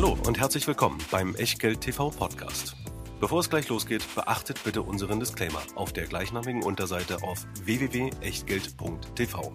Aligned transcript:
Hallo 0.00 0.16
und 0.28 0.38
herzlich 0.38 0.64
willkommen 0.68 0.98
beim 1.10 1.34
Echtgeld 1.34 1.80
TV 1.80 2.10
Podcast. 2.10 2.76
Bevor 3.18 3.40
es 3.40 3.50
gleich 3.50 3.68
losgeht, 3.68 4.04
beachtet 4.14 4.62
bitte 4.62 4.82
unseren 4.82 5.18
Disclaimer 5.18 5.60
auf 5.74 5.92
der 5.92 6.06
gleichnamigen 6.06 6.62
Unterseite 6.62 7.20
auf 7.24 7.44
www.echtgeld.tv. 7.64 9.52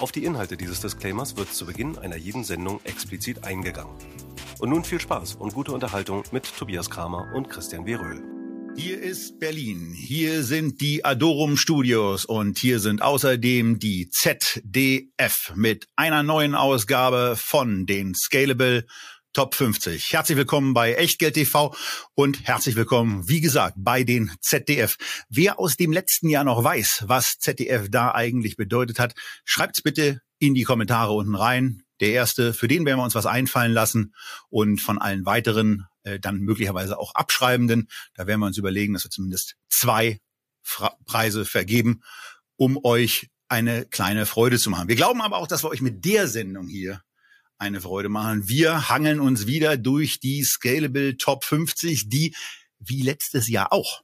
Auf 0.00 0.10
die 0.10 0.24
Inhalte 0.24 0.56
dieses 0.56 0.80
Disclaimers 0.80 1.36
wird 1.36 1.54
zu 1.54 1.66
Beginn 1.66 1.96
einer 1.98 2.16
jeden 2.16 2.42
Sendung 2.42 2.80
explizit 2.82 3.44
eingegangen. 3.44 3.94
Und 4.58 4.70
nun 4.70 4.82
viel 4.82 5.00
Spaß 5.00 5.36
und 5.36 5.54
gute 5.54 5.70
Unterhaltung 5.70 6.24
mit 6.32 6.52
Tobias 6.58 6.90
Kramer 6.90 7.32
und 7.36 7.48
Christian 7.48 7.86
W. 7.86 7.94
Röhl. 7.94 8.36
Hier 8.78 9.00
ist 9.00 9.38
Berlin. 9.38 9.94
Hier 9.96 10.42
sind 10.42 10.82
die 10.82 11.02
Adorum 11.02 11.56
Studios 11.56 12.26
und 12.26 12.58
hier 12.58 12.78
sind 12.78 13.00
außerdem 13.00 13.78
die 13.78 14.10
ZDF 14.10 15.52
mit 15.54 15.86
einer 15.96 16.22
neuen 16.22 16.54
Ausgabe 16.54 17.36
von 17.38 17.86
den 17.86 18.14
Scalable 18.14 18.84
Top 19.36 19.54
50. 19.54 20.14
Herzlich 20.14 20.38
willkommen 20.38 20.72
bei 20.72 20.94
Echtgeld 20.94 21.34
TV 21.34 21.76
und 22.14 22.48
herzlich 22.48 22.74
willkommen, 22.74 23.28
wie 23.28 23.42
gesagt, 23.42 23.74
bei 23.76 24.02
den 24.02 24.32
ZDF. 24.40 24.96
Wer 25.28 25.60
aus 25.60 25.76
dem 25.76 25.92
letzten 25.92 26.30
Jahr 26.30 26.42
noch 26.42 26.64
weiß, 26.64 27.04
was 27.06 27.38
ZDF 27.38 27.90
da 27.90 28.12
eigentlich 28.12 28.56
bedeutet 28.56 28.98
hat, 28.98 29.14
schreibt's 29.44 29.82
bitte 29.82 30.22
in 30.38 30.54
die 30.54 30.62
Kommentare 30.62 31.12
unten 31.12 31.34
rein. 31.34 31.82
Der 32.00 32.12
erste, 32.12 32.54
für 32.54 32.66
den 32.66 32.86
werden 32.86 32.98
wir 32.98 33.04
uns 33.04 33.14
was 33.14 33.26
einfallen 33.26 33.74
lassen 33.74 34.14
und 34.48 34.80
von 34.80 34.96
allen 34.96 35.26
weiteren 35.26 35.84
äh, 36.04 36.18
dann 36.18 36.38
möglicherweise 36.38 36.98
auch 36.98 37.14
Abschreibenden, 37.14 37.90
da 38.14 38.26
werden 38.26 38.40
wir 38.40 38.46
uns 38.46 38.56
überlegen, 38.56 38.94
dass 38.94 39.04
wir 39.04 39.10
zumindest 39.10 39.56
zwei 39.68 40.18
Fra 40.62 40.96
Preise 41.04 41.44
vergeben, 41.44 42.00
um 42.56 42.82
euch 42.82 43.28
eine 43.48 43.84
kleine 43.84 44.24
Freude 44.24 44.58
zu 44.58 44.70
machen. 44.70 44.88
Wir 44.88 44.96
glauben 44.96 45.20
aber 45.20 45.36
auch, 45.36 45.46
dass 45.46 45.62
wir 45.62 45.68
euch 45.68 45.82
mit 45.82 46.06
der 46.06 46.26
Sendung 46.26 46.68
hier 46.68 47.02
eine 47.58 47.80
Freude 47.80 48.08
machen. 48.08 48.48
Wir 48.48 48.88
hangeln 48.88 49.20
uns 49.20 49.46
wieder 49.46 49.76
durch 49.76 50.20
die 50.20 50.42
Scalable 50.44 51.16
Top 51.16 51.44
50, 51.44 52.08
die 52.08 52.34
wie 52.78 53.02
letztes 53.02 53.48
Jahr 53.48 53.72
auch 53.72 54.02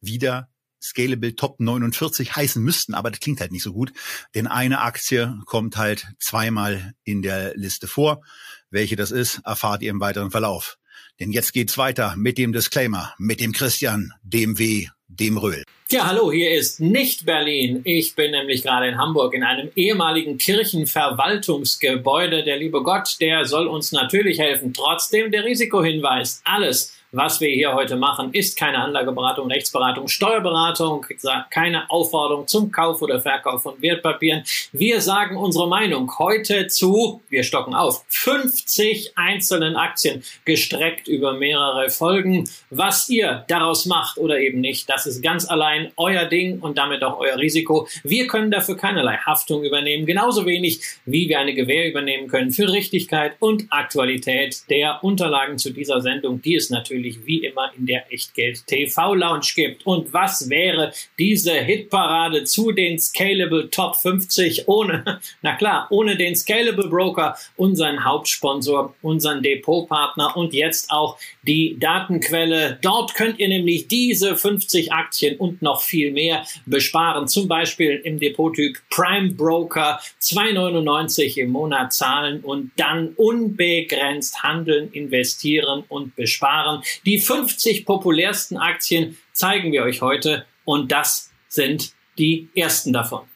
wieder 0.00 0.48
Scalable 0.80 1.34
Top 1.34 1.58
49 1.60 2.36
heißen 2.36 2.62
müssten, 2.62 2.94
aber 2.94 3.10
das 3.10 3.20
klingt 3.20 3.40
halt 3.40 3.52
nicht 3.52 3.64
so 3.64 3.72
gut, 3.72 3.92
denn 4.34 4.46
eine 4.46 4.80
Aktie 4.80 5.36
kommt 5.44 5.76
halt 5.76 6.06
zweimal 6.20 6.94
in 7.04 7.22
der 7.22 7.56
Liste 7.56 7.88
vor. 7.88 8.22
Welche 8.70 8.96
das 8.96 9.10
ist, 9.10 9.40
erfahrt 9.44 9.82
ihr 9.82 9.90
im 9.90 10.00
weiteren 10.00 10.30
Verlauf. 10.30 10.78
Denn 11.18 11.32
jetzt 11.32 11.52
geht's 11.52 11.78
weiter 11.78 12.14
mit 12.16 12.38
dem 12.38 12.52
Disclaimer, 12.52 13.12
mit 13.18 13.40
dem 13.40 13.52
Christian, 13.52 14.12
dem 14.22 14.58
W, 14.58 14.88
dem 15.08 15.38
Röhl. 15.38 15.64
Ja, 15.90 16.06
hallo, 16.06 16.30
hier 16.30 16.52
ist 16.52 16.80
nicht 16.80 17.24
Berlin. 17.24 17.80
Ich 17.84 18.14
bin 18.14 18.32
nämlich 18.32 18.62
gerade 18.62 18.88
in 18.88 18.98
Hamburg 18.98 19.32
in 19.32 19.42
einem 19.42 19.70
ehemaligen 19.74 20.36
Kirchenverwaltungsgebäude. 20.36 22.44
Der 22.44 22.58
liebe 22.58 22.82
Gott, 22.82 23.16
der 23.20 23.46
soll 23.46 23.66
uns 23.66 23.90
natürlich 23.90 24.38
helfen. 24.38 24.74
Trotzdem 24.74 25.32
der 25.32 25.44
Risikohinweis. 25.44 26.42
Alles 26.44 26.97
was 27.12 27.40
wir 27.40 27.48
hier 27.48 27.72
heute 27.72 27.96
machen, 27.96 28.32
ist 28.32 28.58
keine 28.58 28.78
Anlageberatung, 28.78 29.50
Rechtsberatung, 29.50 30.08
Steuerberatung, 30.08 31.06
keine 31.50 31.90
Aufforderung 31.90 32.46
zum 32.46 32.70
Kauf 32.70 33.00
oder 33.00 33.20
Verkauf 33.20 33.62
von 33.62 33.80
Wertpapieren. 33.80 34.44
Wir 34.72 35.00
sagen 35.00 35.38
unsere 35.38 35.68
Meinung 35.68 36.18
heute 36.18 36.66
zu, 36.66 37.22
wir 37.30 37.44
stocken 37.44 37.74
auf, 37.74 38.04
50 38.08 39.12
einzelnen 39.16 39.76
Aktien 39.76 40.22
gestreckt 40.44 41.08
über 41.08 41.32
mehrere 41.32 41.88
Folgen. 41.88 42.48
Was 42.68 43.08
ihr 43.08 43.44
daraus 43.48 43.86
macht 43.86 44.18
oder 44.18 44.38
eben 44.38 44.60
nicht, 44.60 44.90
das 44.90 45.06
ist 45.06 45.22
ganz 45.22 45.48
allein 45.48 45.92
euer 45.96 46.26
Ding 46.26 46.60
und 46.60 46.76
damit 46.76 47.02
auch 47.02 47.18
euer 47.18 47.38
Risiko. 47.38 47.88
Wir 48.04 48.26
können 48.26 48.50
dafür 48.50 48.76
keinerlei 48.76 49.16
Haftung 49.16 49.64
übernehmen, 49.64 50.04
genauso 50.04 50.44
wenig 50.44 50.80
wie 51.06 51.28
wir 51.28 51.38
eine 51.38 51.54
Gewähr 51.54 51.88
übernehmen 51.88 52.28
können 52.28 52.50
für 52.50 52.70
Richtigkeit 52.70 53.32
und 53.38 53.64
Aktualität 53.70 54.68
der 54.68 55.02
Unterlagen 55.02 55.56
zu 55.56 55.70
dieser 55.72 56.02
Sendung, 56.02 56.42
die 56.42 56.56
es 56.56 56.68
natürlich 56.68 56.97
natürlich 56.98 57.26
wie 57.26 57.44
immer 57.44 57.70
in 57.76 57.86
der 57.86 58.12
Echtgeld 58.12 58.66
TV 58.66 59.14
Lounge 59.14 59.46
gibt. 59.54 59.86
Und 59.86 60.12
was 60.12 60.48
wäre 60.50 60.92
diese 61.18 61.52
Hitparade 61.52 62.44
zu 62.44 62.72
den 62.72 62.98
Scalable 62.98 63.70
Top 63.70 63.96
50 63.96 64.68
ohne, 64.68 65.20
na 65.42 65.56
klar, 65.56 65.86
ohne 65.90 66.16
den 66.16 66.34
Scalable 66.34 66.88
Broker, 66.88 67.36
unseren 67.56 68.04
Hauptsponsor, 68.04 68.94
unseren 69.02 69.42
Depotpartner 69.42 70.36
und 70.36 70.52
jetzt 70.52 70.90
auch 70.90 71.18
die 71.42 71.76
Datenquelle. 71.78 72.78
Dort 72.82 73.14
könnt 73.14 73.38
ihr 73.38 73.48
nämlich 73.48 73.88
diese 73.88 74.36
50 74.36 74.92
Aktien 74.92 75.36
und 75.36 75.62
noch 75.62 75.82
viel 75.82 76.12
mehr 76.12 76.44
besparen. 76.66 77.28
Zum 77.28 77.48
Beispiel 77.48 78.00
im 78.04 78.18
Depottyp 78.18 78.78
Prime 78.90 79.32
Broker 79.32 80.00
2,99 80.20 81.38
im 81.38 81.50
Monat 81.50 81.92
zahlen 81.92 82.40
und 82.40 82.72
dann 82.76 83.14
unbegrenzt 83.16 84.42
handeln, 84.42 84.90
investieren 84.92 85.84
und 85.88 86.16
besparen. 86.16 86.82
Die 87.04 87.18
50 87.18 87.86
populärsten 87.86 88.56
Aktien 88.56 89.16
zeigen 89.32 89.72
wir 89.72 89.82
euch 89.82 90.02
heute 90.02 90.46
und 90.64 90.92
das 90.92 91.30
sind 91.48 91.92
die 92.18 92.48
ersten 92.54 92.92
davon. 92.92 93.26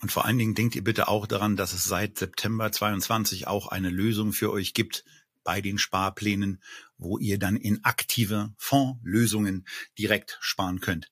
Und 0.00 0.10
vor 0.10 0.24
allen 0.24 0.38
Dingen 0.38 0.54
denkt 0.54 0.74
ihr 0.74 0.82
bitte 0.82 1.08
auch 1.08 1.26
daran, 1.26 1.56
dass 1.56 1.72
es 1.72 1.84
seit 1.84 2.18
September 2.18 2.72
22 2.72 3.46
auch 3.46 3.68
eine 3.68 3.88
Lösung 3.88 4.32
für 4.32 4.50
euch 4.50 4.74
gibt 4.74 5.04
bei 5.44 5.60
den 5.60 5.78
Sparplänen, 5.78 6.60
wo 6.98 7.18
ihr 7.18 7.38
dann 7.38 7.56
in 7.56 7.84
aktive 7.84 8.52
Fondslösungen 8.56 9.66
direkt 9.98 10.38
sparen 10.40 10.80
könnt. 10.80 11.10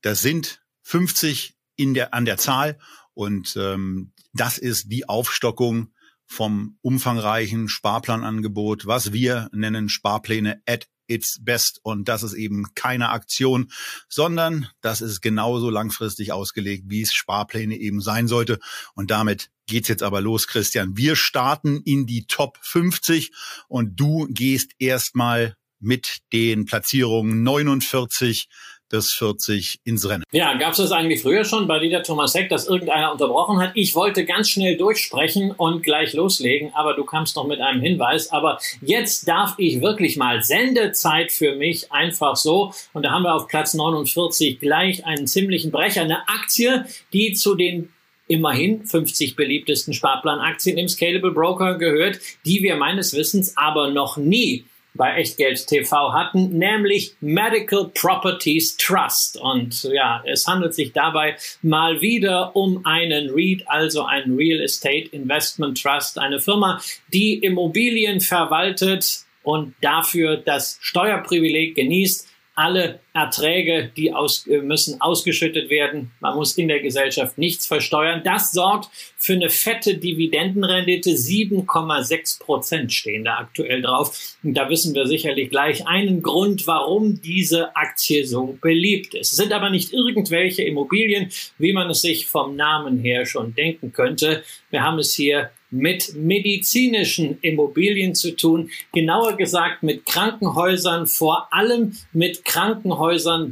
Das 0.00 0.22
sind 0.22 0.62
50 0.82 1.56
in 1.76 1.94
der, 1.94 2.14
an 2.14 2.24
der 2.24 2.36
Zahl 2.36 2.78
und 3.14 3.56
ähm, 3.56 4.12
das 4.32 4.58
ist 4.58 4.90
die 4.90 5.08
Aufstockung 5.08 5.91
vom 6.32 6.78
umfangreichen 6.80 7.68
Sparplanangebot, 7.68 8.86
was 8.86 9.12
wir 9.12 9.50
nennen 9.52 9.90
Sparpläne 9.90 10.62
at 10.66 10.88
its 11.06 11.38
best. 11.42 11.80
Und 11.82 12.08
das 12.08 12.22
ist 12.22 12.32
eben 12.32 12.74
keine 12.74 13.10
Aktion, 13.10 13.70
sondern 14.08 14.68
das 14.80 15.02
ist 15.02 15.20
genauso 15.20 15.68
langfristig 15.68 16.32
ausgelegt, 16.32 16.84
wie 16.88 17.02
es 17.02 17.12
Sparpläne 17.12 17.76
eben 17.76 18.00
sein 18.00 18.28
sollte. 18.28 18.58
Und 18.94 19.10
damit 19.10 19.50
geht's 19.66 19.88
jetzt 19.88 20.02
aber 20.02 20.22
los, 20.22 20.46
Christian. 20.46 20.96
Wir 20.96 21.16
starten 21.16 21.82
in 21.84 22.06
die 22.06 22.26
Top 22.26 22.58
50 22.62 23.32
und 23.68 24.00
du 24.00 24.26
gehst 24.30 24.72
erstmal 24.78 25.56
mit 25.80 26.20
den 26.32 26.64
Platzierungen 26.64 27.42
49 27.42 28.48
bis 28.92 29.10
40 29.12 29.80
ins 29.84 30.08
Rennen. 30.08 30.22
Ja, 30.32 30.54
gab 30.54 30.72
es 30.72 30.76
das 30.76 30.92
eigentlich 30.92 31.22
früher 31.22 31.44
schon 31.44 31.66
bei 31.66 31.78
Dieter 31.78 32.02
Thomas 32.02 32.34
Heck, 32.34 32.50
dass 32.50 32.68
irgendeiner 32.68 33.10
unterbrochen 33.10 33.58
hat? 33.58 33.72
Ich 33.74 33.94
wollte 33.94 34.26
ganz 34.26 34.50
schnell 34.50 34.76
durchsprechen 34.76 35.50
und 35.50 35.82
gleich 35.82 36.12
loslegen, 36.12 36.72
aber 36.74 36.94
du 36.94 37.04
kamst 37.04 37.34
noch 37.34 37.46
mit 37.46 37.60
einem 37.60 37.80
Hinweis. 37.80 38.30
Aber 38.30 38.58
jetzt 38.82 39.26
darf 39.26 39.54
ich 39.56 39.80
wirklich 39.80 40.16
mal 40.18 40.42
Sendezeit 40.42 41.32
für 41.32 41.56
mich 41.56 41.90
einfach 41.90 42.36
so. 42.36 42.72
Und 42.92 43.04
da 43.04 43.10
haben 43.10 43.22
wir 43.22 43.34
auf 43.34 43.48
Platz 43.48 43.72
49 43.72 44.60
gleich 44.60 45.06
einen 45.06 45.26
ziemlichen 45.26 45.70
Brecher, 45.72 46.02
eine 46.02 46.28
Aktie, 46.28 46.84
die 47.14 47.32
zu 47.32 47.54
den 47.54 47.88
immerhin 48.28 48.84
50 48.86 49.36
beliebtesten 49.36 49.94
Sparplanaktien 49.94 50.76
im 50.76 50.88
Scalable 50.88 51.32
Broker 51.32 51.78
gehört, 51.78 52.20
die 52.44 52.62
wir 52.62 52.76
meines 52.76 53.14
Wissens 53.14 53.56
aber 53.56 53.90
noch 53.90 54.18
nie 54.18 54.66
bei 54.94 55.16
Echtgeld 55.16 55.66
TV 55.66 56.12
hatten, 56.12 56.58
nämlich 56.58 57.14
Medical 57.20 57.90
Properties 57.94 58.76
Trust. 58.76 59.40
Und 59.40 59.84
ja, 59.84 60.22
es 60.26 60.46
handelt 60.46 60.74
sich 60.74 60.92
dabei 60.92 61.36
mal 61.62 62.00
wieder 62.00 62.54
um 62.54 62.84
einen 62.84 63.30
REIT, 63.30 63.68
also 63.68 64.04
ein 64.04 64.34
Real 64.34 64.60
Estate 64.60 65.08
Investment 65.12 65.80
Trust, 65.80 66.18
eine 66.18 66.40
Firma, 66.40 66.80
die 67.12 67.38
Immobilien 67.38 68.20
verwaltet 68.20 69.24
und 69.42 69.74
dafür 69.80 70.36
das 70.36 70.78
Steuerprivileg 70.80 71.74
genießt, 71.74 72.28
alle 72.54 73.00
Erträge, 73.14 73.90
die 73.94 74.14
aus, 74.14 74.46
äh, 74.46 74.62
müssen 74.62 75.00
ausgeschüttet 75.00 75.68
werden. 75.68 76.12
Man 76.20 76.34
muss 76.34 76.56
in 76.56 76.68
der 76.68 76.80
Gesellschaft 76.80 77.36
nichts 77.36 77.66
versteuern. 77.66 78.22
Das 78.24 78.52
sorgt 78.52 78.88
für 79.18 79.34
eine 79.34 79.50
fette 79.50 79.98
Dividendenrendite. 79.98 81.10
7,6 81.10 82.40
Prozent 82.40 82.92
stehen 82.92 83.24
da 83.24 83.36
aktuell 83.36 83.82
drauf. 83.82 84.36
Und 84.42 84.54
da 84.54 84.70
wissen 84.70 84.94
wir 84.94 85.06
sicherlich 85.06 85.50
gleich 85.50 85.86
einen 85.86 86.22
Grund, 86.22 86.66
warum 86.66 87.20
diese 87.20 87.76
Aktie 87.76 88.26
so 88.26 88.56
beliebt 88.62 89.14
ist. 89.14 89.32
Es 89.32 89.36
sind 89.36 89.52
aber 89.52 89.68
nicht 89.68 89.92
irgendwelche 89.92 90.62
Immobilien, 90.62 91.30
wie 91.58 91.74
man 91.74 91.90
es 91.90 92.00
sich 92.00 92.26
vom 92.26 92.56
Namen 92.56 92.98
her 92.98 93.26
schon 93.26 93.54
denken 93.54 93.92
könnte. 93.92 94.42
Wir 94.70 94.82
haben 94.82 94.98
es 94.98 95.12
hier 95.12 95.50
mit 95.70 96.14
medizinischen 96.14 97.38
Immobilien 97.40 98.14
zu 98.14 98.36
tun, 98.36 98.70
genauer 98.92 99.38
gesagt 99.38 99.82
mit 99.82 100.04
Krankenhäusern, 100.04 101.06
vor 101.06 101.48
allem 101.50 101.96
mit 102.12 102.44
Krankenhäusern 102.44 103.01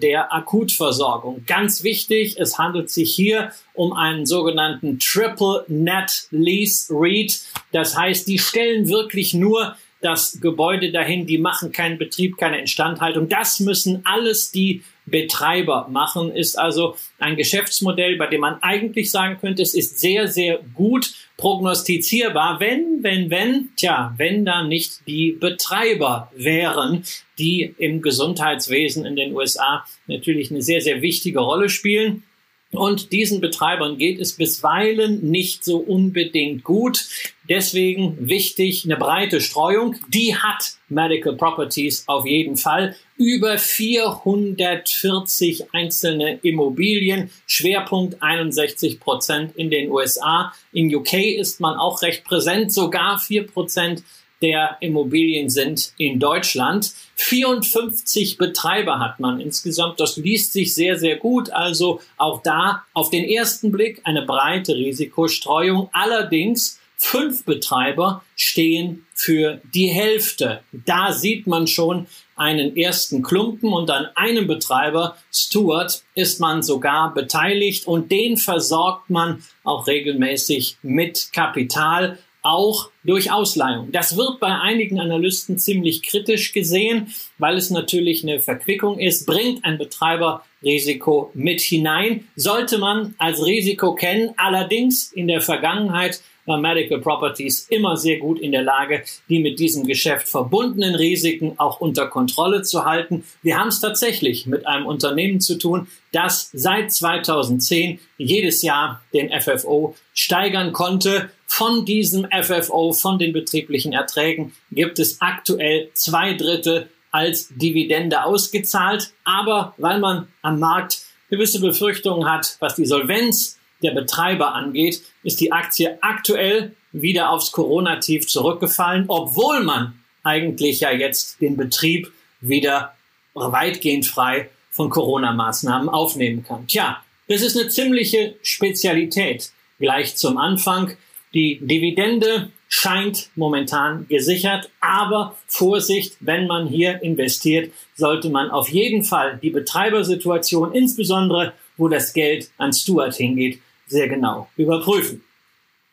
der 0.01 0.33
Akutversorgung. 0.33 1.45
Ganz 1.47 1.83
wichtig, 1.83 2.39
es 2.39 2.59
handelt 2.59 2.91
sich 2.91 3.15
hier 3.15 3.53
um 3.75 3.93
einen 3.93 4.27
sogenannten 4.27 4.99
Triple 4.99 5.65
Net 5.69 6.29
Lease 6.31 6.87
REIT. 6.91 7.41
Das 7.73 7.97
heißt, 7.97 8.29
die 8.29 8.39
stellen 8.39 8.89
wirklich 8.89 9.35
nur 9.35 9.77
das 10.01 10.39
Gebäude 10.41 10.93
dahin, 10.93 11.27
die 11.27 11.39
machen 11.39 11.73
keinen 11.73 11.99
Betrieb, 11.99 12.39
keine 12.39 12.61
Instandhaltung. 12.61 13.29
Das 13.29 13.61
müssen 13.61 14.03
alles 14.05 14.51
die 14.51 14.83
Betreiber 15.11 15.89
machen, 15.91 16.31
ist 16.31 16.59
also 16.59 16.97
ein 17.19 17.37
Geschäftsmodell, 17.37 18.17
bei 18.17 18.27
dem 18.27 18.41
man 18.41 18.63
eigentlich 18.63 19.11
sagen 19.11 19.39
könnte, 19.41 19.63
es 19.63 19.75
ist 19.75 19.99
sehr, 19.99 20.29
sehr 20.29 20.61
gut 20.75 21.13
prognostizierbar, 21.37 22.61
wenn, 22.61 23.03
wenn, 23.03 23.31
wenn, 23.31 23.71
tja, 23.77 24.15
wenn 24.19 24.45
da 24.45 24.63
nicht 24.63 25.07
die 25.07 25.33
Betreiber 25.33 26.31
wären, 26.35 27.05
die 27.39 27.75
im 27.79 28.03
Gesundheitswesen 28.03 29.07
in 29.07 29.17
den 29.17 29.35
USA 29.35 29.85
natürlich 30.07 30.51
eine 30.51 30.63
sehr, 30.63 30.83
sehr 30.83 31.01
wichtige 31.01 31.41
Rolle 31.41 31.71
spielen. 31.71 32.25
Und 32.73 33.11
diesen 33.11 33.41
Betreibern 33.41 33.99
geht 33.99 34.21
es 34.21 34.37
bisweilen 34.37 35.29
nicht 35.29 35.65
so 35.65 35.79
unbedingt 35.79 36.63
gut. 36.63 37.09
Deswegen 37.49 38.17
wichtig 38.29 38.85
eine 38.85 38.97
breite 38.97 39.41
Streuung. 39.41 39.97
Die 40.09 40.37
hat 40.37 40.77
Medical 40.89 41.35
Properties 41.35 42.05
auf 42.07 42.27
jeden 42.27 42.57
Fall. 42.57 42.95
Über 43.21 43.57
440 43.59 45.75
einzelne 45.75 46.39
Immobilien, 46.41 47.31
Schwerpunkt 47.45 48.23
61 48.23 48.99
Prozent 48.99 49.55
in 49.57 49.69
den 49.69 49.91
USA. 49.91 50.55
In 50.73 50.95
UK 50.95 51.13
ist 51.37 51.61
man 51.61 51.77
auch 51.77 52.01
recht 52.01 52.25
präsent, 52.25 52.73
sogar 52.73 53.19
4 53.19 53.47
Prozent 53.47 54.03
der 54.41 54.79
Immobilien 54.81 55.51
sind 55.51 55.93
in 55.99 56.19
Deutschland. 56.19 56.95
54 57.17 58.39
Betreiber 58.39 59.01
hat 59.01 59.21
man 59.21 59.39
insgesamt. 59.39 60.01
Das 60.01 60.17
liest 60.17 60.55
sich 60.55 60.75
sehr, 60.75 60.99
sehr 60.99 61.17
gut. 61.17 61.51
Also 61.51 62.01
auch 62.17 62.43
da 62.43 62.85
auf 62.95 63.11
den 63.11 63.27
ersten 63.27 63.71
Blick 63.71 64.01
eine 64.05 64.23
breite 64.23 64.75
Risikostreuung. 64.75 65.91
Allerdings 65.93 66.81
fünf 66.97 67.45
Betreiber 67.45 68.25
stehen 68.37 69.05
für 69.15 69.61
die 69.75 69.89
Hälfte. 69.89 70.63
Da 70.73 71.13
sieht 71.13 71.47
man 71.47 71.67
schon 71.67 72.07
einen 72.41 72.75
ersten 72.75 73.23
Klumpen 73.23 73.71
und 73.71 73.91
an 73.91 74.07
einem 74.15 74.47
Betreiber, 74.47 75.17
Stuart, 75.31 76.03
ist 76.15 76.41
man 76.41 76.63
sogar 76.63 77.13
beteiligt 77.13 77.87
und 77.87 78.11
den 78.11 78.39
versorgt 78.39 79.11
man 79.11 79.45
auch 79.63 79.87
regelmäßig 79.87 80.79
mit 80.83 81.35
Kapital 81.35 82.19
auch 82.43 82.89
durch 83.05 83.31
Ausleihung. 83.31 83.93
Das 83.93 84.17
wird 84.17 84.41
bei 84.41 84.59
einigen 84.59 84.99
Analysten 84.99 85.59
ziemlich 85.59 86.03
kritisch 86.03 86.53
gesehen, 86.53 87.13
weil 87.37 87.59
es 87.59 87.69
natürlich 87.69 88.23
eine 88.23 88.41
Verquickung 88.41 88.99
ist, 88.99 89.27
bringt 89.27 89.63
ein 89.67 89.77
Betreiber 89.77 90.43
Risiko 90.63 91.31
mit 91.35 91.61
hinein, 91.61 92.29
sollte 92.37 92.79
man 92.79 93.15
als 93.19 93.45
Risiko 93.45 93.95
kennen. 93.95 94.33
Allerdings 94.39 95.13
in 95.13 95.29
der 95.29 95.43
Vergangenheit 95.43 96.23
Medical 96.59 97.01
Properties 97.01 97.67
immer 97.69 97.97
sehr 97.97 98.19
gut 98.19 98.39
in 98.39 98.53
der 98.53 98.63
Lage, 98.63 99.03
die 99.29 99.41
mit 99.41 99.59
diesem 99.59 99.87
Geschäft 99.87 100.29
verbundenen 100.29 100.95
Risiken 100.95 101.55
auch 101.59 101.81
unter 101.81 102.07
Kontrolle 102.07 102.63
zu 102.63 102.85
halten. 102.85 103.25
Wir 103.43 103.59
haben 103.59 103.69
es 103.69 103.81
tatsächlich 103.81 104.47
mit 104.47 104.67
einem 104.67 104.87
Unternehmen 104.87 105.41
zu 105.41 105.59
tun, 105.59 105.89
das 106.13 106.51
seit 106.53 106.93
2010 106.93 108.01
jedes 108.19 108.63
Jahr 108.63 109.03
den 109.13 109.31
FFO 109.31 109.95
steigern 110.15 110.73
konnte. 110.73 111.31
Von 111.47 111.85
diesem 111.85 112.27
FFO, 112.31 112.93
von 112.93 113.19
den 113.19 113.33
betrieblichen 113.33 113.93
Erträgen, 113.93 114.53
gibt 114.71 114.99
es 114.99 115.21
aktuell 115.21 115.91
zwei 115.95 116.35
Drittel 116.35 116.89
als 117.11 117.49
Dividende 117.51 118.25
ausgezahlt. 118.25 119.13
Aber 119.25 119.75
weil 119.77 119.99
man 119.99 120.29
am 120.43 120.59
Markt 120.59 121.01
gewisse 121.29 121.61
Befürchtungen 121.61 122.31
hat, 122.31 122.57
was 122.61 122.75
die 122.75 122.87
Solvenz 122.87 123.60
der 123.83 123.93
Betreiber 123.93 124.55
angeht, 124.55 125.03
ist 125.23 125.41
die 125.41 125.53
Aktie 125.53 125.99
aktuell 126.01 126.75
wieder 126.93 127.31
aufs 127.31 127.53
Corona-Tief 127.53 128.27
zurückgefallen, 128.27 129.05
obwohl 129.09 129.63
man 129.63 129.95
eigentlich 130.23 130.81
ja 130.81 130.91
jetzt 130.91 131.41
den 131.41 131.57
Betrieb 131.57 132.13
wieder 132.41 132.95
weitgehend 133.35 134.07
frei 134.07 134.51
von 134.71 134.91
Corona-Maßnahmen 134.91 135.89
aufnehmen 135.89 136.45
kann. 136.45 136.67
Tja, 136.67 137.03
das 137.29 137.43
ist 137.43 137.57
eine 137.57 137.69
ziemliche 137.69 138.35
Spezialität. 138.43 139.53
Gleich 139.79 140.17
zum 140.17 140.37
Anfang. 140.37 140.97
Die 141.33 141.59
Dividende 141.63 142.51
scheint 142.69 143.31
momentan 143.37 144.07
gesichert, 144.09 144.71
aber 144.81 145.37
Vorsicht, 145.47 146.17
wenn 146.21 146.47
man 146.47 146.67
hier 146.67 147.03
investiert, 147.03 147.73
sollte 147.95 148.31
man 148.31 148.51
auf 148.51 148.69
jeden 148.69 149.05
Fall 149.05 149.39
die 149.43 149.51
Betreibersituation, 149.51 150.73
insbesondere 150.73 151.53
wo 151.77 151.89
das 151.89 152.13
Geld 152.13 152.51
an 152.59 152.73
Stuart 152.73 153.15
hingeht, 153.15 153.61
sehr 153.91 154.09
genau 154.09 154.49
überprüfen. 154.57 155.23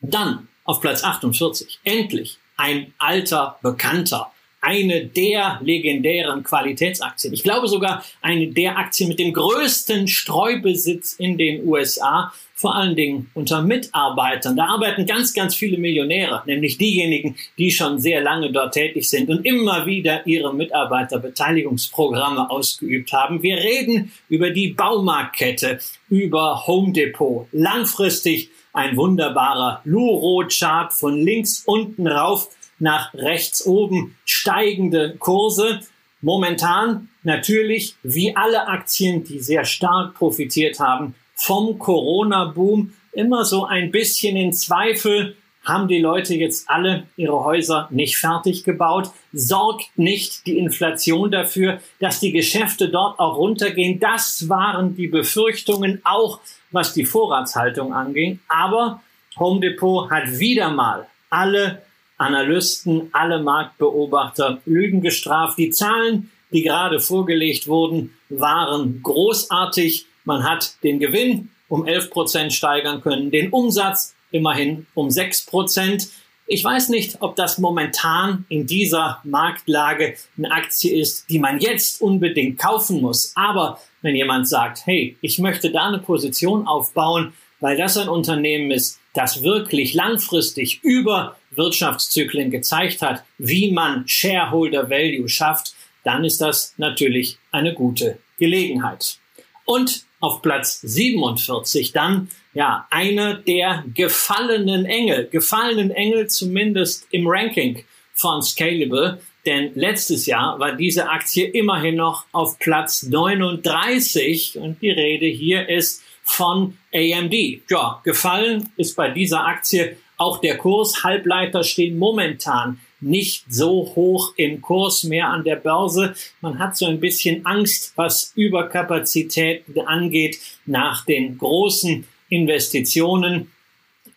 Dann 0.02 0.48
auf 0.64 0.80
Platz 0.80 1.04
48, 1.04 1.80
endlich 1.84 2.38
ein 2.56 2.94
alter 2.98 3.58
Bekannter, 3.62 4.32
eine 4.62 5.06
der 5.06 5.60
legendären 5.62 6.44
Qualitätsaktien. 6.44 7.34
Ich 7.34 7.44
glaube 7.44 7.68
sogar 7.68 8.04
eine 8.22 8.48
der 8.48 8.78
Aktien 8.78 9.10
mit 9.10 9.20
dem 9.20 9.34
größten 9.34 10.08
Streubesitz 10.08 11.14
in 11.14 11.38
den 11.38 11.68
USA, 11.68 12.34
vor 12.58 12.76
allen 12.76 12.96
Dingen 12.96 13.30
unter 13.36 13.62
Mitarbeitern. 13.62 14.58
Da 14.58 14.66
arbeiten 14.66 15.06
ganz, 15.06 15.36
ganz 15.36 15.54
viele 15.54 15.78
Millionäre, 15.78 16.42
nämlich 16.48 16.80
diejenigen, 16.80 17.36
die 17.60 17.70
schon 17.70 18.00
sehr 18.00 18.20
lange 18.20 18.52
dort 18.52 18.74
tätig 18.74 19.08
sind 19.08 19.30
und 19.30 19.46
immer 19.46 19.86
wieder 19.86 20.26
ihre 20.26 20.56
Mitarbeiterbeteiligungsprogramme 20.56 22.50
ausgeübt 22.50 23.14
haben. 23.14 23.44
Wir 23.44 23.58
reden 23.58 24.12
über 24.28 24.50
die 24.50 24.70
Baumarktkette, 24.70 25.78
über 26.10 26.66
Home 26.66 26.94
Depot. 26.94 27.48
Langfristig 27.52 28.50
ein 28.74 28.98
wunderbarer 28.98 29.82
Luro-Chart 29.84 30.92
von 30.92 31.22
links 31.22 31.62
unten 31.64 32.08
rauf 32.08 32.50
nach 32.80 33.14
rechts 33.14 33.68
oben 33.68 34.16
steigende 34.26 35.16
Kurse. 35.20 35.82
Momentan 36.22 37.10
natürlich 37.22 37.94
wie 38.02 38.36
alle 38.36 38.68
Aktien, 38.68 39.24
die 39.24 39.42
sehr 39.42 39.64
stark 39.64 40.16
profitiert 40.16 40.80
haben 40.80 41.14
vom 41.38 41.80
Corona-Boom, 41.80 42.94
immer 43.14 43.46
so 43.46 43.64
ein 43.64 43.92
bisschen 43.92 44.36
in 44.36 44.52
Zweifel. 44.52 45.38
Haben 45.64 45.88
die 45.88 46.00
Leute 46.00 46.34
jetzt 46.36 46.70
alle 46.70 47.08
ihre 47.18 47.44
Häuser 47.44 47.88
nicht 47.92 48.18
fertig 48.18 48.64
gebaut? 48.64 49.12
Sorgt 49.34 49.98
nicht 49.98 50.46
die 50.46 50.58
Inflation 50.58 51.30
dafür, 51.30 51.80
dass 52.00 52.20
die 52.20 52.32
Geschäfte 52.32 52.90
dort 52.90 53.20
auch 53.20 53.38
runtergehen? 53.38 54.00
Das 54.00 54.48
waren 54.50 54.96
die 54.96 55.08
Befürchtungen, 55.08 56.02
auch 56.04 56.40
was 56.72 56.94
die 56.94 57.06
Vorratshaltung 57.06 57.94
anging. 57.94 58.40
Aber 58.48 59.02
Home 59.38 59.60
Depot 59.60 60.10
hat 60.10 60.40
wieder 60.40 60.70
mal 60.70 61.08
alle 61.30 61.82
Analysten, 62.18 63.10
alle 63.12 63.40
Marktbeobachter 63.44 64.60
Lügen 64.66 65.02
gestraft. 65.02 65.58
Die 65.58 65.70
Zahlen, 65.70 66.32
die 66.52 66.64
gerade 66.64 67.00
vorgelegt 67.00 67.68
wurden, 67.68 68.14
waren 68.30 69.02
großartig. 69.04 70.08
Man 70.28 70.44
hat 70.44 70.76
den 70.84 71.00
Gewinn 71.00 71.52
um 71.70 71.88
11 71.88 72.10
Prozent 72.10 72.52
steigern 72.52 73.00
können, 73.00 73.32
den 73.32 73.50
Umsatz 73.50 74.14
immerhin 74.30 74.86
um 74.94 75.10
6 75.10 75.46
Prozent. 75.46 76.10
Ich 76.48 76.62
weiß 76.62 76.90
nicht, 76.90 77.22
ob 77.22 77.38
das 77.38 77.60
momentan 77.60 78.46
in 78.50 78.68
dieser 78.68 79.22
Marktlage 79.24 80.16
eine 80.38 80.52
Aktie 80.52 81.00
ist, 81.00 81.30
die 81.30 81.40
man 81.40 81.62
jetzt 81.62 82.02
unbedingt 82.02 82.60
kaufen 82.60 83.00
muss. 83.00 83.32
Aber 83.36 83.80
wenn 84.02 84.18
jemand 84.18 84.50
sagt, 84.50 84.86
hey, 84.86 85.16
ich 85.22 85.40
möchte 85.40 85.72
da 85.72 85.88
eine 85.88 86.00
Position 86.00 86.68
aufbauen, 86.68 87.32
weil 87.62 87.78
das 87.78 87.96
ein 87.96 88.10
Unternehmen 88.10 88.72
ist, 88.72 89.00
das 89.14 89.44
wirklich 89.44 89.94
langfristig 89.94 90.84
über 90.84 91.38
Wirtschaftszyklen 91.52 92.52
gezeigt 92.52 93.02
hat, 93.02 93.24
wie 93.38 93.72
man 93.72 94.06
Shareholder 94.10 94.90
Value 94.90 95.30
schafft, 95.30 95.74
dann 96.04 96.26
ist 96.26 96.42
das 96.42 96.74
natürlich 96.76 97.38
eine 97.54 97.74
gute 97.74 98.20
Gelegenheit. 98.38 99.20
Und 99.64 100.07
auf 100.20 100.42
Platz 100.42 100.82
47 100.82 101.92
dann, 101.92 102.30
ja, 102.54 102.88
eine 102.90 103.38
der 103.48 103.84
gefallenen 103.94 104.86
Engel, 104.86 105.28
gefallenen 105.32 105.92
Engel 105.92 106.28
zumindest 106.28 107.08
im 107.12 107.28
Ranking 107.28 107.84
von 108.14 108.42
Scalable, 108.42 109.22
denn 109.46 109.72
letztes 109.76 110.26
Jahr 110.26 110.60
war 110.60 110.76
diese 110.76 111.10
Aktie 111.10 111.46
immerhin 111.46 111.96
noch 111.96 112.26
auf 112.32 112.60
Platz 112.60 113.04
39 113.04 114.58
und 114.58 114.82
die 114.82 114.92
Rede 114.92 115.28
hier 115.28 115.70
ist 115.70 116.04
von 116.24 116.78
AMD. 116.94 117.34
Ja, 117.70 118.02
gefallen 118.04 118.70
ist 118.76 118.96
bei 118.96 119.10
dieser 119.10 119.46
Aktie 119.46 119.98
auch 120.18 120.40
der 120.42 120.58
Kurs. 120.58 121.04
Halbleiter 121.04 121.64
stehen 121.64 121.98
momentan 121.98 122.80
nicht 123.00 123.46
so 123.50 123.94
hoch 123.96 124.34
im 124.38 124.62
Kurs 124.62 125.04
mehr 125.04 125.30
an 125.30 125.44
der 125.44 125.58
Börse. 125.58 126.16
Man 126.42 126.60
hat 126.60 126.78
so 126.78 126.86
ein 126.86 127.00
bisschen 127.00 127.46
Angst, 127.46 127.94
was 127.96 128.32
Überkapazität 128.36 129.66
angeht 129.86 130.40
nach 130.66 131.06
den 131.06 131.38
großen 131.38 132.06
Investitionen. 132.30 133.52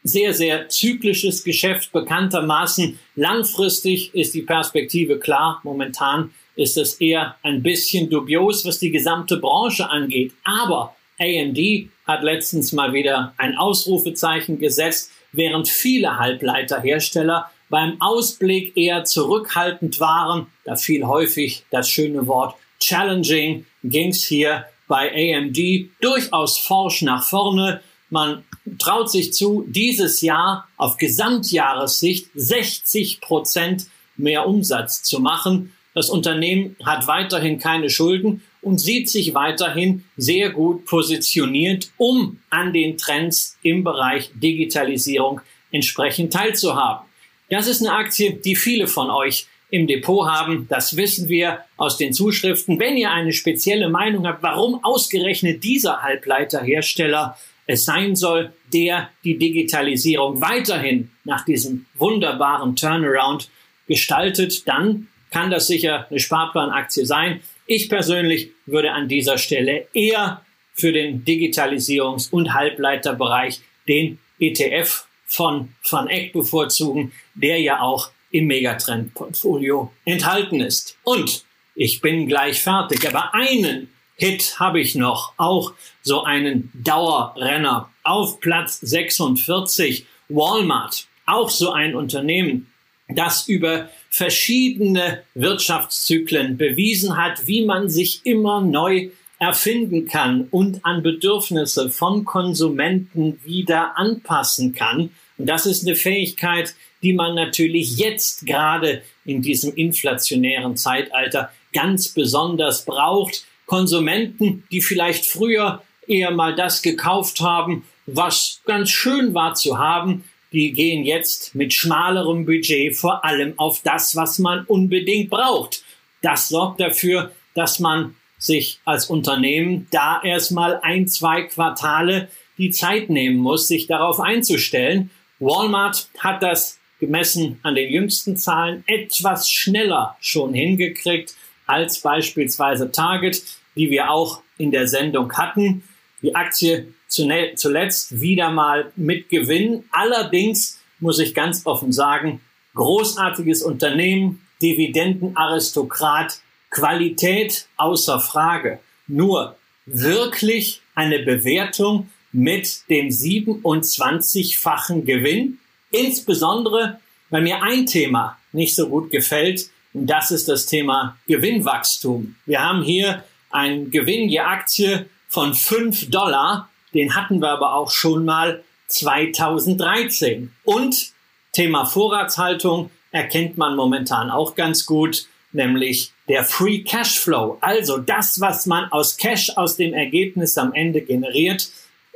Sehr, 0.03 0.33
sehr 0.33 0.69
zyklisches 0.69 1.45
Geschäft 1.45 1.93
bekanntermaßen. 1.93 2.99
Langfristig 3.17 4.15
ist 4.15 4.35
die 4.35 4.43
Perspektive 4.43 5.19
klar. 5.19 5.61
Momentan 5.63 6.33
ist 6.57 6.79
es 6.79 6.95
eher 6.95 7.37
ein 7.43 7.63
bisschen 7.63 8.09
dubios, 8.09 8.65
was 8.65 8.79
die 8.79 8.91
gesamte 8.91 9.37
Branche 9.37 9.91
angeht. 9.91 10.33
Aber 10.43 10.97
AMD 11.19 11.91
hat 12.07 12.23
letztens 12.23 12.73
mal 12.73 12.95
wieder 12.95 13.35
ein 13.37 13.57
Ausrufezeichen 13.57 14.59
gesetzt, 14.59 15.11
während 15.33 15.69
viele 15.69 16.19
Halbleiterhersteller 16.19 17.51
beim 17.71 18.01
Ausblick 18.01 18.77
eher 18.77 19.05
zurückhaltend 19.05 20.01
waren. 20.01 20.49
Da 20.65 20.77
fiel 20.77 21.07
häufig 21.07 21.65
das 21.71 21.89
schöne 21.89 22.27
Wort 22.27 22.57
challenging, 22.81 23.65
ging 23.85 24.11
es 24.11 24.25
hier 24.25 24.65
bei 24.89 25.11
AMD 25.37 25.59
durchaus 26.01 26.59
forsch 26.59 27.03
nach 27.03 27.25
vorne. 27.25 27.81
Man 28.11 28.45
traut 28.79 29.11
sich 29.11 29.33
zu, 29.33 29.65
dieses 29.69 30.21
Jahr 30.21 30.69
auf 30.77 30.97
Gesamtjahressicht 30.97 32.29
60 32.35 33.21
Prozent 33.21 33.87
mehr 34.17 34.47
Umsatz 34.47 35.03
zu 35.03 35.21
machen. 35.21 35.73
Das 35.95 36.11
Unternehmen 36.11 36.77
hat 36.85 37.07
weiterhin 37.07 37.59
keine 37.59 37.89
Schulden 37.89 38.43
und 38.63 38.79
sieht 38.79 39.09
sich 39.09 39.35
weiterhin 39.35 40.05
sehr 40.17 40.51
gut 40.51 40.85
positioniert, 40.85 41.91
um 41.97 42.41
an 42.51 42.73
den 42.73 42.97
Trends 42.97 43.57
im 43.63 43.85
Bereich 43.85 44.31
Digitalisierung 44.35 45.41
entsprechend 45.71 46.33
teilzuhaben. 46.33 47.10
Das 47.51 47.67
ist 47.67 47.81
eine 47.83 47.93
Aktie, 47.93 48.33
die 48.33 48.57
viele 48.57 48.87
von 48.87 49.11
euch 49.11 49.47
im 49.71 49.87
Depot 49.87 50.29
haben. 50.29 50.67
Das 50.69 50.97
wissen 50.97 51.29
wir 51.29 51.61
aus 51.77 51.97
den 51.97 52.13
Zuschriften. 52.13 52.79
Wenn 52.79 52.97
ihr 52.97 53.11
eine 53.11 53.33
spezielle 53.33 53.89
Meinung 53.89 54.27
habt, 54.27 54.43
warum 54.43 54.83
ausgerechnet 54.85 55.63
dieser 55.63 56.03
Halbleiterhersteller 56.03 57.37
es 57.67 57.85
sein 57.85 58.17
soll, 58.17 58.53
der 58.73 59.11
die 59.25 59.37
Digitalisierung 59.39 60.41
weiterhin 60.41 61.11
nach 61.25 61.45
diesem 61.45 61.87
wunderbaren 61.95 62.75
Turnaround 62.75 63.49
gestaltet, 63.87 64.67
dann 64.67 65.09
kann 65.31 65.51
das 65.51 65.67
sicher 65.67 66.07
eine 66.11 66.19
Sparplanaktie 66.19 67.05
sein. 67.05 67.41
Ich 67.67 67.89
persönlich 67.89 68.51
würde 68.67 68.93
an 68.93 69.09
dieser 69.09 69.39
Stelle 69.39 69.87
eher 69.93 70.45
für 70.73 70.93
den 70.93 71.25
Digitalisierungs- 71.25 72.31
und 72.31 72.55
Halbleiterbereich 72.55 73.61
den 73.87 74.19
ETF 74.41 75.05
von 75.31 75.75
Van 75.89 76.09
Eck 76.09 76.33
bevorzugen, 76.33 77.13
der 77.35 77.61
ja 77.61 77.81
auch 77.81 78.11
im 78.31 78.47
Megatrend-Portfolio 78.47 79.93
enthalten 80.05 80.61
ist. 80.61 80.97
Und 81.05 81.45
ich 81.75 82.01
bin 82.01 82.27
gleich 82.27 82.61
fertig, 82.61 83.07
aber 83.09 83.33
einen 83.35 83.89
Hit 84.17 84.61
habe 84.61 84.81
ich 84.81 84.95
noch, 84.97 85.33
auch 85.39 85.73
so 86.03 86.25
einen 86.25 86.71
Dauerrenner 86.75 87.91
auf 88.03 88.41
Platz 88.41 88.81
46, 88.81 90.05
Walmart, 90.29 91.07
auch 91.27 91.49
so 91.49 91.71
ein 91.73 91.95
Unternehmen, 91.95 92.71
das 93.09 93.49
über 93.49 93.89
verschiedene 94.11 95.23
Wirtschaftszyklen 95.35 96.57
bewiesen 96.59 97.17
hat, 97.17 97.47
wie 97.47 97.65
man 97.65 97.89
sich 97.89 98.21
immer 98.25 98.61
neu 98.61 99.11
erfinden 99.41 100.07
kann 100.07 100.47
und 100.51 100.85
an 100.85 101.03
Bedürfnisse 101.03 101.91
von 101.91 102.25
Konsumenten 102.25 103.41
wieder 103.43 103.97
anpassen 103.97 104.75
kann. 104.75 105.11
Und 105.39 105.47
das 105.47 105.65
ist 105.65 105.85
eine 105.87 105.97
Fähigkeit, 105.97 106.75
die 107.03 107.15
man 107.15 107.35
natürlich 107.35 107.97
jetzt 107.97 108.47
gerade 108.47 109.03
in 109.25 109.41
diesem 109.41 109.75
inflationären 109.75 110.77
Zeitalter 110.77 111.51
ganz 111.73 112.09
besonders 112.09 112.85
braucht. 112.85 113.45
Konsumenten, 113.65 114.65
die 114.71 114.83
vielleicht 114.83 115.25
früher 115.25 115.83
eher 116.07 116.33
mal 116.33 116.55
das 116.55 116.83
gekauft 116.83 117.41
haben, 117.41 117.85
was 118.07 118.61
ganz 118.67 118.91
schön 118.91 119.33
war 119.33 119.55
zu 119.55 119.79
haben, 119.79 120.25
die 120.53 120.73
gehen 120.73 121.05
jetzt 121.05 121.55
mit 121.55 121.73
schmalerem 121.73 122.45
Budget 122.45 122.95
vor 122.95 123.25
allem 123.25 123.59
auf 123.59 123.81
das, 123.83 124.17
was 124.17 124.39
man 124.39 124.67
unbedingt 124.67 125.31
braucht. 125.31 125.83
Das 126.21 126.49
sorgt 126.49 126.81
dafür, 126.81 127.31
dass 127.55 127.79
man 127.79 128.17
sich 128.41 128.81
als 128.85 129.07
Unternehmen 129.07 129.87
da 129.93 130.21
erstmal 130.23 130.81
ein, 130.83 131.07
zwei 131.07 131.43
Quartale 131.43 132.29
die 132.59 132.71
Zeit 132.71 133.11
nehmen 133.11 133.37
muss, 133.37 133.69
sich 133.69 133.87
darauf 133.87 134.19
einzustellen. 134.19 135.11
Walmart 135.39 136.09
hat 136.19 136.43
das 136.43 136.79
gemessen 136.99 137.61
an 137.63 137.75
den 137.75 137.93
jüngsten 137.93 138.37
Zahlen 138.37 138.83
etwas 138.87 139.51
schneller 139.51 140.17
schon 140.21 140.53
hingekriegt 140.53 141.35
als 141.67 142.01
beispielsweise 142.01 142.91
Target, 142.91 143.43
die 143.77 143.91
wir 143.91 144.11
auch 144.11 144.43
in 144.59 144.71
der 144.71 144.89
Sendung 144.89 145.33
hatten. 145.35 145.85
Die 146.23 146.35
Aktie 146.35 146.93
zuletzt 147.09 148.21
wieder 148.21 148.51
mal 148.51 148.93
mit 148.97 149.29
Gewinn. 149.29 149.85
Allerdings 149.91 150.81
muss 150.99 151.19
ich 151.19 151.35
ganz 151.35 151.67
offen 151.67 151.93
sagen, 151.93 152.41
großartiges 152.75 153.63
Unternehmen, 153.63 154.43
Dividendenaristokrat, 154.63 156.41
Qualität 156.71 157.67
außer 157.77 158.21
Frage. 158.21 158.79
Nur 159.07 159.57
wirklich 159.87 160.81
eine 160.95 161.19
Bewertung 161.21 162.11
mit 162.33 162.89
dem 162.89 163.09
27-fachen 163.09 165.05
Gewinn. 165.05 165.59
Insbesondere, 165.91 167.01
weil 167.31 167.43
mir 167.43 167.63
ein 167.63 167.87
Thema 167.87 168.39
nicht 168.53 168.75
so 168.75 168.89
gut 168.89 169.11
gefällt, 169.11 169.69
und 169.93 170.07
das 170.07 170.31
ist 170.31 170.49
das 170.49 170.67
Thema 170.67 171.19
Gewinnwachstum. 171.27 172.37
Wir 172.47 172.63
haben 172.63 172.85
hier 172.85 173.25
einen 173.51 173.91
Gewinn 173.91 174.29
je 174.29 174.39
Aktie 174.39 175.07
von 175.29 175.53
5 175.53 176.11
Dollar 176.11 176.71
den 176.95 177.15
hatten 177.15 177.41
wir 177.41 177.51
aber 177.51 177.75
auch 177.75 177.91
schon 177.91 178.25
mal 178.25 178.65
2013. 178.89 180.53
Und 180.65 181.13
Thema 181.53 181.85
Vorratshaltung 181.85 182.91
erkennt 183.13 183.57
man 183.57 183.77
momentan 183.77 184.31
auch 184.31 184.55
ganz 184.55 184.87
gut, 184.87 185.27
nämlich 185.53 186.13
der 186.31 186.45
Free 186.45 186.85
Cashflow. 186.85 187.59
Also 187.61 187.99
das, 187.99 188.41
was 188.41 188.65
man 188.65 188.85
aus 188.93 189.17
Cash 189.17 189.51
aus 189.57 189.77
dem 189.77 189.93
Ergebnis 189.93 190.57
am 190.59 190.73
Ende 190.73 191.01
generiert, 191.01 191.69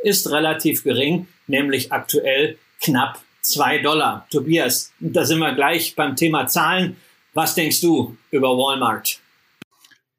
ist 0.04 0.30
relativ 0.30 0.84
gering, 0.84 1.26
nämlich 1.48 1.90
aktuell 1.90 2.56
knapp 2.80 3.20
zwei 3.42 3.78
Dollar. 3.78 4.28
Tobias, 4.30 4.92
da 5.00 5.24
sind 5.24 5.40
wir 5.40 5.52
gleich 5.56 5.96
beim 5.96 6.14
Thema 6.14 6.46
Zahlen. 6.46 6.96
Was 7.32 7.56
denkst 7.56 7.80
du 7.80 8.16
über 8.30 8.50
Walmart? 8.50 9.18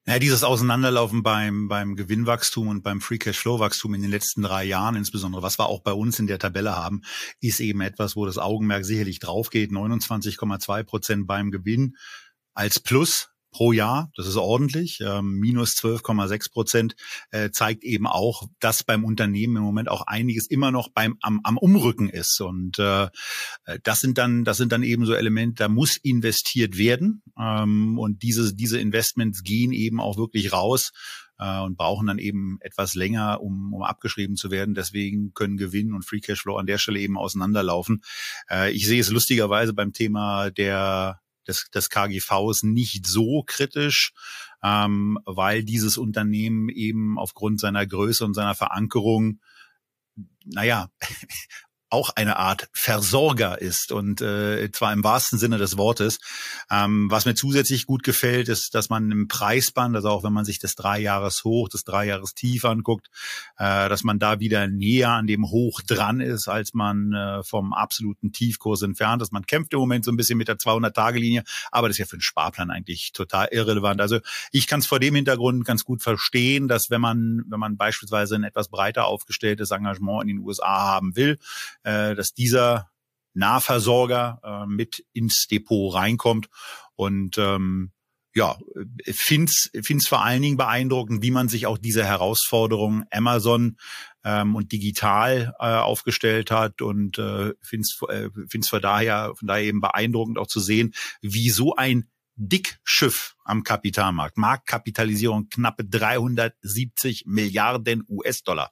Ja, 0.06 0.20
dieses 0.20 0.44
Auseinanderlaufen 0.44 1.24
beim, 1.24 1.70
beim 1.70 1.96
Gewinnwachstum 1.96 2.68
und 2.68 2.84
beim 2.84 3.00
Free 3.00 3.18
Cash 3.18 3.40
Flow 3.40 3.60
Wachstum 3.60 3.94
in 3.94 4.02
den 4.02 4.12
letzten 4.12 4.42
drei 4.42 4.66
Jahren, 4.66 4.98
insbesondere, 4.98 5.42
was 5.42 5.58
wir 5.58 5.68
auch 5.68 5.80
bei 5.80 5.94
uns 5.94 6.20
in 6.20 6.28
der 6.28 6.38
Tabelle 6.38 6.76
haben, 6.76 7.02
ist 7.40 7.62
eben 7.62 7.80
etwas, 7.80 8.18
wo 8.18 8.26
das 8.26 8.40
Augenmerk 8.40 8.84
sicherlich 8.84 9.20
drauf 9.20 9.50
geht. 9.52 9.72
29,2 9.72 10.84
Prozent 10.84 11.28
beim 11.28 11.50
Gewinn 11.50 11.96
als 12.54 12.82
Plus 12.82 13.30
pro 13.56 13.72
Jahr. 13.72 14.12
Das 14.18 14.28
ist 14.28 14.36
ordentlich. 14.36 15.00
Ähm, 15.00 15.40
minus 15.40 15.76
12,6 15.76 16.52
Prozent 16.52 16.96
äh, 17.32 17.52
zeigt 17.52 17.86
eben 17.86 18.06
auch, 18.06 18.50
dass 18.60 18.84
beim 18.84 19.06
Unternehmen 19.06 19.56
im 19.56 19.64
Moment 19.64 19.88
auch 19.88 20.02
einiges 20.02 20.48
immer 20.48 20.72
noch 20.72 20.90
beim 20.90 21.16
am, 21.22 21.40
am 21.46 21.58
Umrücken 21.58 22.10
ist. 22.10 22.42
Und 22.42 22.80
äh, 22.80 23.08
das 23.84 24.02
sind 24.02 24.18
dann 24.18 24.44
das 24.44 24.58
sind 24.58 24.74
dann 24.74 24.84
eben 24.84 25.06
so 25.06 25.14
Elemente, 25.14 25.64
da 25.64 25.70
muss 25.70 25.96
investiert 25.96 26.78
werden. 26.78 27.24
Ähm, 27.40 27.98
und 27.98 28.24
diese 28.24 28.54
diese 28.54 28.78
Investments 28.78 29.42
gehen 29.42 29.72
eben 29.72 30.02
auch 30.02 30.18
wirklich 30.18 30.52
raus 30.52 30.92
äh, 31.40 31.62
und 31.62 31.78
brauchen 31.78 32.08
dann 32.08 32.20
eben 32.20 32.58
etwas 32.60 32.94
länger, 32.94 33.40
um, 33.40 33.74
um 33.74 33.84
abgeschrieben 33.84 34.36
zu 34.36 34.52
werden. 34.52 34.76
Deswegen 34.76 35.34
können 35.34 35.56
Gewinn 35.56 35.94
und 35.94 36.04
Free 36.04 36.20
Cashflow 36.20 36.58
an 36.58 36.66
der 36.66 36.78
Stelle 36.78 37.00
eben 37.00 37.18
auseinanderlaufen. 37.18 38.04
Äh, 38.50 38.74
ich 38.74 38.86
sehe 38.86 39.00
es 39.00 39.10
lustigerweise 39.10 39.74
beim 39.74 39.94
Thema 39.94 40.52
der 40.52 41.22
des, 41.48 41.70
des 41.70 41.90
KGVs 41.90 42.64
nicht 42.64 43.08
so 43.08 43.44
kritisch, 43.46 44.14
ähm, 44.64 45.20
weil 45.26 45.64
dieses 45.64 45.98
Unternehmen 45.98 46.70
eben 46.70 47.18
aufgrund 47.18 47.60
seiner 47.60 47.86
Größe 47.86 48.26
und 48.26 48.34
seiner 48.34 48.56
Verankerung 48.56 49.40
naja, 50.46 50.90
auch 51.90 52.10
eine 52.16 52.38
Art 52.38 52.68
Versorger 52.74 53.62
ist 53.62 53.92
und 53.92 54.22
äh, 54.22 54.72
zwar 54.72 54.92
im 54.92 55.04
wahrsten 55.04 55.38
Sinne 55.38 55.58
des 55.58 55.78
Wortes. 55.78 56.20
Ähm, 56.72 57.10
was 57.12 57.26
mir 57.26 57.36
zusätzlich 57.36 57.86
gut 57.86 58.04
gefällt, 58.04 58.50
ist, 58.50 58.74
dass 58.74 58.90
man 58.90 59.12
im 59.12 59.28
Preisband, 59.28 59.96
also 59.96 60.10
auch 60.10 60.24
wenn 60.24 60.34
man 60.34 60.46
sich 60.46 60.60
das 60.60 60.76
drei 60.76 61.00
Jahres 61.00 61.44
hoch, 61.44 61.70
das 61.70 61.84
drei 61.84 62.06
Jahres 62.08 62.34
tief 62.34 62.66
anguckt, 62.66 63.08
äh, 63.58 63.88
dass 63.88 64.04
man 64.04 64.20
da 64.20 64.40
wieder 64.40 64.68
näher 64.68 65.12
an 65.12 65.28
dem 65.28 65.50
Hoch 65.50 65.82
dran 65.82 66.22
ist, 66.22 66.48
als 66.48 66.74
man 66.74 67.14
äh, 67.14 67.44
vom 67.44 67.74
absoluten 67.74 68.32
Tiefkurs 68.32 68.82
entfernt 68.82 69.22
ist. 69.22 69.32
Man 69.32 69.46
kämpft 69.46 69.74
im 69.74 69.80
Moment 69.80 70.06
so 70.06 70.12
ein 70.12 70.18
bisschen 70.18 70.38
mit 70.38 70.48
der 70.48 70.58
200-Tage-Linie, 70.58 71.44
aber 71.72 71.88
das 71.88 71.96
ist 71.96 72.00
ja 72.00 72.06
für 72.06 72.14
einen 72.14 72.22
Sparplan 72.22 72.72
eigentlich 72.72 73.12
total 73.14 73.48
irrelevant. 73.52 74.02
Also 74.02 74.20
ich 74.52 74.68
kann 74.68 74.80
es 74.80 74.88
vor 74.88 75.00
dem 75.00 75.16
Hintergrund 75.16 75.66
ganz 75.66 75.86
gut 75.86 76.02
verstehen, 76.02 76.68
dass 76.68 76.90
wenn 76.90 77.02
man, 77.02 77.44
wenn 77.48 77.60
man 77.60 77.78
beispielsweise 77.78 78.36
ein 78.36 78.44
etwas 78.44 78.70
breiter 78.70 79.06
aufgestelltes 79.06 79.72
Engagement 79.72 80.24
in 80.24 80.28
den 80.28 80.40
USA 80.40 80.66
haben 80.66 81.16
will, 81.16 81.38
äh, 81.86 82.16
dass 82.16 82.34
dieser 82.34 82.90
Nahversorger 83.34 84.40
äh, 84.44 84.66
mit 84.66 85.06
ins 85.14 85.48
Depot 85.48 85.94
reinkommt. 85.94 86.50
Und 86.96 87.38
ähm, 87.38 87.92
ja, 88.34 88.58
find's 89.06 89.70
find's 89.82 90.08
vor 90.08 90.24
allen 90.24 90.42
Dingen 90.42 90.58
beeindruckend, 90.58 91.22
wie 91.22 91.32
man 91.32 91.48
sich 91.48 91.68
auch 91.68 91.78
diese 91.78 92.04
Herausforderung 92.04 93.06
Amazon 93.12 93.78
ähm, 94.26 94.56
und 94.56 94.72
digital 94.74 95.54
äh, 95.60 95.68
aufgestellt 95.68 96.52
hat. 96.52 96.82
Und 96.82 97.18
äh, 97.18 97.54
find's 97.62 97.98
äh, 98.10 98.30
find's 98.50 98.70
von 98.70 98.82
daher 98.82 99.34
von 99.36 99.48
daher 99.48 99.64
eben 99.64 99.80
beeindruckend 99.80 100.38
auch 100.38 100.48
zu 100.48 100.60
sehen, 100.60 100.94
wie 101.22 101.50
so 101.50 101.76
ein 101.76 102.10
Dickschiff 102.38 103.36
am 103.46 103.64
Kapitalmarkt, 103.64 104.38
Marktkapitalisierung 104.38 105.48
knappe 105.48 105.86
370 105.86 107.26
Milliarden 107.28 108.04
US-Dollar 108.10 108.72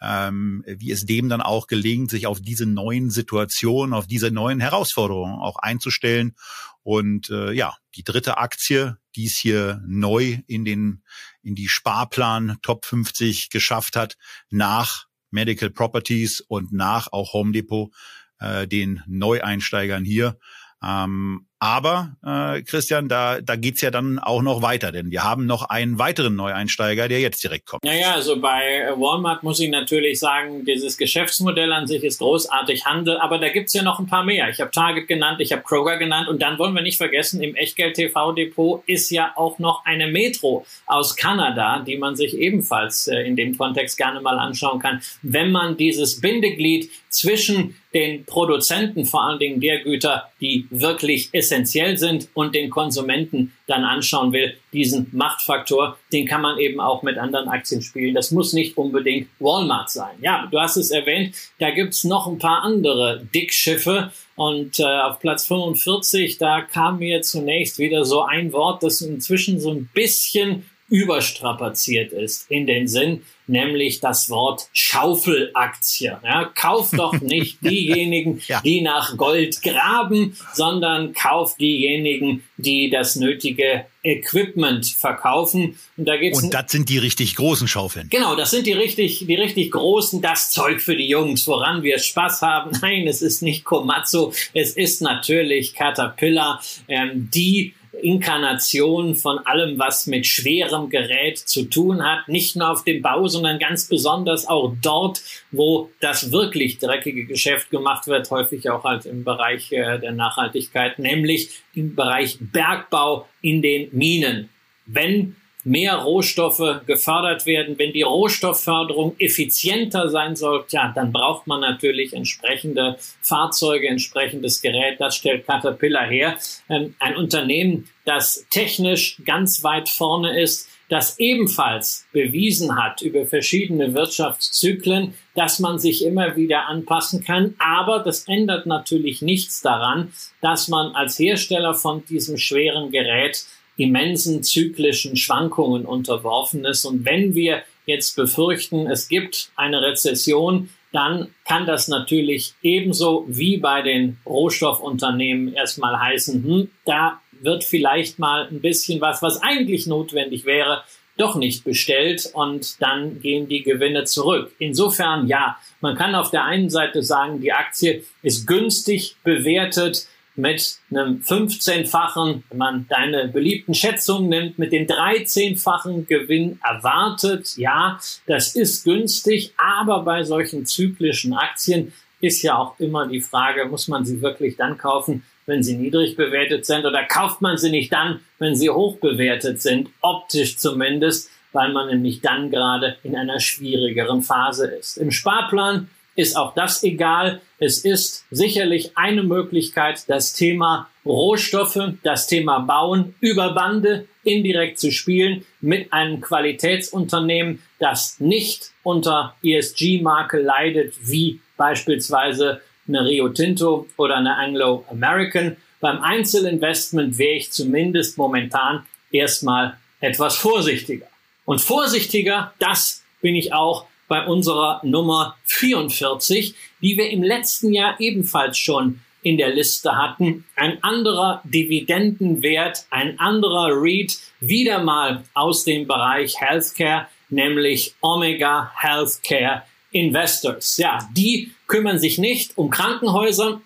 ähm, 0.00 0.64
wie 0.66 0.90
es 0.90 1.04
dem 1.04 1.28
dann 1.28 1.40
auch 1.40 1.66
gelingt, 1.66 2.10
sich 2.10 2.26
auf 2.26 2.40
diese 2.40 2.66
neuen 2.66 3.10
Situationen, 3.10 3.94
auf 3.94 4.06
diese 4.06 4.30
neuen 4.30 4.60
Herausforderungen 4.60 5.40
auch 5.40 5.56
einzustellen. 5.56 6.34
Und 6.82 7.30
äh, 7.30 7.52
ja, 7.52 7.76
die 7.96 8.04
dritte 8.04 8.38
Aktie, 8.38 8.96
die 9.16 9.26
es 9.26 9.36
hier 9.36 9.82
neu 9.86 10.38
in 10.46 10.64
den 10.64 11.02
in 11.42 11.54
die 11.54 11.68
Sparplan 11.68 12.58
Top 12.62 12.84
50 12.84 13.50
geschafft 13.50 13.96
hat, 13.96 14.16
nach 14.50 15.06
Medical 15.30 15.70
Properties 15.70 16.40
und 16.40 16.72
nach 16.72 17.12
auch 17.12 17.32
Home 17.32 17.52
Depot, 17.52 17.92
äh, 18.38 18.66
den 18.66 19.02
Neueinsteigern 19.06 20.04
hier. 20.04 20.38
Ähm, 20.82 21.47
aber 21.60 22.16
äh, 22.24 22.62
Christian, 22.62 23.08
da, 23.08 23.40
da 23.40 23.56
geht's 23.56 23.80
ja 23.80 23.90
dann 23.90 24.18
auch 24.18 24.42
noch 24.42 24.62
weiter, 24.62 24.92
denn 24.92 25.10
wir 25.10 25.24
haben 25.24 25.46
noch 25.46 25.68
einen 25.68 25.98
weiteren 25.98 26.36
Neueinsteiger, 26.36 27.08
der 27.08 27.20
jetzt 27.20 27.42
direkt 27.42 27.66
kommt. 27.66 27.84
Naja, 27.84 28.12
also 28.14 28.40
bei 28.40 28.92
Walmart 28.96 29.42
muss 29.42 29.58
ich 29.58 29.68
natürlich 29.68 30.20
sagen, 30.20 30.64
dieses 30.64 30.96
Geschäftsmodell 30.96 31.72
an 31.72 31.86
sich 31.86 32.04
ist 32.04 32.18
großartig 32.18 32.86
Handel, 32.86 33.18
aber 33.18 33.38
da 33.38 33.48
gibt's 33.48 33.72
ja 33.72 33.82
noch 33.82 33.98
ein 33.98 34.06
paar 34.06 34.24
mehr. 34.24 34.48
Ich 34.50 34.60
habe 34.60 34.70
Target 34.70 35.08
genannt, 35.08 35.40
ich 35.40 35.52
habe 35.52 35.62
Kroger 35.62 35.96
genannt 35.96 36.28
und 36.28 36.42
dann 36.42 36.58
wollen 36.58 36.74
wir 36.74 36.82
nicht 36.82 36.96
vergessen, 36.96 37.42
im 37.42 37.56
Echtgeld-TV-Depot 37.56 38.84
ist 38.86 39.10
ja 39.10 39.32
auch 39.34 39.58
noch 39.58 39.84
eine 39.84 40.06
Metro 40.06 40.64
aus 40.86 41.16
Kanada, 41.16 41.80
die 41.80 41.98
man 41.98 42.14
sich 42.14 42.36
ebenfalls 42.36 43.08
äh, 43.08 43.20
in 43.22 43.34
dem 43.34 43.58
Kontext 43.58 43.96
gerne 43.96 44.20
mal 44.20 44.38
anschauen 44.38 44.78
kann, 44.78 45.00
wenn 45.22 45.50
man 45.50 45.76
dieses 45.76 46.20
Bindeglied 46.20 46.90
zwischen 47.08 47.74
den 47.94 48.24
Produzenten, 48.24 49.04
vor 49.04 49.24
allen 49.24 49.38
Dingen 49.38 49.60
der 49.60 49.80
Güter, 49.80 50.30
die 50.40 50.66
wirklich 50.70 51.30
essentiell 51.48 51.96
sind 51.96 52.28
und 52.34 52.54
den 52.54 52.68
Konsumenten 52.68 53.52
dann 53.66 53.84
anschauen 53.84 54.32
will, 54.32 54.54
diesen 54.72 55.08
Machtfaktor, 55.12 55.96
den 56.12 56.26
kann 56.26 56.42
man 56.42 56.58
eben 56.58 56.80
auch 56.80 57.02
mit 57.02 57.16
anderen 57.16 57.48
Aktien 57.48 57.80
spielen. 57.80 58.14
Das 58.14 58.30
muss 58.30 58.52
nicht 58.52 58.76
unbedingt 58.76 59.28
Walmart 59.38 59.90
sein. 59.90 60.16
Ja, 60.20 60.46
du 60.50 60.60
hast 60.60 60.76
es 60.76 60.90
erwähnt, 60.90 61.34
da 61.58 61.70
gibt's 61.70 62.04
noch 62.04 62.26
ein 62.26 62.38
paar 62.38 62.62
andere 62.62 63.26
Dickschiffe. 63.34 64.12
Und 64.36 64.78
äh, 64.78 64.84
auf 64.84 65.18
Platz 65.18 65.46
45, 65.46 66.38
da 66.38 66.60
kam 66.60 66.98
mir 66.98 67.22
zunächst 67.22 67.78
wieder 67.78 68.04
so 68.04 68.22
ein 68.22 68.52
Wort, 68.52 68.82
das 68.82 69.00
inzwischen 69.00 69.58
so 69.58 69.70
ein 69.72 69.88
bisschen 69.92 70.64
überstrapaziert 70.88 72.12
ist 72.12 72.50
in 72.50 72.66
den 72.66 72.88
Sinn, 72.88 73.22
nämlich 73.46 74.00
das 74.00 74.30
Wort 74.30 74.68
Schaufelaktie. 74.72 76.16
Ja, 76.22 76.50
kauft 76.54 76.98
doch 76.98 77.12
nicht 77.20 77.58
diejenigen, 77.62 78.40
ja. 78.46 78.60
die 78.62 78.80
nach 78.80 79.16
Gold 79.16 79.62
graben, 79.62 80.36
sondern 80.54 81.12
kauft 81.12 81.60
diejenigen, 81.60 82.44
die 82.56 82.90
das 82.90 83.16
nötige 83.16 83.86
Equipment 84.02 84.86
verkaufen. 84.86 85.78
Und 85.96 86.06
da 86.06 86.16
geht's 86.16 86.42
Und 86.42 86.54
das 86.54 86.70
sind 86.70 86.88
die 86.88 86.98
richtig 86.98 87.36
großen 87.36 87.68
Schaufeln. 87.68 88.08
Genau, 88.08 88.36
das 88.36 88.50
sind 88.50 88.66
die 88.66 88.72
richtig, 88.72 89.26
die 89.26 89.34
richtig 89.34 89.72
großen, 89.72 90.22
das 90.22 90.50
Zeug 90.50 90.80
für 90.80 90.96
die 90.96 91.08
Jungs, 91.08 91.46
woran 91.46 91.82
wir 91.82 91.98
Spaß 91.98 92.42
haben. 92.42 92.70
Nein, 92.80 93.06
es 93.06 93.20
ist 93.20 93.42
nicht 93.42 93.64
Komatsu, 93.64 94.32
es 94.54 94.72
ist 94.72 95.02
natürlich 95.02 95.74
Caterpillar, 95.74 96.62
ähm, 96.88 97.28
die 97.32 97.74
Inkarnation 98.02 99.14
von 99.14 99.38
allem, 99.38 99.78
was 99.78 100.06
mit 100.06 100.26
schwerem 100.26 100.90
Gerät 100.90 101.38
zu 101.38 101.64
tun 101.64 102.04
hat. 102.04 102.28
Nicht 102.28 102.56
nur 102.56 102.70
auf 102.70 102.84
dem 102.84 103.02
Bau, 103.02 103.26
sondern 103.28 103.58
ganz 103.58 103.88
besonders 103.88 104.46
auch 104.46 104.74
dort, 104.82 105.20
wo 105.50 105.90
das 106.00 106.32
wirklich 106.32 106.78
dreckige 106.78 107.26
Geschäft 107.26 107.70
gemacht 107.70 108.06
wird, 108.06 108.30
häufig 108.30 108.68
auch 108.70 108.84
halt 108.84 109.06
im 109.06 109.24
Bereich 109.24 109.72
äh, 109.72 109.98
der 109.98 110.12
Nachhaltigkeit, 110.12 110.98
nämlich 110.98 111.62
im 111.74 111.94
Bereich 111.94 112.38
Bergbau 112.40 113.26
in 113.42 113.62
den 113.62 113.88
Minen. 113.92 114.48
Wenn 114.86 115.36
mehr 115.68 115.96
Rohstoffe 115.96 116.80
gefördert 116.86 117.46
werden. 117.46 117.78
Wenn 117.78 117.92
die 117.92 118.02
Rohstoffförderung 118.02 119.16
effizienter 119.18 120.08
sein 120.08 120.34
soll, 120.34 120.64
ja, 120.70 120.92
dann 120.94 121.12
braucht 121.12 121.46
man 121.46 121.60
natürlich 121.60 122.12
entsprechende 122.12 122.96
Fahrzeuge, 123.20 123.88
entsprechendes 123.88 124.62
Gerät. 124.62 125.00
Das 125.00 125.16
stellt 125.16 125.46
Caterpillar 125.46 126.06
her. 126.06 126.38
Ähm, 126.68 126.94
ein 126.98 127.16
Unternehmen, 127.16 127.88
das 128.04 128.46
technisch 128.50 129.20
ganz 129.24 129.62
weit 129.62 129.88
vorne 129.88 130.40
ist, 130.40 130.68
das 130.88 131.18
ebenfalls 131.18 132.06
bewiesen 132.12 132.76
hat 132.82 133.02
über 133.02 133.26
verschiedene 133.26 133.92
Wirtschaftszyklen, 133.92 135.12
dass 135.34 135.58
man 135.58 135.78
sich 135.78 136.02
immer 136.02 136.34
wieder 136.34 136.66
anpassen 136.66 137.22
kann. 137.22 137.54
Aber 137.58 137.98
das 137.98 138.26
ändert 138.26 138.64
natürlich 138.64 139.20
nichts 139.20 139.60
daran, 139.60 140.12
dass 140.40 140.68
man 140.68 140.94
als 140.94 141.18
Hersteller 141.18 141.74
von 141.74 142.04
diesem 142.06 142.38
schweren 142.38 142.90
Gerät 142.90 143.44
immensen 143.78 144.42
zyklischen 144.42 145.16
Schwankungen 145.16 145.86
unterworfen 145.86 146.66
ist. 146.66 146.84
Und 146.84 147.06
wenn 147.06 147.34
wir 147.34 147.62
jetzt 147.86 148.16
befürchten, 148.16 148.86
es 148.86 149.08
gibt 149.08 149.50
eine 149.56 149.80
Rezession, 149.80 150.68
dann 150.92 151.28
kann 151.46 151.64
das 151.64 151.88
natürlich 151.88 152.54
ebenso 152.62 153.24
wie 153.28 153.56
bei 153.58 153.82
den 153.82 154.18
Rohstoffunternehmen 154.26 155.54
erstmal 155.54 155.98
heißen, 155.98 156.44
hm, 156.44 156.70
da 156.84 157.20
wird 157.40 157.64
vielleicht 157.64 158.18
mal 158.18 158.48
ein 158.48 158.60
bisschen 158.60 159.00
was, 159.00 159.22
was 159.22 159.40
eigentlich 159.42 159.86
notwendig 159.86 160.44
wäre, 160.44 160.82
doch 161.16 161.36
nicht 161.36 161.64
bestellt 161.64 162.30
und 162.32 162.80
dann 162.80 163.20
gehen 163.20 163.48
die 163.48 163.62
Gewinne 163.62 164.04
zurück. 164.04 164.52
Insofern 164.58 165.26
ja, 165.28 165.56
man 165.80 165.96
kann 165.96 166.14
auf 166.14 166.30
der 166.30 166.44
einen 166.44 166.70
Seite 166.70 167.02
sagen, 167.02 167.40
die 167.40 167.52
Aktie 167.52 168.04
ist 168.22 168.46
günstig 168.46 169.16
bewertet, 169.24 170.06
mit 170.38 170.78
einem 170.90 171.20
15-fachen, 171.20 172.44
wenn 172.48 172.58
man 172.58 172.86
deine 172.88 173.28
beliebten 173.28 173.74
Schätzungen 173.74 174.28
nimmt, 174.28 174.58
mit 174.58 174.72
dem 174.72 174.86
13-fachen 174.86 176.06
Gewinn 176.06 176.60
erwartet. 176.62 177.56
Ja, 177.56 177.98
das 178.26 178.54
ist 178.54 178.84
günstig, 178.84 179.52
aber 179.56 180.04
bei 180.04 180.22
solchen 180.22 180.64
zyklischen 180.64 181.34
Aktien 181.34 181.92
ist 182.20 182.42
ja 182.42 182.56
auch 182.56 182.78
immer 182.78 183.06
die 183.06 183.20
Frage, 183.20 183.66
muss 183.66 183.88
man 183.88 184.04
sie 184.04 184.22
wirklich 184.22 184.56
dann 184.56 184.78
kaufen, 184.78 185.24
wenn 185.46 185.62
sie 185.62 185.76
niedrig 185.76 186.16
bewertet 186.16 186.66
sind 186.66 186.86
oder 186.86 187.04
kauft 187.04 187.40
man 187.40 187.56
sie 187.56 187.70
nicht 187.70 187.92
dann, 187.92 188.20
wenn 188.38 188.54
sie 188.54 188.70
hoch 188.70 188.98
bewertet 188.98 189.60
sind, 189.60 189.90
optisch 190.02 190.56
zumindest, 190.58 191.30
weil 191.52 191.72
man 191.72 191.88
nämlich 191.88 192.20
dann 192.20 192.50
gerade 192.50 192.96
in 193.02 193.16
einer 193.16 193.40
schwierigeren 193.40 194.22
Phase 194.22 194.66
ist. 194.66 194.98
Im 194.98 195.10
Sparplan 195.10 195.88
ist 196.18 196.36
auch 196.36 196.52
das 196.52 196.82
egal. 196.82 197.40
Es 197.60 197.84
ist 197.84 198.24
sicherlich 198.32 198.96
eine 198.96 199.22
Möglichkeit, 199.22 200.02
das 200.08 200.34
Thema 200.34 200.90
Rohstoffe, 201.06 201.78
das 202.02 202.26
Thema 202.26 202.58
Bauen 202.58 203.14
über 203.20 203.54
Bande 203.54 204.08
indirekt 204.24 204.80
zu 204.80 204.90
spielen 204.90 205.46
mit 205.60 205.92
einem 205.92 206.20
Qualitätsunternehmen, 206.20 207.62
das 207.78 208.18
nicht 208.18 208.72
unter 208.82 209.36
ESG-Marke 209.44 210.40
leidet, 210.40 210.94
wie 211.08 211.40
beispielsweise 211.56 212.62
eine 212.88 213.04
Rio 213.04 213.28
Tinto 213.28 213.86
oder 213.96 214.16
eine 214.16 214.36
Anglo 214.36 214.84
American. 214.90 215.56
Beim 215.80 216.00
Einzelinvestment 216.02 217.16
wäre 217.16 217.36
ich 217.36 217.52
zumindest 217.52 218.18
momentan 218.18 218.84
erstmal 219.12 219.78
etwas 220.00 220.36
vorsichtiger. 220.36 221.06
Und 221.44 221.60
vorsichtiger, 221.60 222.52
das 222.58 223.04
bin 223.20 223.36
ich 223.36 223.52
auch 223.52 223.86
bei 224.08 224.26
unserer 224.26 224.80
Nummer 224.82 225.36
44, 225.44 226.54
die 226.82 226.96
wir 226.96 227.10
im 227.10 227.22
letzten 227.22 227.72
Jahr 227.72 228.00
ebenfalls 228.00 228.58
schon 228.58 229.00
in 229.22 229.36
der 229.36 229.50
Liste 229.54 229.96
hatten. 229.96 230.44
Ein 230.56 230.82
anderer 230.82 231.42
Dividendenwert, 231.44 232.86
ein 232.90 233.18
anderer 233.18 233.68
REIT, 233.72 234.18
wieder 234.40 234.82
mal 234.82 235.24
aus 235.34 235.64
dem 235.64 235.86
Bereich 235.86 236.40
Healthcare, 236.40 237.08
nämlich 237.28 237.94
Omega 238.00 238.72
Healthcare 238.74 239.62
Investors. 239.90 240.76
Ja, 240.76 241.08
die 241.14 241.52
kümmern 241.66 241.98
sich 241.98 242.18
nicht 242.18 242.56
um 242.56 242.70
Krankenhäuser, 242.70 243.60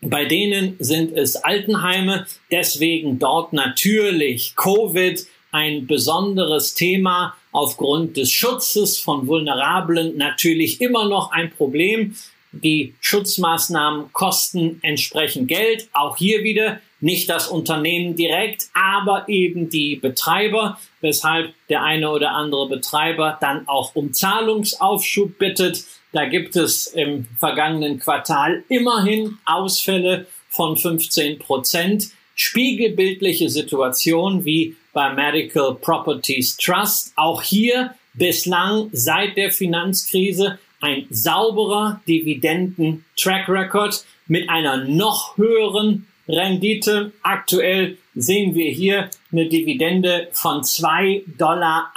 bei 0.00 0.26
denen 0.26 0.76
sind 0.78 1.16
es 1.16 1.36
Altenheime, 1.36 2.26
deswegen 2.52 3.18
dort 3.18 3.52
natürlich 3.52 4.54
Covid 4.54 5.26
ein 5.50 5.86
besonderes 5.86 6.74
Thema 6.74 7.34
aufgrund 7.58 8.16
des 8.16 8.30
Schutzes 8.30 9.00
von 9.00 9.26
Vulnerablen 9.26 10.16
natürlich 10.16 10.80
immer 10.80 11.08
noch 11.08 11.32
ein 11.32 11.50
Problem. 11.50 12.14
Die 12.52 12.94
Schutzmaßnahmen 13.00 14.12
kosten 14.12 14.78
entsprechend 14.82 15.48
Geld. 15.48 15.88
Auch 15.92 16.16
hier 16.16 16.44
wieder 16.44 16.78
nicht 17.00 17.28
das 17.28 17.48
Unternehmen 17.48 18.14
direkt, 18.14 18.68
aber 18.74 19.28
eben 19.28 19.70
die 19.70 19.96
Betreiber, 19.96 20.78
weshalb 21.00 21.52
der 21.68 21.82
eine 21.82 22.10
oder 22.12 22.30
andere 22.30 22.68
Betreiber 22.68 23.36
dann 23.40 23.66
auch 23.66 23.96
um 23.96 24.12
Zahlungsaufschub 24.12 25.36
bittet. 25.36 25.84
Da 26.12 26.26
gibt 26.26 26.54
es 26.54 26.86
im 26.86 27.26
vergangenen 27.40 27.98
Quartal 27.98 28.62
immerhin 28.68 29.36
Ausfälle 29.44 30.28
von 30.48 30.76
15 30.76 31.40
Prozent. 31.40 32.10
Spiegelbildliche 32.36 33.50
Situation 33.50 34.44
wie 34.44 34.76
bei 34.92 35.12
Medical 35.12 35.74
Properties 35.74 36.56
Trust. 36.56 37.12
Auch 37.16 37.42
hier 37.42 37.94
bislang 38.14 38.88
seit 38.92 39.36
der 39.36 39.50
Finanzkrise 39.52 40.58
ein 40.80 41.06
sauberer 41.10 42.00
Dividenden-Track 42.06 43.48
Record 43.48 44.04
mit 44.26 44.48
einer 44.48 44.84
noch 44.84 45.36
höheren 45.36 46.06
Rendite. 46.28 47.12
Aktuell 47.22 47.98
sehen 48.14 48.54
wir 48.54 48.70
hier 48.70 49.10
eine 49.32 49.48
Dividende 49.48 50.28
von 50.32 50.62
2,68 50.62 51.36
Dollar 51.38 51.92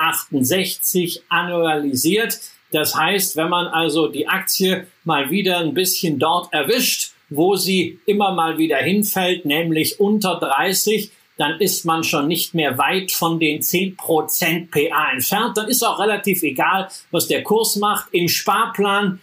annualisiert. 1.30 2.39
Das 2.71 2.95
heißt, 2.95 3.36
wenn 3.36 3.49
man 3.49 3.67
also 3.67 4.08
die 4.08 4.27
Aktie 4.27 4.88
mal 5.04 5.30
wieder 5.30 5.60
ein 5.60 5.73
bisschen 5.73 6.19
dort 6.19 6.54
erwischt, 6.54 7.12
wo 7.30 7.56
sie 7.56 7.99
immer 8.06 8.34
mal 8.34 8.58
wieder 8.58 8.77
hinfällt, 8.77 9.45
nämlich 9.45 9.99
unter 9.99 10.36
30, 10.36 11.12
dann 11.41 11.60
ist 11.60 11.86
man 11.86 12.04
schon 12.04 12.27
nicht 12.27 12.54
mehr 12.54 12.77
weit 12.77 13.12
von 13.12 13.39
den 13.39 13.62
10% 13.62 14.69
PA 14.69 15.12
entfernt. 15.12 15.58
Dann 15.58 15.67
ist 15.67 15.82
auch 15.84 15.99
relativ 15.99 16.43
egal, 16.43 16.88
was 17.10 17.27
der 17.27 17.41
Kurs 17.41 17.77
macht. 17.77 18.13
Im 18.13 18.27
Sparplan 18.27 19.19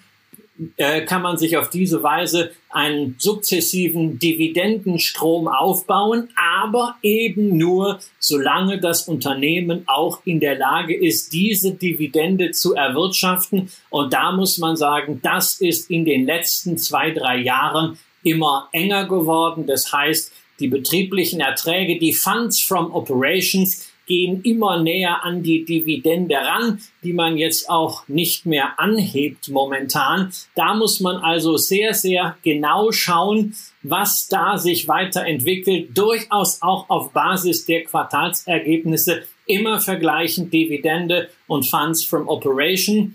äh, 0.76 1.02
kann 1.02 1.22
man 1.22 1.38
sich 1.38 1.57
auf 1.57 1.70
diese 1.70 2.02
Weise 2.02 2.50
einen 2.70 3.14
sukzessiven 3.18 4.18
Dividendenstrom 4.18 5.46
aufbauen, 5.46 6.31
aber 6.37 6.96
eben 7.02 7.57
nur, 7.57 8.00
solange 8.18 8.81
das 8.81 9.07
Unternehmen 9.07 9.85
auch 9.87 10.20
in 10.24 10.40
der 10.40 10.59
Lage 10.59 10.96
ist, 10.96 11.33
diese 11.33 11.74
Dividende 11.74 12.50
zu 12.50 12.74
erwirtschaften. 12.74 13.70
Und 13.90 14.12
da 14.12 14.33
muss 14.33 14.59
man 14.59 14.76
sagen, 14.76 15.20
das 15.22 15.61
ist 15.61 15.88
in 15.88 16.04
den 16.04 16.26
letzten 16.26 16.78
zwei, 16.78 17.12
drei 17.12 17.37
Jahren 17.38 17.96
immer 18.24 18.68
enger 18.72 19.07
geworden. 19.07 19.66
Das 19.66 19.92
heißt, 19.92 20.33
die 20.60 20.68
betrieblichen 20.68 21.40
Erträge, 21.40 21.98
die 21.98 22.12
Funds 22.12 22.60
from 22.60 22.92
Operations, 22.92 23.88
gehen 24.08 24.42
immer 24.42 24.82
näher 24.82 25.22
an 25.22 25.42
die 25.42 25.64
Dividende 25.64 26.34
ran, 26.36 26.80
die 27.04 27.12
man 27.12 27.36
jetzt 27.36 27.70
auch 27.70 28.08
nicht 28.08 28.46
mehr 28.46 28.80
anhebt 28.80 29.48
momentan. 29.50 30.32
Da 30.56 30.74
muss 30.74 30.98
man 30.98 31.16
also 31.16 31.56
sehr, 31.58 31.94
sehr 31.94 32.36
genau 32.42 32.90
schauen, 32.90 33.54
was 33.82 34.26
da 34.26 34.56
sich 34.56 34.88
weiterentwickelt, 34.88 35.96
durchaus 35.96 36.62
auch 36.62 36.88
auf 36.88 37.12
Basis 37.12 37.66
der 37.66 37.84
Quartalsergebnisse 37.84 39.22
immer 39.46 39.80
vergleichen 39.80 40.50
Dividende 40.50 41.30
und 41.46 41.66
Funds 41.66 42.02
from 42.02 42.28
Operation. 42.28 43.14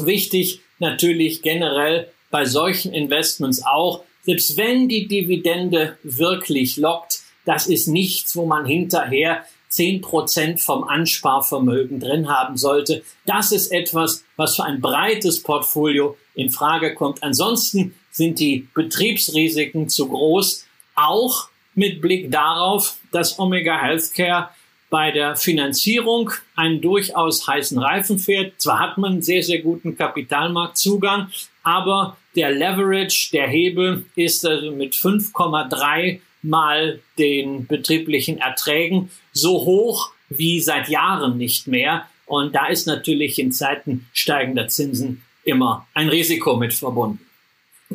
Wichtig 0.00 0.60
natürlich 0.78 1.42
generell 1.42 2.08
bei 2.30 2.46
solchen 2.46 2.92
Investments 2.92 3.62
auch, 3.64 4.02
selbst 4.22 4.56
wenn 4.56 4.88
die 4.88 5.08
Dividende 5.08 5.98
wirklich 6.02 6.76
lockt, 6.76 7.20
das 7.44 7.66
ist 7.66 7.88
nichts, 7.88 8.36
wo 8.36 8.46
man 8.46 8.66
hinterher 8.66 9.44
10% 9.70 10.58
vom 10.58 10.84
Ansparvermögen 10.84 11.98
drin 11.98 12.28
haben 12.28 12.56
sollte. 12.56 13.02
Das 13.26 13.52
ist 13.52 13.72
etwas, 13.72 14.24
was 14.36 14.56
für 14.56 14.64
ein 14.64 14.80
breites 14.80 15.42
Portfolio 15.42 16.16
in 16.34 16.50
Frage 16.50 16.94
kommt. 16.94 17.22
Ansonsten 17.22 17.94
sind 18.10 18.38
die 18.38 18.68
Betriebsrisiken 18.74 19.88
zu 19.88 20.08
groß, 20.08 20.66
auch 20.94 21.48
mit 21.74 22.00
Blick 22.02 22.30
darauf, 22.30 22.98
dass 23.12 23.38
Omega 23.38 23.80
Healthcare 23.80 24.50
bei 24.90 25.10
der 25.10 25.36
Finanzierung 25.36 26.30
einen 26.54 26.82
durchaus 26.82 27.48
heißen 27.48 27.78
Reifen 27.78 28.18
fährt. 28.18 28.60
Zwar 28.60 28.78
hat 28.78 28.98
man 28.98 29.12
einen 29.12 29.22
sehr, 29.22 29.42
sehr 29.42 29.62
guten 29.62 29.96
Kapitalmarktzugang, 29.96 31.30
aber 31.62 32.16
der 32.34 32.50
Leverage, 32.50 33.30
der 33.32 33.48
Hebel 33.48 34.06
ist 34.16 34.46
also 34.46 34.72
mit 34.72 34.94
5,3 34.94 36.20
mal 36.42 37.00
den 37.18 37.66
betrieblichen 37.66 38.38
Erträgen 38.38 39.10
so 39.32 39.64
hoch 39.64 40.12
wie 40.28 40.60
seit 40.60 40.88
Jahren 40.88 41.36
nicht 41.38 41.66
mehr. 41.66 42.08
Und 42.26 42.54
da 42.54 42.66
ist 42.68 42.86
natürlich 42.86 43.38
in 43.38 43.52
Zeiten 43.52 44.06
steigender 44.12 44.68
Zinsen 44.68 45.22
immer 45.44 45.86
ein 45.94 46.08
Risiko 46.08 46.56
mit 46.56 46.72
verbunden. 46.72 47.20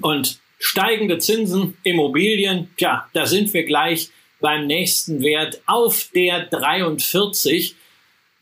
Und 0.02 0.40
steigende 0.60 1.18
Zinsen, 1.18 1.78
Immobilien, 1.84 2.70
tja, 2.78 3.08
da 3.14 3.26
sind 3.26 3.54
wir 3.54 3.64
gleich 3.64 4.10
beim 4.40 4.68
nächsten 4.68 5.22
Wert 5.24 5.62
auf 5.66 6.10
der 6.14 6.46
43. 6.46 7.76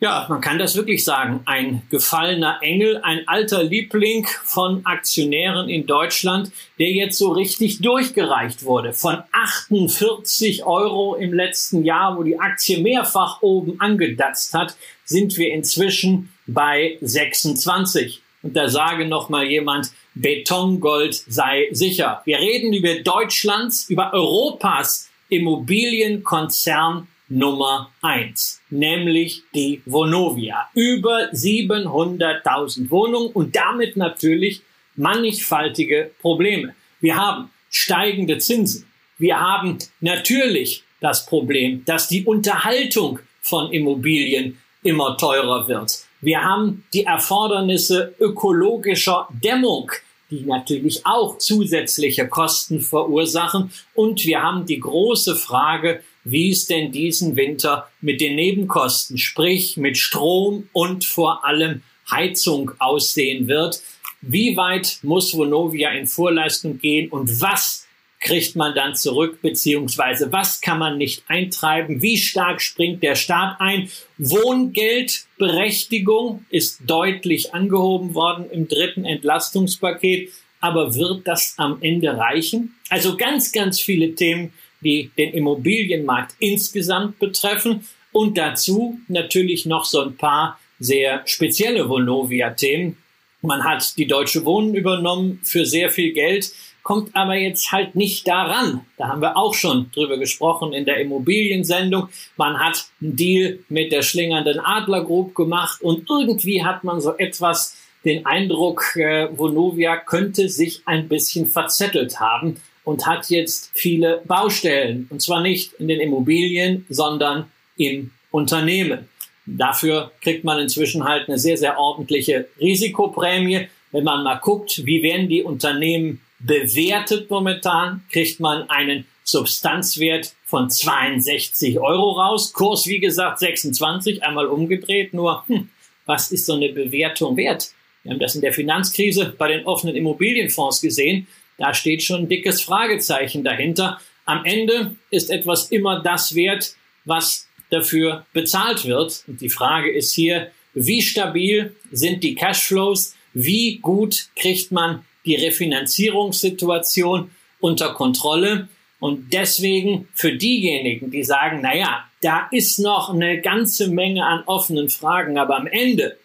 Ja, 0.01 0.25
man 0.27 0.41
kann 0.41 0.59
das 0.59 0.75
wirklich 0.75 1.05
sagen. 1.05 1.41
Ein 1.45 1.83
gefallener 1.89 2.59
Engel, 2.61 2.99
ein 3.01 3.25
alter 3.27 3.63
Liebling 3.63 4.27
von 4.43 4.85
Aktionären 4.85 5.69
in 5.69 5.87
Deutschland, 5.87 6.51
der 6.77 6.91
jetzt 6.91 7.17
so 7.17 7.31
richtig 7.31 7.81
durchgereicht 7.81 8.65
wurde. 8.65 8.91
Von 8.91 9.23
48 9.31 10.65
Euro 10.65 11.15
im 11.15 11.33
letzten 11.33 11.85
Jahr, 11.85 12.17
wo 12.17 12.23
die 12.23 12.37
Aktie 12.37 12.79
mehrfach 12.79 13.41
oben 13.41 13.79
angedatzt 13.79 14.53
hat, 14.53 14.75
sind 15.05 15.37
wir 15.37 15.53
inzwischen 15.53 16.29
bei 16.45 16.97
26. 16.99 18.21
Und 18.43 18.55
da 18.55 18.67
sage 18.67 19.07
noch 19.07 19.29
mal 19.29 19.45
jemand, 19.45 19.91
Betongold 20.13 21.15
sei 21.15 21.69
sicher. 21.71 22.21
Wir 22.25 22.39
reden 22.39 22.73
über 22.73 22.95
Deutschlands, 22.95 23.89
über 23.89 24.13
Europas 24.13 25.09
Immobilienkonzern 25.29 27.07
Nummer 27.27 27.91
eins, 28.01 28.61
nämlich 28.69 29.43
die 29.53 29.81
Vonovia. 29.85 30.69
Über 30.73 31.31
700.000 31.31 32.89
Wohnungen 32.91 33.31
und 33.31 33.55
damit 33.55 33.97
natürlich 33.97 34.61
mannigfaltige 34.95 36.11
Probleme. 36.21 36.75
Wir 36.99 37.15
haben 37.15 37.49
steigende 37.69 38.37
Zinsen. 38.37 38.85
Wir 39.17 39.39
haben 39.39 39.77
natürlich 40.01 40.83
das 41.01 41.25
Problem, 41.25 41.83
dass 41.85 42.07
die 42.07 42.25
Unterhaltung 42.25 43.19
von 43.41 43.71
Immobilien 43.71 44.57
immer 44.83 45.17
teurer 45.17 45.67
wird. 45.67 45.99
Wir 46.21 46.43
haben 46.43 46.85
die 46.93 47.03
Erfordernisse 47.03 48.15
ökologischer 48.19 49.27
Dämmung, 49.31 49.91
die 50.31 50.45
natürlich 50.45 51.05
auch 51.05 51.37
zusätzliche 51.37 52.27
Kosten 52.27 52.79
verursachen. 52.79 53.71
Und 53.93 54.25
wir 54.25 54.41
haben 54.41 54.65
die 54.65 54.79
große 54.79 55.35
Frage, 55.35 56.01
wie 56.25 56.51
es 56.51 56.65
denn 56.65 56.91
diesen 56.91 57.37
Winter 57.37 57.89
mit 58.01 58.19
den 58.19 58.35
Nebenkosten, 58.35 59.17
sprich 59.17 59.77
mit 59.77 59.97
Strom 59.97 60.67
und 60.73 61.05
vor 61.05 61.45
allem 61.45 61.83
Heizung 62.11 62.71
aussehen 62.79 63.47
wird. 63.47 63.81
Wie 64.21 64.57
weit 64.57 64.99
muss 65.03 65.37
Vonovia 65.37 65.91
in 65.91 66.07
Vorleistung 66.07 66.79
gehen 66.79 67.09
und 67.09 67.39
was 67.41 67.87
kriegt 68.19 68.55
man 68.55 68.73
dann 68.73 68.95
zurück, 68.95 69.39
beziehungsweise 69.43 70.31
was 70.31 70.61
kann 70.61 70.79
man 70.79 70.97
nicht 70.97 71.21
eintreiben? 71.27 72.01
Wie 72.01 72.17
stark 72.17 72.59
springt 72.59 73.03
der 73.03 73.13
Staat 73.15 73.61
ein? 73.61 73.91
Wohngeldberechtigung 74.17 76.43
ist 76.49 76.79
deutlich 76.87 77.53
angehoben 77.53 78.15
worden 78.15 78.49
im 78.49 78.67
dritten 78.67 79.05
Entlastungspaket. 79.05 80.31
Aber 80.59 80.95
wird 80.95 81.27
das 81.27 81.53
am 81.57 81.77
Ende 81.81 82.17
reichen? 82.17 82.73
Also 82.89 83.15
ganz, 83.15 83.51
ganz 83.51 83.79
viele 83.79 84.15
Themen, 84.15 84.53
die 84.85 85.11
den 85.17 85.33
Immobilienmarkt 85.33 86.35
insgesamt 86.39 87.19
betreffen 87.19 87.85
und 88.11 88.37
dazu 88.37 88.99
natürlich 89.09 89.65
noch 89.65 89.83
so 89.83 89.99
ein 89.99 90.15
paar 90.15 90.57
sehr 90.79 91.23
spezielle 91.25 91.89
Vonovia-Themen. 91.89 92.97
Man 93.41 93.63
hat 93.63 93.97
die 93.97 94.07
Deutsche 94.07 94.45
Wohnen 94.45 94.73
übernommen 94.73 95.41
für 95.43 95.65
sehr 95.65 95.89
viel 95.89 96.13
Geld, 96.13 96.51
kommt 96.83 97.15
aber 97.15 97.35
jetzt 97.35 97.71
halt 97.71 97.95
nicht 97.95 98.27
daran. 98.27 98.85
Da 98.97 99.07
haben 99.07 99.21
wir 99.21 99.35
auch 99.37 99.53
schon 99.53 99.91
drüber 99.91 100.17
gesprochen 100.17 100.71
in 100.71 100.85
der 100.85 100.97
Immobiliensendung. 100.97 102.09
Man 102.37 102.59
hat 102.59 102.85
einen 103.01 103.15
Deal 103.15 103.59
mit 103.69 103.91
der 103.91 104.03
schlingernden 104.03 104.59
Adler 104.59 105.03
Group 105.03 105.35
gemacht 105.35 105.81
und 105.81 106.09
irgendwie 106.09 106.63
hat 106.63 106.83
man 106.83 107.01
so 107.01 107.17
etwas 107.17 107.75
den 108.05 108.25
Eindruck, 108.27 108.95
äh, 108.95 109.27
Vonovia 109.35 109.97
könnte 109.97 110.47
sich 110.47 110.83
ein 110.85 111.07
bisschen 111.07 111.47
verzettelt 111.47 112.19
haben 112.19 112.61
und 112.85 113.05
hat 113.05 113.29
jetzt 113.29 113.71
viele 113.73 114.21
Baustellen. 114.25 115.07
Und 115.09 115.21
zwar 115.21 115.41
nicht 115.41 115.73
in 115.73 115.89
den 115.89 115.99
Immobilien, 115.99 116.85
sondern 116.89 117.51
im 117.75 118.11
Unternehmen. 118.31 119.09
Dafür 119.45 120.11
kriegt 120.21 120.43
man 120.43 120.59
inzwischen 120.59 121.03
halt 121.03 121.27
eine 121.27 121.37
sehr, 121.37 121.57
sehr 121.57 121.77
ordentliche 121.77 122.47
Risikoprämie. 122.59 123.67
Wenn 123.91 124.03
man 124.03 124.23
mal 124.23 124.35
guckt, 124.35 124.85
wie 124.85 125.03
werden 125.03 125.27
die 125.27 125.43
Unternehmen 125.43 126.21
bewertet 126.39 127.29
momentan, 127.29 128.03
kriegt 128.11 128.39
man 128.39 128.69
einen 128.69 129.05
Substanzwert 129.23 130.33
von 130.45 130.69
62 130.69 131.79
Euro 131.79 132.11
raus. 132.11 132.53
Kurs, 132.53 132.85
wie 132.87 132.99
gesagt, 132.99 133.39
26, 133.39 134.23
einmal 134.23 134.47
umgedreht. 134.47 135.13
Nur, 135.13 135.43
hm, 135.47 135.69
was 136.05 136.31
ist 136.31 136.45
so 136.45 136.53
eine 136.53 136.69
Bewertung 136.69 137.35
wert? 137.35 137.71
Wir 138.03 138.11
haben 138.11 138.19
das 138.19 138.35
in 138.35 138.41
der 138.41 138.53
Finanzkrise 138.53 139.33
bei 139.35 139.47
den 139.47 139.65
offenen 139.65 139.95
Immobilienfonds 139.95 140.81
gesehen. 140.81 141.27
Da 141.57 141.73
steht 141.73 142.03
schon 142.03 142.23
ein 142.23 142.29
dickes 142.29 142.61
Fragezeichen 142.61 143.43
dahinter. 143.43 143.99
Am 144.25 144.43
Ende 144.45 144.95
ist 145.11 145.29
etwas 145.29 145.71
immer 145.71 146.01
das 146.01 146.35
wert, 146.35 146.75
was 147.05 147.47
dafür 147.69 148.25
bezahlt 148.33 148.85
wird. 148.85 149.23
Und 149.27 149.41
die 149.41 149.49
Frage 149.49 149.91
ist 149.91 150.13
hier, 150.13 150.51
wie 150.73 151.01
stabil 151.01 151.75
sind 151.91 152.23
die 152.23 152.35
Cashflows? 152.35 153.15
Wie 153.33 153.77
gut 153.79 154.29
kriegt 154.35 154.71
man 154.71 155.05
die 155.25 155.35
Refinanzierungssituation 155.35 157.31
unter 157.59 157.93
Kontrolle? 157.93 158.67
Und 158.99 159.33
deswegen 159.33 160.07
für 160.13 160.33
diejenigen, 160.33 161.11
die 161.11 161.23
sagen, 161.23 161.59
na 161.61 161.75
ja, 161.75 162.05
da 162.21 162.47
ist 162.51 162.79
noch 162.79 163.13
eine 163.13 163.41
ganze 163.41 163.89
Menge 163.89 164.25
an 164.25 164.43
offenen 164.45 164.89
Fragen, 164.89 165.37
aber 165.37 165.57
am 165.57 165.67
Ende 165.67 166.17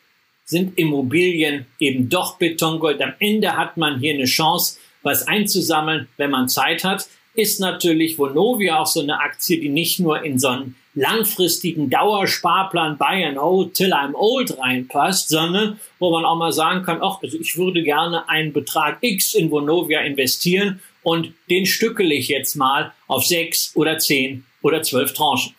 sind 0.44 0.78
Immobilien 0.78 1.66
eben 1.78 2.08
doch 2.08 2.38
Betongold. 2.38 3.00
Am 3.02 3.14
Ende 3.18 3.56
hat 3.56 3.76
man 3.76 4.00
hier 4.00 4.14
eine 4.14 4.24
Chance, 4.24 4.78
was 5.02 5.26
einzusammeln, 5.26 6.08
wenn 6.16 6.30
man 6.30 6.48
Zeit 6.48 6.84
hat, 6.84 7.08
ist 7.34 7.60
natürlich 7.60 8.18
Vonovia 8.18 8.78
auch 8.78 8.86
so 8.86 9.00
eine 9.00 9.20
Aktie, 9.20 9.60
die 9.60 9.68
nicht 9.68 10.00
nur 10.00 10.22
in 10.22 10.38
so 10.38 10.48
einen 10.48 10.76
langfristigen 10.94 11.88
Dauersparplan 11.88 12.98
Buy 12.98 13.24
and 13.24 13.38
Hold 13.38 13.74
till 13.74 13.92
I'm 13.92 14.14
old 14.14 14.58
reinpasst, 14.58 15.28
sondern 15.28 15.78
wo 15.98 16.10
man 16.10 16.24
auch 16.24 16.36
mal 16.36 16.52
sagen 16.52 16.82
kann, 16.82 16.98
ach, 17.02 17.22
also 17.22 17.38
ich 17.38 17.56
würde 17.56 17.82
gerne 17.82 18.28
einen 18.28 18.52
Betrag 18.52 18.98
X 19.00 19.34
in 19.34 19.50
Vonovia 19.50 20.00
investieren 20.00 20.80
und 21.02 21.32
den 21.48 21.66
stückele 21.66 22.14
ich 22.14 22.28
jetzt 22.28 22.56
mal 22.56 22.92
auf 23.06 23.24
sechs 23.24 23.72
oder 23.74 23.98
zehn 23.98 24.44
oder 24.62 24.82
zwölf 24.82 25.14
Tranchen. 25.14 25.54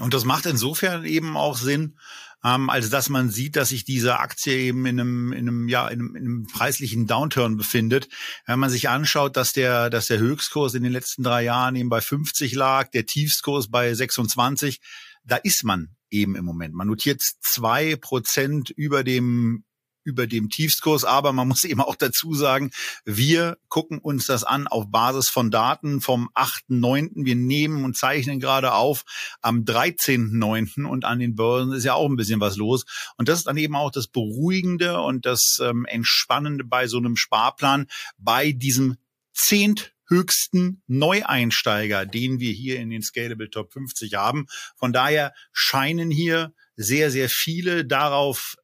Und 0.00 0.14
das 0.14 0.24
macht 0.24 0.46
insofern 0.46 1.04
eben 1.04 1.36
auch 1.36 1.56
Sinn, 1.56 1.96
ähm, 2.44 2.70
als 2.70 2.90
dass 2.90 3.08
man 3.08 3.30
sieht, 3.30 3.56
dass 3.56 3.70
sich 3.70 3.84
diese 3.84 4.18
Aktie 4.18 4.54
eben 4.54 4.86
in 4.86 5.00
einem, 5.00 5.32
in 5.32 5.48
einem, 5.48 5.68
ja, 5.68 5.88
in 5.88 6.00
einem, 6.00 6.16
in 6.16 6.24
einem 6.24 6.46
preislichen 6.46 7.06
Downturn 7.06 7.56
befindet. 7.56 8.08
Wenn 8.46 8.58
man 8.58 8.70
sich 8.70 8.88
anschaut, 8.88 9.36
dass 9.36 9.52
der, 9.52 9.90
dass 9.90 10.06
der 10.06 10.18
Höchstkurs 10.18 10.74
in 10.74 10.82
den 10.82 10.92
letzten 10.92 11.22
drei 11.22 11.42
Jahren 11.42 11.76
eben 11.76 11.88
bei 11.88 12.00
50 12.00 12.54
lag, 12.54 12.90
der 12.90 13.06
Tiefskurs 13.06 13.70
bei 13.70 13.92
26, 13.92 14.80
da 15.24 15.36
ist 15.36 15.64
man 15.64 15.88
eben 16.10 16.36
im 16.36 16.44
Moment. 16.44 16.74
Man 16.74 16.86
notiert 16.86 17.20
zwei 17.40 17.96
Prozent 17.96 18.70
über 18.70 19.04
dem 19.04 19.64
über 20.08 20.26
dem 20.26 20.48
Tiefskurs. 20.48 21.04
Aber 21.04 21.32
man 21.32 21.46
muss 21.46 21.64
eben 21.64 21.80
auch 21.80 21.94
dazu 21.94 22.34
sagen, 22.34 22.70
wir 23.04 23.58
gucken 23.68 23.98
uns 23.98 24.26
das 24.26 24.42
an 24.42 24.66
auf 24.66 24.90
Basis 24.90 25.28
von 25.28 25.50
Daten 25.50 26.00
vom 26.00 26.30
8.9. 26.34 27.24
Wir 27.26 27.36
nehmen 27.36 27.84
und 27.84 27.96
zeichnen 27.96 28.40
gerade 28.40 28.72
auf 28.72 29.04
am 29.42 29.64
13.9. 29.64 30.84
und 30.84 31.04
an 31.04 31.18
den 31.18 31.34
Börsen 31.34 31.72
ist 31.72 31.84
ja 31.84 31.94
auch 31.94 32.08
ein 32.08 32.16
bisschen 32.16 32.40
was 32.40 32.56
los. 32.56 32.84
Und 33.18 33.28
das 33.28 33.40
ist 33.40 33.46
dann 33.46 33.58
eben 33.58 33.76
auch 33.76 33.90
das 33.90 34.08
Beruhigende 34.08 35.00
und 35.00 35.26
das 35.26 35.58
ähm, 35.62 35.84
Entspannende 35.84 36.64
bei 36.64 36.86
so 36.86 36.96
einem 36.96 37.16
Sparplan, 37.16 37.86
bei 38.16 38.52
diesem 38.52 38.96
zehnt 39.32 39.92
höchsten 40.08 40.82
Neueinsteiger, 40.86 42.06
den 42.06 42.40
wir 42.40 42.52
hier 42.52 42.80
in 42.80 42.90
den 42.90 43.02
Scalable 43.02 43.50
Top 43.50 43.72
50 43.72 44.14
haben. 44.14 44.46
Von 44.76 44.92
daher 44.92 45.34
scheinen 45.52 46.10
hier 46.10 46.54
sehr, 46.76 47.10
sehr 47.10 47.28
viele 47.28 47.84
darauf 47.84 48.56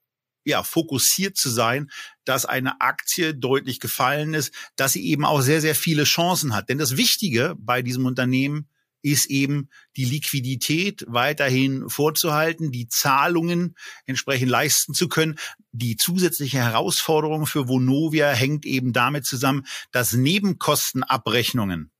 ja, 0.45 0.63
fokussiert 0.63 1.37
zu 1.37 1.51
sein, 1.51 1.91
dass 2.25 2.45
eine 2.45 2.81
Aktie 2.81 3.35
deutlich 3.35 3.81
gefallen 3.81 4.35
ist, 4.35 4.53
dass 4.77 4.93
sie 4.93 5.07
eben 5.07 5.25
auch 5.25 5.41
sehr, 5.41 5.61
sehr 5.61 5.75
viele 5.75 6.05
Chancen 6.05 6.55
hat. 6.55 6.69
Denn 6.69 6.79
das 6.79 6.97
Wichtige 6.97 7.55
bei 7.59 7.83
diesem 7.83 8.07
Unternehmen 8.07 8.69
ist 9.05 9.27
eben 9.27 9.69
die 9.99 10.07
Liquidität 10.07 11.05
weiterhin 11.07 11.91
vorzuhalten, 11.91 12.73
die 12.73 12.89
Zahlungen 12.89 13.77
entsprechend 14.07 14.49
leisten 14.49 14.95
zu 14.95 15.09
können. 15.09 15.39
Die 15.73 15.97
zusätzliche 15.97 16.59
Herausforderung 16.59 17.47
für 17.47 17.69
Vonovia 17.69 18.31
hängt 18.31 18.65
eben 18.65 18.95
damit 18.95 19.27
zusammen, 19.27 19.67
dass 19.93 20.15
Nebenkostenabrechnungen 20.15 21.91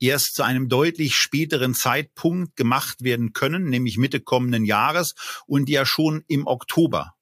erst 0.00 0.34
zu 0.34 0.42
einem 0.42 0.68
deutlich 0.68 1.14
späteren 1.14 1.74
Zeitpunkt 1.74 2.56
gemacht 2.56 3.04
werden 3.04 3.32
können, 3.32 3.68
nämlich 3.68 3.96
Mitte 3.96 4.20
kommenden 4.20 4.64
Jahres 4.64 5.14
und 5.46 5.68
ja 5.68 5.86
schon 5.86 6.24
im 6.26 6.48
Oktober. 6.48 7.14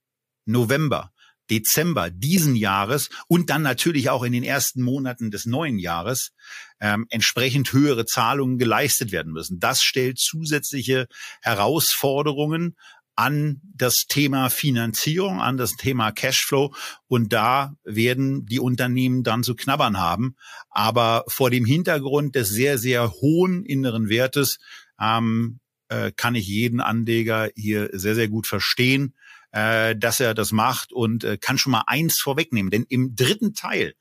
November, 0.49 1.13
Dezember 1.51 2.11
diesen 2.11 2.57
Jahres 2.57 3.09
und 3.27 3.51
dann 3.51 3.63
natürlich 3.63 4.11
auch 4.11 4.23
in 4.23 4.33
den 4.33 4.45
ersten 4.45 4.83
Monaten 4.83 5.31
des 5.31 5.47
neuen 5.47 5.79
Jahres 5.79 6.33
ähm, 6.81 7.07
entsprechend 7.11 7.73
höhere 7.73 8.05
Zahlungen 8.05 8.59
geleistet 8.59 9.13
werden 9.13 9.33
müssen. 9.33 9.59
Das 9.59 9.83
stellt 9.83 10.19
zusätzliche 10.19 11.07
Herausforderungen 11.41 12.77
an 13.17 13.61
das 13.75 14.05
Thema 14.09 14.49
Finanzierung, 14.49 15.41
an 15.41 15.57
das 15.57 15.73
Thema 15.73 16.13
Cashflow. 16.13 16.73
Und 17.09 17.33
da 17.33 17.75
werden 17.83 18.47
die 18.47 18.61
Unternehmen 18.61 19.25
dann 19.25 19.43
zu 19.43 19.57
knabbern 19.57 19.99
haben. 19.99 20.37
Aber 20.71 21.25
vor 21.27 21.51
dem 21.51 21.65
Hintergrund 21.65 22.37
des 22.37 22.49
sehr, 22.49 22.79
sehr 22.79 23.11
hohen 23.11 23.65
inneren 23.65 24.09
Wertes 24.09 24.59
ähm, 25.01 25.59
äh, 25.89 26.13
kann 26.13 26.37
ich 26.37 26.47
jeden 26.47 26.81
Anleger 26.81 27.49
hier 27.57 27.91
sehr, 27.93 28.15
sehr 28.15 28.29
gut 28.29 28.47
verstehen 28.47 29.15
äh, 29.53 29.97
dass 29.97 30.21
er 30.21 30.35
das 30.35 30.53
macht 30.53 30.93
und 30.93 31.25
äh, 31.25 31.39
kann 31.39 31.59
schon 31.59 31.73
mal 31.73 31.85
eins 31.87 32.19
vorwegnehmen. 32.19 32.71
Denn 32.71 32.85
im 32.89 33.15
dritten 33.15 33.55
Teil 33.55 33.95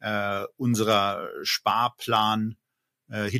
äh, 0.00 0.44
unserer 0.56 1.28
Sparplan 1.42 2.56
äh, 3.08 3.30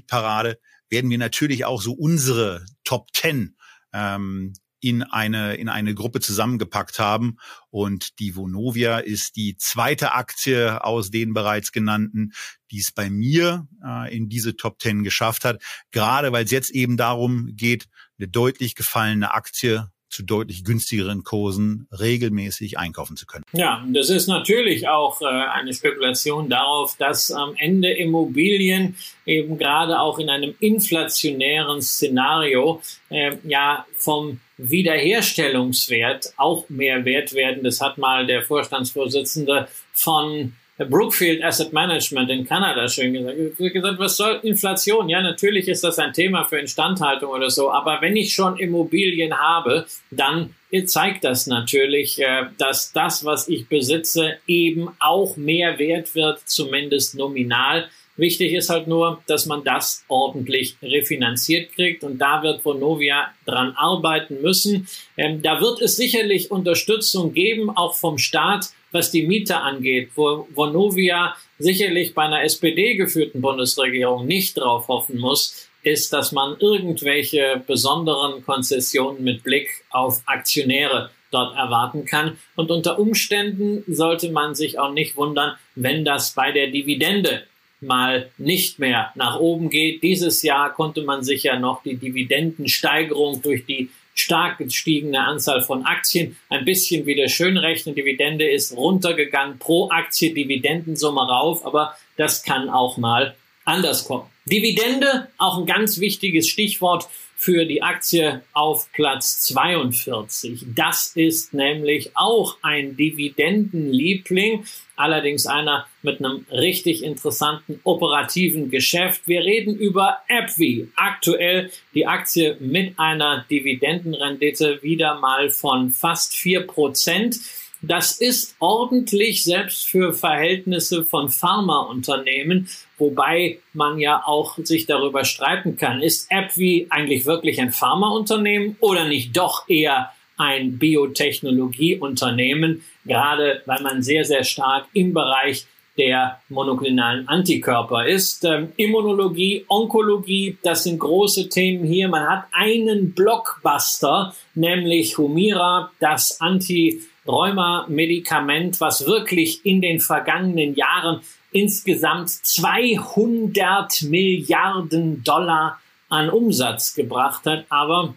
werden 0.91 1.11
wir 1.11 1.19
natürlich 1.19 1.65
auch 1.65 1.83
so 1.83 1.93
unsere 1.93 2.65
Top 2.85 3.13
Ten 3.13 3.57
ähm, 3.93 4.53
in 4.81 5.03
eine, 5.03 5.55
in 5.55 5.71
eine 5.71 5.95
Gruppe 5.95 6.21
zusammengepackt 6.21 6.99
haben. 6.99 7.39
Und 7.71 8.19
die 8.19 8.37
Vonovia 8.37 8.99
ist 8.99 9.35
die 9.37 9.57
zweite 9.57 10.13
Aktie 10.13 10.85
aus 10.85 11.11
den 11.11 11.33
bereits 11.33 11.73
genannten, 11.73 12.33
die 12.71 12.81
es 12.81 12.93
bei 12.93 13.09
mir 13.09 13.67
äh, 13.83 14.15
in 14.15 14.29
diese 14.29 14.57
Top 14.57 14.79
Ten 14.79 15.03
geschafft 15.03 15.47
hat. 15.47 15.63
Gerade 15.91 16.33
weil 16.33 16.45
es 16.45 16.51
jetzt 16.51 16.71
eben 16.71 16.99
darum 16.99 17.57
geht, 17.57 17.87
eine 18.19 18.29
deutlich 18.29 18.75
gefallene 18.75 19.33
Aktie 19.33 19.91
zu 20.15 20.23
deutlich 20.23 20.65
günstigeren 20.65 21.25
Kursen 21.25 21.89
regelmäßig 21.91 22.79
einkaufen 22.79 23.17
zu 23.17 23.27
können. 23.27 23.45
Ja, 23.53 23.85
das 23.89 24.11
ist 24.11 24.29
natürlich 24.29 24.87
auch 24.87 25.21
äh, 25.21 25.25
eine 25.25 25.75
Spekulation 25.75 26.49
darauf, 26.49 26.97
dass 26.97 27.33
am 27.33 27.55
Ende 27.57 27.91
Immobilien 27.91 28.95
eben 29.27 29.59
gerade 29.59 29.99
auch 29.99 30.21
in 30.21 30.31
einem 30.31 30.55
inflationären 30.61 31.83
Szenario 31.83 32.81
äh, 33.11 33.37
ja 33.43 33.87
vom 33.97 34.39
Wiederherstellungswert 34.57 36.33
auch 36.37 36.69
mehr 36.69 37.05
wert 37.05 37.35
werden. 37.35 37.65
Das 37.65 37.81
hat 37.81 37.99
mal 37.99 38.25
der 38.25 38.43
Vorstandsvorsitzende 38.43 39.67
von 39.93 40.53
Brookfield 40.79 41.43
Asset 41.45 41.73
Management 41.73 42.31
in 42.31 42.45
Kanada 42.45 42.89
schön 42.89 43.13
gesagt. 43.13 43.59
Gesagt, 43.59 43.99
was 43.99 44.17
soll 44.17 44.41
Inflation? 44.43 45.09
Ja, 45.09 45.23
natürlich 45.23 45.69
ist 45.69 45.85
das 45.85 45.99
ein 45.99 46.13
Thema 46.13 46.45
für 46.45 46.59
Instandhaltung 46.59 47.31
oder 47.31 47.49
so, 47.49 47.71
aber 47.71 48.01
wenn 48.01 48.17
ich 48.17 48.35
schon 48.35 48.57
Immobilien 48.57 49.39
habe, 49.39 49.87
dann 50.11 50.55
zeigt 50.87 51.23
das 51.23 51.47
natürlich, 51.47 52.21
äh, 52.21 52.47
dass 52.59 52.93
das, 52.93 53.25
was 53.25 53.49
ich 53.49 53.69
besitze, 53.69 54.39
eben 54.49 54.91
auch 54.99 55.37
mehr 55.37 55.79
wert 55.79 56.17
wird, 56.17 56.41
zumindest 56.49 57.15
nominal. 57.15 57.89
Wichtig 58.17 58.53
ist 58.53 58.71
halt 58.71 58.87
nur, 58.87 59.23
dass 59.27 59.47
man 59.47 59.65
das 59.65 60.05
ordentlich 60.09 60.77
refinanziert 60.83 61.73
kriegt 61.73 62.05
und 62.05 62.19
da 62.19 62.43
wird 62.43 62.65
Vonovia 62.65 63.33
dran 63.45 63.75
arbeiten 63.77 64.41
müssen. 64.41 64.89
Ähm, 65.17 65.43
da 65.43 65.61
wird 65.61 65.81
es 65.81 65.97
sicherlich 65.97 66.51
Unterstützung 66.51 67.33
geben, 67.33 67.71
auch 67.71 67.95
vom 67.95 68.19
Staat 68.19 68.71
was 68.95 69.11
die 69.11 69.27
Miete 69.27 69.57
angeht, 69.57 70.11
wo 70.15 70.47
Vonovia 70.55 71.37
sicherlich 71.59 72.15
bei 72.15 72.23
einer 72.23 72.45
SPD 72.45 72.95
geführten 72.95 73.41
Bundesregierung 73.41 74.27
nicht 74.27 74.57
drauf 74.57 74.89
hoffen 74.89 75.19
muss, 75.19 75.69
ist, 75.83 76.13
dass 76.13 76.33
man 76.33 76.57
irgendwelche 76.61 77.63
besonderen 77.67 78.45
Konzessionen 78.45 79.23
mit 79.23 79.43
Blick 79.43 79.69
auf 79.91 80.23
Aktionäre 80.27 81.11
dort 81.31 81.57
erwarten 81.57 82.05
kann. 82.05 82.39
Und 82.55 82.71
unter 82.71 82.99
Umständen 82.99 83.83
sollte 83.93 84.31
man 84.31 84.55
sich 84.55 84.79
auch 84.79 84.93
nicht 84.93 85.17
wundern, 85.17 85.57
wenn 85.75 86.05
das 86.05 86.33
bei 86.33 86.53
der 86.53 86.69
Dividende 86.69 87.43
mal 87.81 88.31
nicht 88.39 88.79
mehr 88.79 89.11
nach 89.17 89.39
oben 89.39 89.69
geht. 89.69 90.03
Dieses 90.03 90.43
Jahr 90.43 90.73
konnte 90.73 91.03
man 91.03 91.23
sich 91.23 91.43
ja 91.43 91.59
noch 91.59 91.83
die 91.83 91.97
Dividendensteigerung 91.97 93.43
durch 93.43 93.67
die 93.67 93.91
stark 94.15 94.59
gestiegene 94.59 95.21
Anzahl 95.21 95.63
von 95.63 95.85
Aktien, 95.85 96.37
ein 96.49 96.65
bisschen 96.65 97.05
wieder 97.07 97.29
schön 97.29 97.57
rechnen. 97.57 97.95
Dividende 97.95 98.49
ist 98.49 98.77
runtergegangen, 98.77 99.59
pro 99.59 99.91
Aktie 99.91 100.33
Dividendensumme 100.33 101.21
rauf, 101.21 101.67
aber 101.67 101.97
das 102.17 102.43
kann 102.43 102.71
auch 102.71 102.97
mal 102.97 103.35
anders 103.65 104.05
kommen. 104.05 104.25
Dividende, 104.47 105.29
auch 105.39 105.59
ein 105.59 105.67
ganz 105.67 105.99
wichtiges 105.99 106.49
Stichwort 106.49 107.09
für 107.45 107.67
die 107.67 107.83
Aktie 107.83 108.41
auf 108.55 108.91
Platz 108.95 109.41
42. 109.41 110.65
Das 110.75 111.09
ist 111.15 111.53
nämlich 111.53 112.13
auch 112.17 112.57
ein 112.63 112.97
Dividendenliebling, 112.97 114.65
allerdings 114.97 115.47
einer 115.47 115.87
mit 116.01 116.25
einem 116.25 116.47
richtig 116.51 117.03
interessanten 117.03 117.81
operativen 117.85 118.71
Geschäft. 118.71 119.29
Wir 119.29 119.41
reden 119.41 119.77
über 119.77 120.21
AppWi. 120.31 120.89
Aktuell 120.97 121.71
die 121.93 122.07
Aktie 122.07 122.57
mit 122.61 122.99
einer 122.99 123.45
Dividendenrendite 123.51 124.83
wieder 124.83 125.21
mal 125.21 125.51
von 125.51 125.91
fast 125.91 126.35
vier 126.35 126.67
Prozent. 126.67 127.37
Das 127.87 128.19
ist 128.19 128.57
ordentlich, 128.61 129.45
selbst 129.45 129.87
für 129.87 130.15
Verhältnisse 130.15 131.05
von 131.05 131.29
Pharmaunternehmen, 131.29 132.69
wobei 132.99 133.59
man 133.73 133.99
ja 133.99 134.23
auch 134.25 134.59
sich 134.59 134.87
darüber 134.87 135.25
streiten 135.25 135.77
kann, 135.77 136.01
ist 136.01 136.31
AbbVie 136.33 136.87
eigentlich 136.91 137.27
wirklich 137.27 137.61
ein 137.61 137.73
Pharmaunternehmen 137.73 138.77
oder 138.81 139.07
nicht 139.07 139.37
doch 139.37 139.69
eher 139.69 140.13
ein 140.37 140.79
Biotechnologieunternehmen, 140.79 142.85
gerade 143.05 143.63
weil 143.67 143.83
man 143.83 144.03
sehr, 144.03 144.25
sehr 144.25 144.45
stark 144.45 144.87
im 144.93 145.13
Bereich 145.13 145.67
der 145.97 146.41
monoklonalen 146.49 147.29
Antikörper 147.29 148.07
ist. 148.07 148.45
Ähm, 148.45 148.73
Immunologie, 148.77 149.65
Onkologie, 149.69 150.59
das 150.63 150.85
sind 150.85 150.99
große 150.99 151.49
Themen 151.49 151.85
hier. 151.85 152.09
Man 152.09 152.29
hat 152.29 152.47
einen 152.51 153.13
Blockbuster, 153.13 154.35
nämlich 154.55 155.19
Humira, 155.19 155.93
das 156.01 156.41
Anti 156.41 157.01
Rheuma-Medikament, 157.27 158.81
was 158.81 159.07
wirklich 159.07 159.65
in 159.65 159.81
den 159.81 160.01
vergangenen 160.01 160.75
Jahren 160.75 161.21
insgesamt 161.53 162.31
200 162.31 164.03
Milliarden 164.03 165.23
Dollar 165.25 165.81
an 166.09 166.31
Umsatz 166.31 166.95
gebracht 166.95 167.47
hat. 167.47 167.65
Aber 167.69 168.15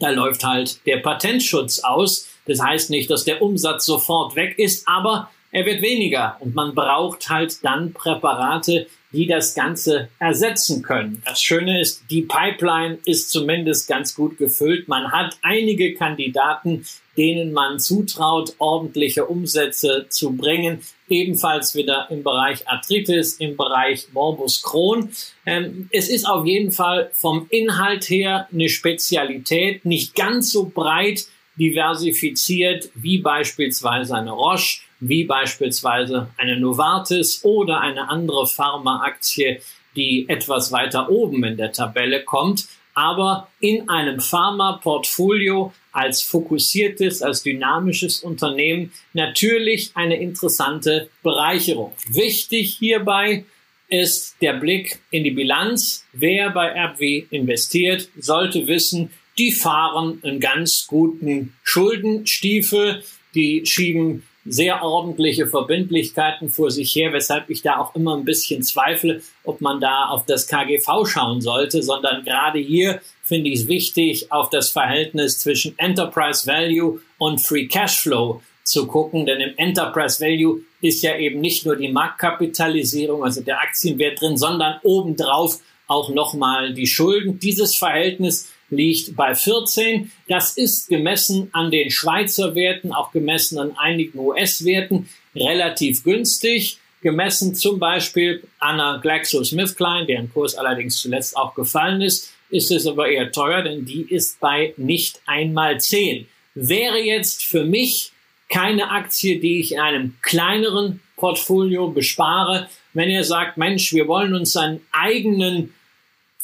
da 0.00 0.10
läuft 0.10 0.44
halt 0.44 0.84
der 0.86 0.98
Patentschutz 0.98 1.80
aus. 1.80 2.28
Das 2.46 2.62
heißt 2.62 2.90
nicht, 2.90 3.10
dass 3.10 3.24
der 3.24 3.42
Umsatz 3.42 3.86
sofort 3.86 4.36
weg 4.36 4.58
ist, 4.58 4.86
aber 4.86 5.30
er 5.50 5.64
wird 5.64 5.82
weniger 5.82 6.36
und 6.40 6.54
man 6.54 6.74
braucht 6.74 7.28
halt 7.28 7.64
dann 7.64 7.92
Präparate, 7.92 8.86
die 9.16 9.26
das 9.26 9.54
Ganze 9.54 10.10
ersetzen 10.18 10.82
können. 10.82 11.22
Das 11.24 11.40
Schöne 11.40 11.80
ist, 11.80 12.02
die 12.10 12.22
Pipeline 12.22 12.98
ist 13.06 13.30
zumindest 13.30 13.88
ganz 13.88 14.14
gut 14.14 14.36
gefüllt. 14.36 14.88
Man 14.88 15.10
hat 15.10 15.38
einige 15.40 15.94
Kandidaten, 15.94 16.84
denen 17.16 17.54
man 17.54 17.80
zutraut, 17.80 18.54
ordentliche 18.58 19.24
Umsätze 19.24 20.04
zu 20.10 20.36
bringen. 20.36 20.80
Ebenfalls 21.08 21.74
wieder 21.74 22.08
im 22.10 22.22
Bereich 22.22 22.68
Arthritis, 22.68 23.34
im 23.34 23.56
Bereich 23.56 24.06
Morbus 24.12 24.60
Crohn. 24.62 25.10
Ähm, 25.46 25.88
es 25.92 26.10
ist 26.10 26.28
auf 26.28 26.44
jeden 26.44 26.70
Fall 26.70 27.10
vom 27.14 27.46
Inhalt 27.48 28.10
her 28.10 28.48
eine 28.52 28.68
Spezialität, 28.68 29.86
nicht 29.86 30.14
ganz 30.14 30.52
so 30.52 30.70
breit 30.72 31.26
diversifiziert 31.58 32.90
wie 32.94 33.18
beispielsweise 33.18 34.14
eine 34.14 34.32
Roche, 34.32 34.80
wie 35.00 35.24
beispielsweise 35.24 36.28
eine 36.36 36.58
Novartis 36.58 37.44
oder 37.44 37.80
eine 37.80 38.08
andere 38.08 38.46
Pharmaaktie, 38.46 39.60
die 39.94 40.28
etwas 40.28 40.72
weiter 40.72 41.10
oben 41.10 41.44
in 41.44 41.56
der 41.56 41.72
Tabelle 41.72 42.22
kommt, 42.24 42.66
aber 42.94 43.48
in 43.60 43.88
einem 43.88 44.20
Pharma-Portfolio 44.20 45.72
als 45.92 46.22
fokussiertes, 46.22 47.22
als 47.22 47.42
dynamisches 47.42 48.20
Unternehmen 48.20 48.92
natürlich 49.12 49.90
eine 49.94 50.16
interessante 50.16 51.10
Bereicherung. 51.22 51.92
Wichtig 52.08 52.76
hierbei 52.78 53.44
ist 53.88 54.36
der 54.40 54.54
Blick 54.54 54.98
in 55.10 55.24
die 55.24 55.30
Bilanz. 55.30 56.06
Wer 56.12 56.50
bei 56.50 56.72
RW 56.72 57.26
investiert, 57.30 58.08
sollte 58.18 58.66
wissen, 58.66 59.10
die 59.38 59.52
fahren 59.52 60.18
einen 60.22 60.40
ganz 60.40 60.86
guten 60.86 61.54
Schuldenstiefel, 61.62 63.02
die 63.34 63.64
schieben 63.66 64.22
sehr 64.48 64.82
ordentliche 64.82 65.46
Verbindlichkeiten 65.46 66.48
vor 66.48 66.70
sich 66.70 66.94
her, 66.94 67.12
weshalb 67.12 67.50
ich 67.50 67.62
da 67.62 67.78
auch 67.78 67.94
immer 67.94 68.16
ein 68.16 68.24
bisschen 68.24 68.62
zweifle, 68.62 69.22
ob 69.44 69.60
man 69.60 69.80
da 69.80 70.06
auf 70.06 70.24
das 70.26 70.46
KGV 70.46 71.06
schauen 71.06 71.40
sollte, 71.40 71.82
sondern 71.82 72.24
gerade 72.24 72.58
hier 72.58 73.00
finde 73.22 73.50
ich 73.50 73.60
es 73.60 73.68
wichtig, 73.68 74.30
auf 74.30 74.50
das 74.50 74.70
Verhältnis 74.70 75.40
zwischen 75.40 75.76
Enterprise 75.78 76.46
Value 76.46 77.00
und 77.18 77.40
Free 77.40 77.66
Cash 77.66 77.98
Flow 77.98 78.40
zu 78.62 78.86
gucken, 78.86 79.26
denn 79.26 79.40
im 79.40 79.54
Enterprise 79.56 80.20
Value 80.20 80.60
ist 80.80 81.02
ja 81.02 81.16
eben 81.16 81.40
nicht 81.40 81.66
nur 81.66 81.76
die 81.76 81.88
Marktkapitalisierung, 81.88 83.24
also 83.24 83.40
der 83.42 83.60
Aktienwert 83.60 84.20
drin, 84.20 84.36
sondern 84.36 84.78
obendrauf 84.82 85.60
auch 85.86 86.10
nochmal 86.10 86.74
die 86.74 86.86
Schulden. 86.86 87.38
Dieses 87.38 87.76
Verhältnis 87.76 88.52
liegt 88.70 89.16
bei 89.16 89.34
14. 89.34 90.10
Das 90.28 90.56
ist 90.56 90.88
gemessen 90.88 91.50
an 91.52 91.70
den 91.70 91.90
Schweizer 91.90 92.54
Werten, 92.54 92.92
auch 92.92 93.12
gemessen 93.12 93.58
an 93.58 93.76
einigen 93.76 94.18
US-Werten 94.18 95.08
relativ 95.34 96.02
günstig. 96.02 96.78
Gemessen 97.02 97.54
zum 97.54 97.78
Beispiel 97.78 98.42
an 98.58 98.80
einer 98.80 98.98
GlaxoSmithKline, 99.00 100.06
deren 100.06 100.32
Kurs 100.32 100.56
allerdings 100.56 101.00
zuletzt 101.00 101.36
auch 101.36 101.54
gefallen 101.54 102.00
ist, 102.00 102.32
ist 102.50 102.70
es 102.70 102.86
aber 102.86 103.08
eher 103.08 103.30
teuer, 103.30 103.62
denn 103.62 103.84
die 103.84 104.02
ist 104.02 104.40
bei 104.40 104.72
nicht 104.76 105.20
einmal 105.26 105.80
10. 105.80 106.26
Wäre 106.54 106.98
jetzt 106.98 107.44
für 107.44 107.64
mich 107.64 108.12
keine 108.48 108.90
Aktie, 108.90 109.40
die 109.40 109.60
ich 109.60 109.72
in 109.72 109.80
einem 109.80 110.16
kleineren 110.22 111.00
Portfolio 111.16 111.88
bespare. 111.88 112.68
Wenn 112.92 113.10
ihr 113.10 113.24
sagt, 113.24 113.56
Mensch, 113.56 113.92
wir 113.92 114.06
wollen 114.08 114.34
uns 114.34 114.56
einen 114.56 114.80
eigenen 114.92 115.74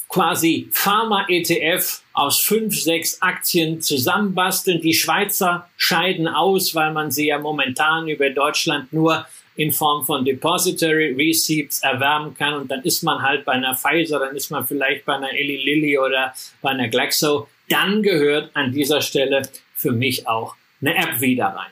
quasi 0.09 0.67
Pharma-ETF 0.71 2.02
aus 2.13 2.39
fünf, 2.39 2.79
sechs 2.79 3.21
Aktien 3.21 3.81
zusammenbasteln. 3.81 4.81
Die 4.81 4.93
Schweizer 4.93 5.69
scheiden 5.77 6.27
aus, 6.27 6.75
weil 6.75 6.93
man 6.93 7.11
sie 7.11 7.27
ja 7.27 7.39
momentan 7.39 8.07
über 8.07 8.29
Deutschland 8.29 8.93
nur 8.93 9.25
in 9.55 9.71
Form 9.71 10.05
von 10.05 10.23
Depository 10.25 11.13
Receipts 11.17 11.81
erwerben 11.81 12.33
kann. 12.35 12.53
Und 12.53 12.71
dann 12.71 12.81
ist 12.83 13.03
man 13.03 13.21
halt 13.21 13.45
bei 13.45 13.53
einer 13.53 13.75
Pfizer, 13.75 14.19
dann 14.19 14.35
ist 14.35 14.49
man 14.51 14.65
vielleicht 14.65 15.05
bei 15.05 15.15
einer 15.15 15.31
Eli 15.31 15.57
Lilly 15.57 15.97
oder 15.97 16.33
bei 16.61 16.69
einer 16.69 16.87
Glaxo. 16.87 17.47
Dann 17.69 18.03
gehört 18.03 18.51
an 18.55 18.71
dieser 18.71 19.01
Stelle 19.01 19.43
für 19.75 19.91
mich 19.91 20.27
auch 20.27 20.55
eine 20.81 20.95
App 20.95 21.19
wieder 21.21 21.47
rein. 21.47 21.71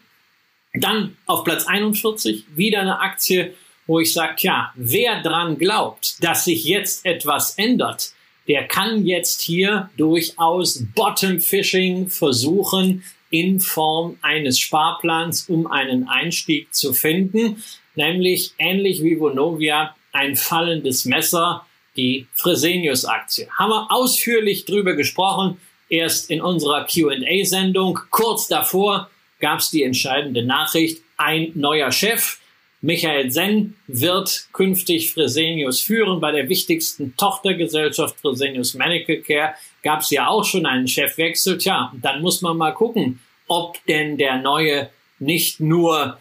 Dann 0.73 1.17
auf 1.25 1.43
Platz 1.43 1.67
41 1.67 2.45
wieder 2.56 2.82
eine 2.82 2.99
Aktie, 2.99 3.54
wo 3.88 3.99
ich 3.99 4.13
sage, 4.13 4.36
ja, 4.39 4.71
wer 4.75 5.21
dran 5.21 5.58
glaubt, 5.58 6.23
dass 6.23 6.45
sich 6.45 6.63
jetzt 6.63 7.06
etwas 7.06 7.58
ändert, 7.58 8.13
der 8.51 8.67
kann 8.67 9.05
jetzt 9.05 9.39
hier 9.39 9.89
durchaus 9.95 10.83
Bottom-Fishing 10.93 12.09
versuchen 12.09 13.01
in 13.29 13.61
Form 13.61 14.17
eines 14.21 14.59
Sparplans, 14.59 15.47
um 15.47 15.67
einen 15.67 16.09
Einstieg 16.09 16.75
zu 16.75 16.91
finden, 16.91 17.63
nämlich 17.95 18.51
ähnlich 18.57 19.01
wie 19.03 19.17
Vonovia 19.17 19.95
ein 20.11 20.35
fallendes 20.35 21.05
Messer, 21.05 21.65
die 21.95 22.27
Fresenius-Aktie. 22.33 23.47
Haben 23.57 23.69
wir 23.69 23.89
ausführlich 23.89 24.65
drüber 24.65 24.95
gesprochen, 24.95 25.57
erst 25.87 26.29
in 26.29 26.41
unserer 26.41 26.85
Q&A-Sendung. 26.85 27.99
Kurz 28.09 28.49
davor 28.49 29.09
gab 29.39 29.59
es 29.59 29.69
die 29.69 29.83
entscheidende 29.83 30.43
Nachricht, 30.43 31.01
ein 31.15 31.53
neuer 31.55 31.93
Chef, 31.93 32.40
Michael 32.84 33.32
Senn 33.32 33.76
wird 33.86 34.48
künftig 34.54 35.13
Fresenius 35.13 35.82
führen. 35.82 36.20
Bei 36.20 36.32
der 36.32 36.50
wichtigsten 36.50 37.15
Tochtergesellschaft 37.15 38.20
Fresenius 38.20 38.74
Medical 38.74 39.17
Care 39.17 39.54
gab 39.84 40.02
es 40.02 40.10
ja 40.10 40.28
auch 40.28 40.44
schon 40.44 40.65
einen 40.65 40.88
Chefwechsel. 40.88 41.60
Tja, 41.60 41.94
dann 42.02 42.22
muss 42.22 42.41
man 42.41 42.58
mal 42.58 42.72
gucken, 42.72 43.20
ob 43.48 43.78
denn 43.86 44.17
der 44.17 44.41
neue 44.41 44.89
nicht 45.20 45.60
nur 45.60 46.17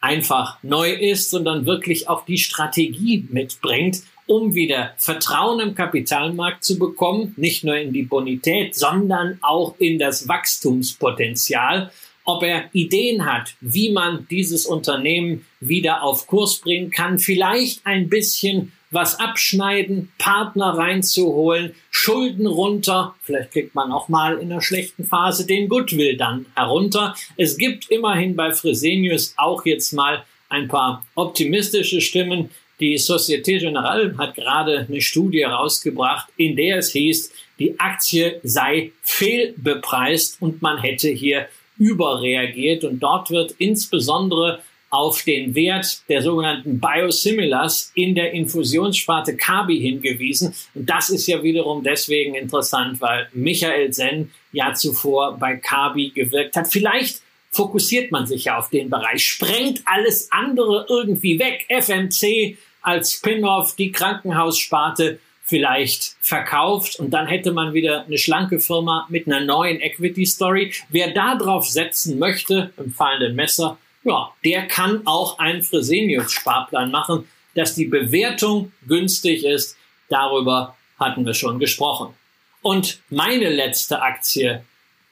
einfach 0.00 0.62
neu 0.62 0.92
ist, 0.92 1.30
sondern 1.30 1.66
wirklich 1.66 2.08
auch 2.08 2.24
die 2.24 2.38
Strategie 2.38 3.26
mitbringt, 3.30 4.02
um 4.26 4.54
wieder 4.54 4.94
Vertrauen 4.98 5.58
im 5.58 5.74
Kapitalmarkt 5.74 6.62
zu 6.62 6.78
bekommen, 6.78 7.34
nicht 7.36 7.64
nur 7.64 7.76
in 7.76 7.92
die 7.92 8.04
Bonität, 8.04 8.76
sondern 8.76 9.38
auch 9.40 9.74
in 9.78 9.98
das 9.98 10.28
Wachstumspotenzial 10.28 11.90
ob 12.28 12.42
er 12.42 12.68
Ideen 12.74 13.24
hat, 13.24 13.54
wie 13.62 13.90
man 13.90 14.26
dieses 14.30 14.66
Unternehmen 14.66 15.46
wieder 15.60 16.02
auf 16.02 16.26
Kurs 16.26 16.58
bringen 16.58 16.90
kann, 16.90 17.18
vielleicht 17.18 17.86
ein 17.86 18.10
bisschen 18.10 18.72
was 18.90 19.18
abschneiden, 19.18 20.12
Partner 20.18 20.76
reinzuholen, 20.76 21.74
Schulden 21.90 22.46
runter, 22.46 23.14
vielleicht 23.22 23.52
kriegt 23.52 23.74
man 23.74 23.92
auch 23.92 24.08
mal 24.08 24.38
in 24.38 24.52
einer 24.52 24.60
schlechten 24.60 25.04
Phase 25.04 25.46
den 25.46 25.70
Goodwill 25.70 26.18
dann 26.18 26.44
herunter. 26.54 27.14
Es 27.38 27.56
gibt 27.56 27.90
immerhin 27.90 28.36
bei 28.36 28.52
Fresenius 28.52 29.32
auch 29.38 29.64
jetzt 29.64 29.92
mal 29.92 30.22
ein 30.50 30.68
paar 30.68 31.06
optimistische 31.14 32.02
Stimmen. 32.02 32.50
Die 32.78 32.98
Societe 32.98 33.58
Generale 33.58 34.16
hat 34.18 34.34
gerade 34.34 34.86
eine 34.86 35.00
Studie 35.00 35.44
rausgebracht, 35.44 36.28
in 36.36 36.56
der 36.56 36.78
es 36.78 36.92
hieß, 36.92 37.32
die 37.58 37.80
Aktie 37.80 38.38
sei 38.42 38.92
fehlbepreist 39.02 40.40
und 40.40 40.62
man 40.62 40.78
hätte 40.78 41.08
hier 41.08 41.48
überreagiert 41.78 42.84
und 42.84 43.00
dort 43.00 43.30
wird 43.30 43.52
insbesondere 43.58 44.60
auf 44.90 45.22
den 45.22 45.54
Wert 45.54 46.02
der 46.08 46.22
sogenannten 46.22 46.80
Biosimilars 46.80 47.92
in 47.94 48.14
der 48.14 48.32
Infusionssparte 48.32 49.36
Kabi 49.36 49.78
hingewiesen. 49.80 50.54
Und 50.74 50.88
das 50.88 51.10
ist 51.10 51.26
ja 51.26 51.42
wiederum 51.42 51.82
deswegen 51.82 52.34
interessant, 52.34 53.00
weil 53.00 53.28
Michael 53.34 53.92
Senn 53.92 54.30
ja 54.52 54.72
zuvor 54.72 55.36
bei 55.38 55.56
Kabi 55.56 56.10
gewirkt 56.10 56.56
hat. 56.56 56.68
Vielleicht 56.68 57.20
fokussiert 57.50 58.12
man 58.12 58.26
sich 58.26 58.44
ja 58.44 58.58
auf 58.58 58.70
den 58.70 58.88
Bereich, 58.88 59.26
sprengt 59.26 59.82
alles 59.84 60.32
andere 60.32 60.86
irgendwie 60.88 61.38
weg. 61.38 61.66
FMC 61.68 62.56
als 62.80 63.12
Spin-off, 63.12 63.76
die 63.76 63.92
Krankenhaussparte 63.92 65.18
vielleicht 65.48 66.16
verkauft 66.20 67.00
und 67.00 67.10
dann 67.10 67.26
hätte 67.26 67.52
man 67.52 67.72
wieder 67.72 68.04
eine 68.04 68.18
schlanke 68.18 68.60
Firma 68.60 69.06
mit 69.08 69.26
einer 69.26 69.40
neuen 69.40 69.80
Equity 69.80 70.26
Story. 70.26 70.74
Wer 70.90 71.12
da 71.12 71.36
drauf 71.36 71.66
setzen 71.66 72.18
möchte, 72.18 72.70
im 72.76 72.92
fallenden 72.92 73.34
Messer, 73.34 73.78
ja, 74.04 74.30
der 74.44 74.68
kann 74.68 75.06
auch 75.06 75.38
einen 75.38 75.62
Fresenius 75.62 76.32
Sparplan 76.32 76.90
machen, 76.90 77.26
dass 77.54 77.74
die 77.74 77.86
Bewertung 77.86 78.72
günstig 78.86 79.42
ist. 79.42 79.76
Darüber 80.10 80.76
hatten 80.98 81.24
wir 81.24 81.34
schon 81.34 81.58
gesprochen. 81.58 82.14
Und 82.60 83.00
meine 83.08 83.48
letzte 83.48 84.02
Aktie 84.02 84.62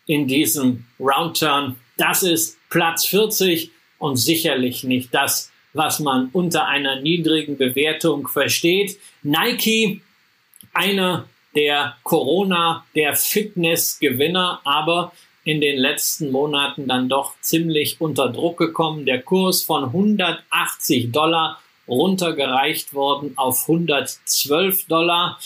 in 0.04 0.28
diesem 0.28 0.84
Roundturn, 1.00 1.76
das 1.96 2.22
ist 2.22 2.58
Platz 2.68 3.06
40 3.06 3.70
und 3.98 4.16
sicherlich 4.16 4.84
nicht 4.84 5.14
das, 5.14 5.50
was 5.72 5.98
man 5.98 6.28
unter 6.32 6.66
einer 6.66 7.00
niedrigen 7.00 7.56
Bewertung 7.56 8.28
versteht. 8.28 8.98
Nike 9.22 10.02
einer 10.76 11.26
der 11.54 11.96
Corona, 12.02 12.84
der 12.94 13.16
Fitness-Gewinner, 13.16 14.60
aber 14.64 15.12
in 15.44 15.60
den 15.60 15.78
letzten 15.78 16.30
Monaten 16.30 16.88
dann 16.88 17.08
doch 17.08 17.34
ziemlich 17.40 18.00
unter 18.00 18.28
Druck 18.28 18.58
gekommen. 18.58 19.06
Der 19.06 19.22
Kurs 19.22 19.62
von 19.62 19.84
180 19.84 21.12
Dollar 21.12 21.60
runtergereicht 21.88 22.94
worden 22.94 23.32
auf 23.36 23.62
112 23.68 24.86
Dollar. 24.86 25.38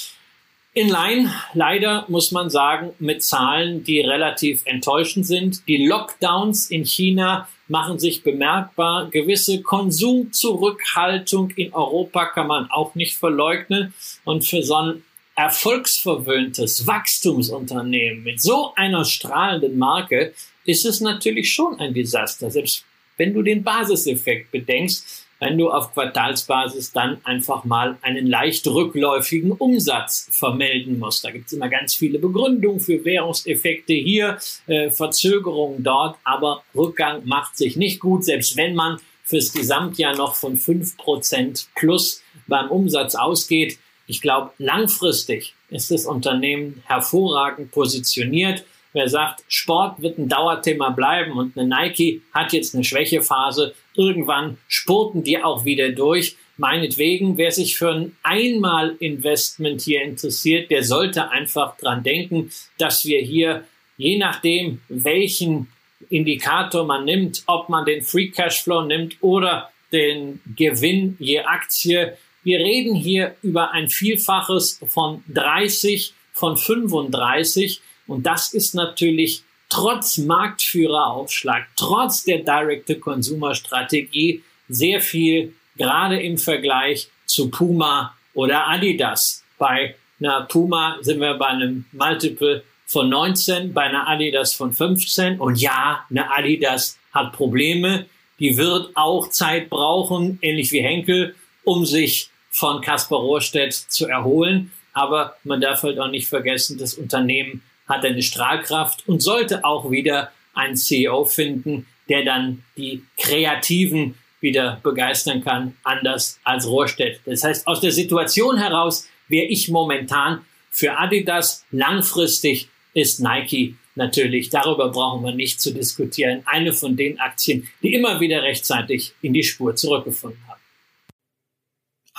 in 0.72 0.88
line, 0.88 1.30
leider 1.52 2.04
muss 2.08 2.30
man 2.30 2.48
sagen, 2.48 2.92
mit 2.98 3.22
Zahlen, 3.22 3.82
die 3.82 4.00
relativ 4.00 4.62
enttäuschend 4.66 5.26
sind. 5.26 5.66
Die 5.68 5.84
Lockdowns 5.84 6.70
in 6.70 6.84
China 6.84 7.48
machen 7.66 7.98
sich 7.98 8.22
bemerkbar. 8.22 9.10
Gewisse 9.10 9.62
Konsumzurückhaltung 9.62 11.50
in 11.50 11.74
Europa 11.74 12.26
kann 12.26 12.46
man 12.46 12.70
auch 12.70 12.94
nicht 12.94 13.16
verleugnen. 13.16 13.92
Und 14.24 14.46
für 14.46 14.62
so 14.62 14.76
ein 14.76 15.02
erfolgsverwöhntes 15.34 16.86
Wachstumsunternehmen 16.86 18.22
mit 18.22 18.40
so 18.40 18.74
einer 18.74 19.04
strahlenden 19.04 19.78
Marke 19.78 20.34
ist 20.64 20.84
es 20.84 21.00
natürlich 21.00 21.52
schon 21.52 21.78
ein 21.80 21.94
Desaster. 21.94 22.50
Selbst 22.50 22.84
wenn 23.16 23.34
du 23.34 23.42
den 23.42 23.62
Basiseffekt 23.62 24.50
bedenkst, 24.50 25.26
wenn 25.40 25.56
du 25.56 25.70
auf 25.70 25.92
Quartalsbasis 25.94 26.92
dann 26.92 27.18
einfach 27.24 27.64
mal 27.64 27.98
einen 28.02 28.26
leicht 28.26 28.66
rückläufigen 28.66 29.52
Umsatz 29.52 30.28
vermelden 30.30 30.98
musst. 30.98 31.24
Da 31.24 31.30
gibt 31.30 31.46
es 31.46 31.54
immer 31.54 31.68
ganz 31.68 31.94
viele 31.94 32.18
Begründungen 32.18 32.78
für 32.78 33.04
Währungseffekte 33.04 33.94
hier, 33.94 34.38
äh, 34.66 34.90
Verzögerungen 34.90 35.82
dort, 35.82 36.18
aber 36.24 36.62
Rückgang 36.74 37.22
macht 37.24 37.56
sich 37.56 37.76
nicht 37.76 38.00
gut, 38.00 38.24
selbst 38.24 38.56
wenn 38.56 38.74
man 38.74 38.98
fürs 39.24 39.52
Gesamtjahr 39.52 40.14
noch 40.16 40.34
von 40.34 40.56
fünf 40.56 40.96
Prozent 40.98 41.68
plus 41.74 42.22
beim 42.46 42.70
Umsatz 42.70 43.14
ausgeht. 43.14 43.78
Ich 44.10 44.20
glaube, 44.20 44.50
langfristig 44.58 45.54
ist 45.68 45.92
das 45.92 46.04
Unternehmen 46.04 46.82
hervorragend 46.84 47.70
positioniert. 47.70 48.64
Wer 48.92 49.08
sagt, 49.08 49.44
Sport 49.46 50.02
wird 50.02 50.18
ein 50.18 50.28
Dauerthema 50.28 50.90
bleiben 50.90 51.38
und 51.38 51.56
eine 51.56 51.68
Nike 51.68 52.20
hat 52.32 52.52
jetzt 52.52 52.74
eine 52.74 52.82
Schwächephase, 52.82 53.72
irgendwann 53.94 54.58
spurten 54.66 55.22
die 55.22 55.40
auch 55.40 55.64
wieder 55.64 55.90
durch. 55.90 56.34
Meinetwegen, 56.56 57.38
wer 57.38 57.52
sich 57.52 57.78
für 57.78 57.92
ein 57.92 58.16
Einmalinvestment 58.24 59.80
hier 59.82 60.02
interessiert, 60.02 60.72
der 60.72 60.82
sollte 60.82 61.30
einfach 61.30 61.76
dran 61.76 62.02
denken, 62.02 62.50
dass 62.78 63.04
wir 63.04 63.20
hier, 63.20 63.64
je 63.96 64.18
nachdem, 64.18 64.80
welchen 64.88 65.68
Indikator 66.08 66.84
man 66.84 67.04
nimmt, 67.04 67.44
ob 67.46 67.68
man 67.68 67.84
den 67.84 68.02
Free 68.02 68.30
Cashflow 68.30 68.82
nimmt 68.82 69.18
oder 69.20 69.70
den 69.92 70.40
Gewinn 70.56 71.14
je 71.20 71.42
Aktie, 71.42 72.16
wir 72.42 72.58
reden 72.58 72.94
hier 72.94 73.36
über 73.42 73.72
ein 73.72 73.88
Vielfaches 73.88 74.80
von 74.86 75.24
30, 75.28 76.14
von 76.32 76.56
35 76.56 77.80
und 78.06 78.24
das 78.26 78.54
ist 78.54 78.74
natürlich 78.74 79.42
trotz 79.68 80.18
Marktführeraufschlag, 80.18 81.66
trotz 81.76 82.24
der 82.24 82.38
Direct-to-Consumer-Strategie 82.38 84.42
sehr 84.68 85.00
viel, 85.00 85.54
gerade 85.76 86.20
im 86.20 86.38
Vergleich 86.38 87.08
zu 87.26 87.50
Puma 87.50 88.16
oder 88.34 88.68
Adidas. 88.68 89.44
Bei 89.58 89.94
einer 90.18 90.42
Puma 90.42 90.98
sind 91.00 91.20
wir 91.20 91.34
bei 91.34 91.46
einem 91.46 91.84
Multiple 91.92 92.64
von 92.86 93.08
19, 93.08 93.72
bei 93.72 93.82
einer 93.82 94.08
Adidas 94.08 94.54
von 94.54 94.72
15. 94.72 95.38
Und 95.38 95.60
ja, 95.60 96.04
eine 96.10 96.28
Adidas 96.30 96.98
hat 97.12 97.32
Probleme. 97.32 98.06
Die 98.40 98.56
wird 98.56 98.90
auch 98.96 99.30
Zeit 99.30 99.70
brauchen, 99.70 100.38
ähnlich 100.42 100.72
wie 100.72 100.80
Henkel, 100.80 101.36
um 101.70 101.86
sich 101.86 102.30
von 102.50 102.80
Kaspar 102.80 103.20
Rohrstedt 103.20 103.72
zu 103.72 104.08
erholen. 104.08 104.72
Aber 104.92 105.36
man 105.44 105.60
darf 105.60 105.84
halt 105.84 106.00
auch 106.00 106.10
nicht 106.10 106.26
vergessen, 106.26 106.78
das 106.78 106.94
Unternehmen 106.94 107.62
hat 107.88 108.04
eine 108.04 108.22
Strahlkraft 108.22 109.06
und 109.08 109.22
sollte 109.22 109.64
auch 109.64 109.90
wieder 109.90 110.32
einen 110.52 110.74
CEO 110.74 111.24
finden, 111.24 111.86
der 112.08 112.24
dann 112.24 112.64
die 112.76 113.04
Kreativen 113.16 114.16
wieder 114.40 114.80
begeistern 114.82 115.44
kann, 115.44 115.76
anders 115.84 116.40
als 116.42 116.66
Rohrstedt. 116.66 117.20
Das 117.24 117.44
heißt, 117.44 117.68
aus 117.68 117.80
der 117.80 117.92
Situation 117.92 118.58
heraus 118.58 119.06
wäre 119.28 119.46
ich 119.46 119.68
momentan 119.68 120.44
für 120.70 120.98
Adidas 120.98 121.64
langfristig 121.70 122.68
ist 122.94 123.20
Nike 123.20 123.76
natürlich, 123.94 124.50
darüber 124.50 124.88
brauchen 124.88 125.24
wir 125.24 125.32
nicht 125.32 125.60
zu 125.60 125.72
diskutieren, 125.72 126.42
eine 126.46 126.72
von 126.72 126.96
den 126.96 127.20
Aktien, 127.20 127.68
die 127.82 127.94
immer 127.94 128.18
wieder 128.18 128.42
rechtzeitig 128.42 129.12
in 129.22 129.32
die 129.32 129.44
Spur 129.44 129.76
zurückgefunden 129.76 130.40
haben 130.48 130.49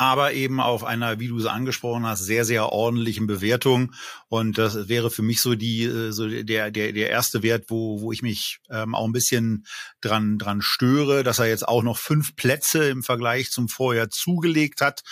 aber 0.01 0.33
eben 0.33 0.59
auf 0.59 0.83
einer, 0.83 1.19
wie 1.19 1.27
du 1.27 1.37
es 1.37 1.45
angesprochen 1.45 2.07
hast, 2.07 2.25
sehr, 2.25 2.43
sehr 2.43 2.69
ordentlichen 2.69 3.27
Bewertung. 3.27 3.93
Und 4.29 4.57
das 4.57 4.89
wäre 4.89 5.11
für 5.11 5.21
mich 5.21 5.41
so 5.41 5.53
die, 5.53 5.83
äh, 5.83 6.09
so 6.11 6.27
der, 6.27 6.71
der, 6.71 6.91
der 6.91 7.11
erste 7.11 7.43
Wert, 7.43 7.65
wo, 7.67 8.01
wo 8.01 8.11
ich 8.11 8.23
mich 8.23 8.61
ähm, 8.71 8.95
auch 8.95 9.05
ein 9.05 9.11
bisschen 9.11 9.63
dran, 10.01 10.39
dran 10.39 10.63
störe, 10.63 11.21
dass 11.21 11.37
er 11.37 11.49
jetzt 11.49 11.67
auch 11.67 11.83
noch 11.83 11.99
fünf 11.99 12.35
Plätze 12.35 12.89
im 12.89 13.03
Vergleich 13.03 13.51
zum 13.51 13.69
Vorjahr 13.69 14.09
zugelegt 14.09 14.81
hat. 14.81 15.03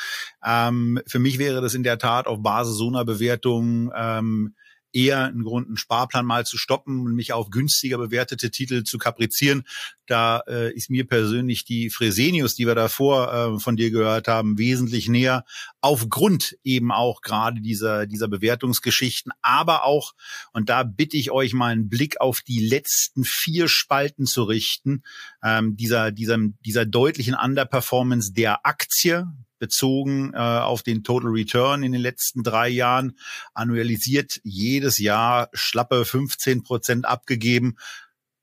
Ähm, 0.43 0.99
für 1.05 1.19
mich 1.19 1.37
wäre 1.37 1.61
das 1.61 1.75
in 1.75 1.83
der 1.83 1.99
Tat 1.99 2.25
auf 2.25 2.41
Basis 2.41 2.75
so 2.75 2.87
einer 2.87 3.05
Bewertung 3.05 3.91
ähm, 3.95 4.55
eher 4.93 5.25
ein 5.25 5.43
Grund, 5.43 5.67
einen 5.67 5.77
Sparplan 5.77 6.25
mal 6.25 6.45
zu 6.45 6.57
stoppen 6.57 7.01
und 7.05 7.15
mich 7.15 7.33
auf 7.33 7.49
günstiger 7.49 7.97
bewertete 7.97 8.51
Titel 8.51 8.83
zu 8.83 8.97
kaprizieren. 8.97 9.63
Da 10.07 10.41
äh, 10.47 10.73
ist 10.73 10.89
mir 10.89 11.07
persönlich 11.07 11.65
die 11.65 11.89
Fresenius, 11.89 12.55
die 12.55 12.65
wir 12.65 12.75
davor 12.75 13.33
äh, 13.33 13.59
von 13.59 13.75
dir 13.75 13.91
gehört 13.91 14.27
haben, 14.27 14.57
wesentlich 14.57 15.07
näher, 15.07 15.45
aufgrund 15.81 16.57
eben 16.63 16.91
auch 16.91 17.21
gerade 17.21 17.61
dieser, 17.61 18.07
dieser 18.07 18.27
Bewertungsgeschichten, 18.27 19.31
aber 19.41 19.83
auch, 19.83 20.13
und 20.53 20.69
da 20.69 20.83
bitte 20.83 21.17
ich 21.17 21.31
euch 21.31 21.53
mal 21.53 21.71
einen 21.71 21.89
Blick 21.89 22.19
auf 22.19 22.41
die 22.41 22.59
letzten 22.59 23.23
vier 23.23 23.67
Spalten 23.67 24.25
zu 24.25 24.43
richten, 24.43 25.03
ähm, 25.43 25.75
dieser, 25.77 26.11
dieser, 26.11 26.37
dieser 26.65 26.85
deutlichen 26.85 27.35
Underperformance 27.35 28.33
der 28.33 28.65
Aktie, 28.65 29.27
bezogen 29.60 30.34
äh, 30.34 30.38
auf 30.38 30.84
den 30.84 31.03
Total 31.03 31.32
Return 31.32 31.84
in 31.84 31.91
den 31.91 32.01
letzten 32.01 32.43
drei 32.43 32.70
Jahren 32.70 33.18
annualisiert 33.53 34.39
jedes 34.43 34.97
Jahr 34.97 35.49
schlappe 35.53 36.05
15 36.05 36.64
Prozent 36.64 37.05
abgegeben 37.05 37.76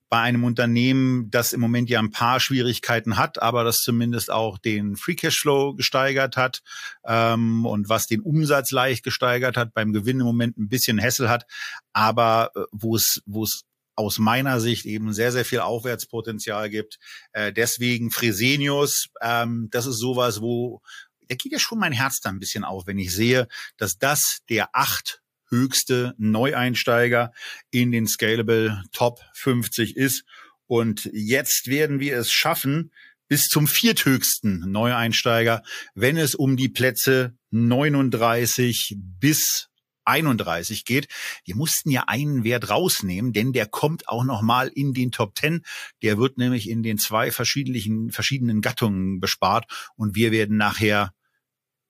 bei 0.08 0.20
einem 0.20 0.44
Unternehmen, 0.44 1.30
das 1.30 1.52
im 1.52 1.60
Moment 1.60 1.90
ja 1.90 1.98
ein 1.98 2.12
paar 2.12 2.38
Schwierigkeiten 2.38 3.16
hat, 3.16 3.42
aber 3.42 3.64
das 3.64 3.80
zumindest 3.80 4.30
auch 4.30 4.56
den 4.58 4.96
Free 4.96 5.16
Cashflow 5.16 5.74
gesteigert 5.74 6.36
hat 6.36 6.62
ähm, 7.04 7.66
und 7.66 7.88
was 7.88 8.06
den 8.06 8.20
Umsatz 8.20 8.70
leicht 8.70 9.04
gesteigert 9.04 9.56
hat, 9.56 9.74
beim 9.74 9.92
Gewinn 9.92 10.20
im 10.20 10.26
Moment 10.26 10.58
ein 10.58 10.68
bisschen 10.68 10.98
Hessel 10.98 11.28
hat, 11.28 11.46
aber 11.92 12.52
äh, 12.54 12.60
wo 12.70 12.94
es 12.94 13.22
wo 13.26 13.42
es 13.42 13.64
aus 13.96 14.18
meiner 14.18 14.60
Sicht 14.60 14.84
eben 14.84 15.12
sehr, 15.14 15.32
sehr 15.32 15.46
viel 15.46 15.60
Aufwärtspotenzial 15.60 16.68
gibt. 16.68 16.98
Äh, 17.32 17.52
deswegen 17.52 18.10
Fresenius, 18.10 19.08
ähm, 19.22 19.68
das 19.70 19.86
ist 19.86 19.96
sowas, 19.96 20.42
wo, 20.42 20.82
da 21.28 21.34
geht 21.34 21.52
ja 21.52 21.58
schon 21.58 21.78
mein 21.78 21.92
Herz 21.92 22.20
da 22.20 22.30
ein 22.30 22.38
bisschen 22.38 22.64
auf, 22.64 22.86
wenn 22.86 22.98
ich 22.98 23.12
sehe, 23.12 23.48
dass 23.76 23.98
das 23.98 24.38
der 24.48 24.74
acht 24.74 25.22
höchste 25.48 26.14
Neueinsteiger 26.18 27.32
in 27.70 27.92
den 27.92 28.06
Scalable 28.06 28.82
Top 28.92 29.20
50 29.34 29.96
ist. 29.96 30.24
Und 30.66 31.08
jetzt 31.12 31.68
werden 31.68 32.00
wir 32.00 32.16
es 32.18 32.32
schaffen, 32.32 32.90
bis 33.28 33.46
zum 33.46 33.66
vierthöchsten 33.66 34.70
Neueinsteiger, 34.70 35.62
wenn 35.94 36.16
es 36.16 36.34
um 36.34 36.56
die 36.56 36.68
Plätze 36.68 37.36
39 37.50 38.96
bis 38.98 39.68
31 40.06 40.84
geht. 40.84 41.08
Wir 41.44 41.56
mussten 41.56 41.90
ja 41.90 42.04
einen 42.06 42.44
Wert 42.44 42.70
rausnehmen, 42.70 43.32
denn 43.32 43.52
der 43.52 43.66
kommt 43.66 44.08
auch 44.08 44.24
noch 44.24 44.42
mal 44.42 44.68
in 44.68 44.92
den 44.92 45.10
Top 45.10 45.36
10. 45.36 45.62
Der 46.02 46.18
wird 46.18 46.38
nämlich 46.38 46.68
in 46.68 46.82
den 46.82 46.98
zwei 46.98 47.30
verschiedenen, 47.30 48.12
verschiedenen 48.12 48.60
Gattungen 48.60 49.20
bespart 49.20 49.66
und 49.96 50.14
wir 50.14 50.30
werden 50.30 50.56
nachher 50.56 51.12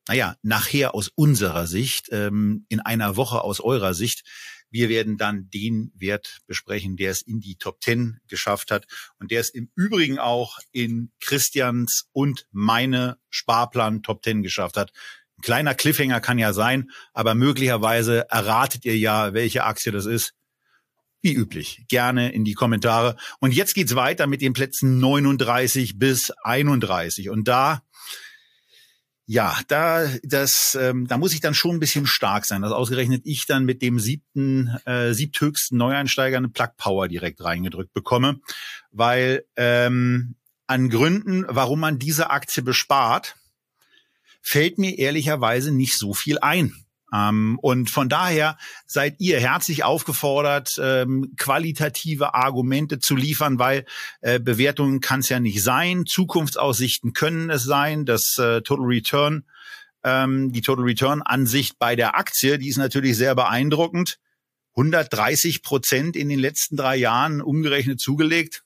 naja, 0.09 0.36
nachher 0.42 0.94
aus 0.94 1.11
unserer 1.14 1.66
Sicht, 1.66 2.09
ähm, 2.12 2.64
in 2.68 2.80
einer 2.80 3.16
Woche 3.16 3.42
aus 3.42 3.61
eurer 3.61 3.94
Sicht. 3.94 4.22
Wir 4.70 4.88
werden 4.88 5.16
dann 5.16 5.48
den 5.50 5.92
Wert 5.94 6.38
besprechen, 6.46 6.96
der 6.96 7.12
es 7.12 7.22
in 7.22 7.40
die 7.40 7.57
Top 7.57 7.82
10 7.82 8.18
geschafft 8.28 8.70
hat 8.70 8.86
und 9.18 9.30
der 9.30 9.40
es 9.40 9.50
im 9.50 9.70
Übrigen 9.74 10.18
auch 10.18 10.59
in 10.72 11.12
Christians 11.20 12.09
und 12.12 12.46
meine 12.50 13.18
Sparplan 13.30 14.02
Top 14.02 14.24
10 14.24 14.42
geschafft 14.42 14.76
hat. 14.76 14.92
Ein 15.38 15.42
kleiner 15.42 15.74
Cliffhanger 15.74 16.20
kann 16.20 16.38
ja 16.38 16.52
sein, 16.52 16.90
aber 17.12 17.34
möglicherweise 17.34 18.28
erratet 18.30 18.84
ihr 18.84 18.96
ja, 18.98 19.34
welche 19.34 19.64
Aktie 19.64 19.92
das 19.92 20.07
ist. 20.07 20.34
Wie 21.22 21.34
üblich, 21.34 21.84
gerne 21.88 22.32
in 22.32 22.44
die 22.44 22.54
Kommentare. 22.54 23.16
Und 23.40 23.52
jetzt 23.52 23.74
geht's 23.74 23.94
weiter 23.94 24.26
mit 24.26 24.42
den 24.42 24.52
Plätzen 24.52 24.98
39 24.98 25.98
bis 25.98 26.30
31. 26.42 27.30
Und 27.30 27.48
da 27.48 27.82
ja, 29.27 29.59
da 29.66 30.07
das, 30.22 30.79
ähm, 30.81 31.09
da 31.09 31.18
muss 31.18 31.35
ich 31.35 31.41
dann 31.41 31.55
schon 31.55 31.77
ein 31.77 31.81
bisschen 31.81 32.07
stark 32.07 32.45
sein. 32.45 32.62
dass 32.62 32.72
ausgerechnet 32.72 33.22
ich 33.24 33.47
dann 33.47 33.64
mit 33.64 33.83
dem 33.83 33.99
siebten, 33.99 34.68
äh, 34.87 35.12
siebthöchsten 35.12 35.77
Neueinsteiger 35.77 36.37
eine 36.37 36.49
Plug 36.49 36.70
Power 36.77 37.09
direkt 37.09 37.43
reingedrückt 37.43 37.93
bekomme, 37.93 38.41
weil 38.93 39.45
ähm, 39.57 40.37
an 40.68 40.91
Gründen, 40.91 41.45
warum 41.49 41.81
man 41.81 41.99
diese 41.99 42.31
Aktie 42.31 42.62
bespart, 42.62 43.35
fällt 44.41 44.79
mir 44.79 44.97
ehrlicherweise 44.97 45.72
nicht 45.72 45.99
so 45.99 46.14
viel 46.14 46.39
ein. 46.39 46.86
Ähm, 47.17 47.59
und 47.62 47.91
von 47.91 48.09
daher 48.09 48.59
seid 48.87 49.17
ihr 49.21 49.41
herzlich 49.41 49.85
aufgefordert, 49.85 50.79
ähm, 50.83 51.33
qualitative 51.37 52.35
Argumente 52.35 52.99
zu 52.99 53.17
liefern, 53.17 53.59
weil 53.59 53.87
äh, 54.21 54.39
Bewertungen 54.39 55.01
kann 55.01 55.21
es 55.21 55.29
ja 55.29 55.41
nicht 55.41 55.62
sein. 55.62 56.05
Zukunftsaussichten 56.07 57.12
können 57.12 57.51
es 57.51 57.62
sein. 57.62 58.05
Das 58.05 58.39
äh, 58.39 58.61
Total 58.62 58.87
Return 58.87 59.45
ähm, 60.07 60.53
die 60.53 60.61
Total 60.61 60.85
Return 60.85 61.23
Ansicht 61.23 61.81
bei 61.81 61.97
der 61.97 62.17
Aktie, 62.17 62.59
die 62.59 62.69
ist 62.69 62.77
natürlich 62.77 63.17
sehr 63.17 63.35
beeindruckend. 63.35 64.19
130 64.77 65.62
Prozent 65.62 66.17
in 66.17 66.29
den 66.29 66.39
letzten 66.39 66.77
drei 66.77 66.97
Jahren 66.97 67.41
umgerechnet 67.41 67.99
zugelegt. 67.99 68.62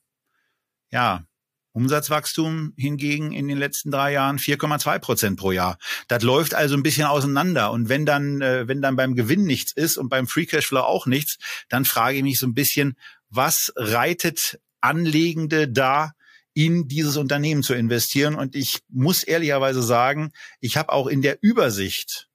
Ja, 0.90 1.24
Umsatzwachstum 1.72 2.72
hingegen 2.76 3.32
in 3.32 3.48
den 3.48 3.58
letzten 3.58 3.90
drei 3.90 4.12
Jahren 4.12 4.38
4,2 4.38 4.98
Prozent 4.98 5.38
pro 5.38 5.52
Jahr. 5.52 5.78
Das 6.08 6.22
läuft 6.22 6.54
also 6.54 6.74
ein 6.74 6.82
bisschen 6.82 7.06
auseinander. 7.06 7.70
Und 7.70 7.88
wenn 7.88 8.06
dann, 8.06 8.40
äh, 8.40 8.66
wenn 8.66 8.82
dann 8.82 8.96
beim 8.96 9.14
Gewinn 9.14 9.44
nichts 9.44 9.72
ist 9.72 9.96
und 9.96 10.08
beim 10.08 10.26
Free 10.26 10.46
Cashflow 10.46 10.80
auch 10.80 11.06
nichts, 11.06 11.38
dann 11.68 11.84
frage 11.84 12.16
ich 12.18 12.22
mich 12.22 12.38
so 12.38 12.46
ein 12.46 12.54
bisschen, 12.54 12.96
was 13.28 13.72
reitet 13.76 14.58
Anlegende 14.80 15.68
da 15.68 16.12
in 16.54 16.88
dieses 16.88 17.16
Unternehmen 17.16 17.62
zu 17.62 17.74
investieren? 17.74 18.34
Und 18.34 18.56
ich 18.56 18.80
muss 18.88 19.22
ehrlicherweise 19.22 19.82
sagen, 19.82 20.32
ich 20.60 20.76
habe 20.76 20.92
auch 20.92 21.06
in 21.06 21.22
der 21.22 21.38
Übersicht 21.40 22.28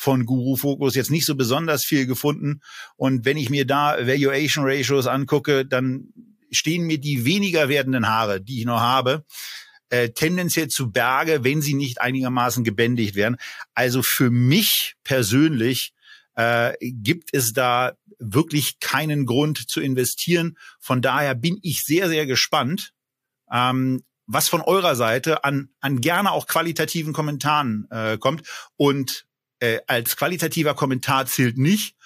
von 0.00 0.24
Guru 0.24 0.56
Focus 0.56 0.94
jetzt 0.94 1.10
nicht 1.10 1.26
so 1.26 1.34
besonders 1.34 1.84
viel 1.84 2.06
gefunden. 2.06 2.62
Und 2.96 3.26
wenn 3.26 3.36
ich 3.36 3.50
mir 3.50 3.66
da 3.66 3.98
Valuation 4.06 4.64
Ratios 4.66 5.06
angucke, 5.06 5.66
dann 5.66 6.08
stehen 6.50 6.84
mir 6.84 6.98
die 6.98 7.24
weniger 7.24 7.68
werdenden 7.68 8.08
Haare, 8.08 8.40
die 8.40 8.60
ich 8.60 8.64
noch 8.64 8.80
habe, 8.80 9.24
äh, 9.90 10.10
tendenziell 10.10 10.68
zu 10.68 10.90
Berge, 10.90 11.44
wenn 11.44 11.62
sie 11.62 11.74
nicht 11.74 12.00
einigermaßen 12.00 12.64
gebändigt 12.64 13.14
werden. 13.14 13.36
Also 13.74 14.02
für 14.02 14.30
mich 14.30 14.94
persönlich 15.04 15.92
äh, 16.36 16.74
gibt 16.80 17.30
es 17.32 17.52
da 17.52 17.92
wirklich 18.18 18.78
keinen 18.80 19.26
Grund 19.26 19.68
zu 19.68 19.80
investieren. 19.80 20.56
Von 20.78 21.02
daher 21.02 21.34
bin 21.34 21.58
ich 21.62 21.82
sehr, 21.82 22.08
sehr 22.08 22.26
gespannt, 22.26 22.92
ähm, 23.50 24.04
was 24.26 24.48
von 24.48 24.60
eurer 24.60 24.94
Seite 24.94 25.42
an, 25.42 25.70
an 25.80 26.00
gerne 26.00 26.30
auch 26.30 26.46
qualitativen 26.46 27.12
Kommentaren 27.12 27.88
äh, 27.90 28.16
kommt. 28.18 28.46
Und 28.76 29.26
äh, 29.58 29.80
als 29.86 30.16
qualitativer 30.16 30.74
Kommentar 30.74 31.26
zählt 31.26 31.58
nicht, 31.58 31.96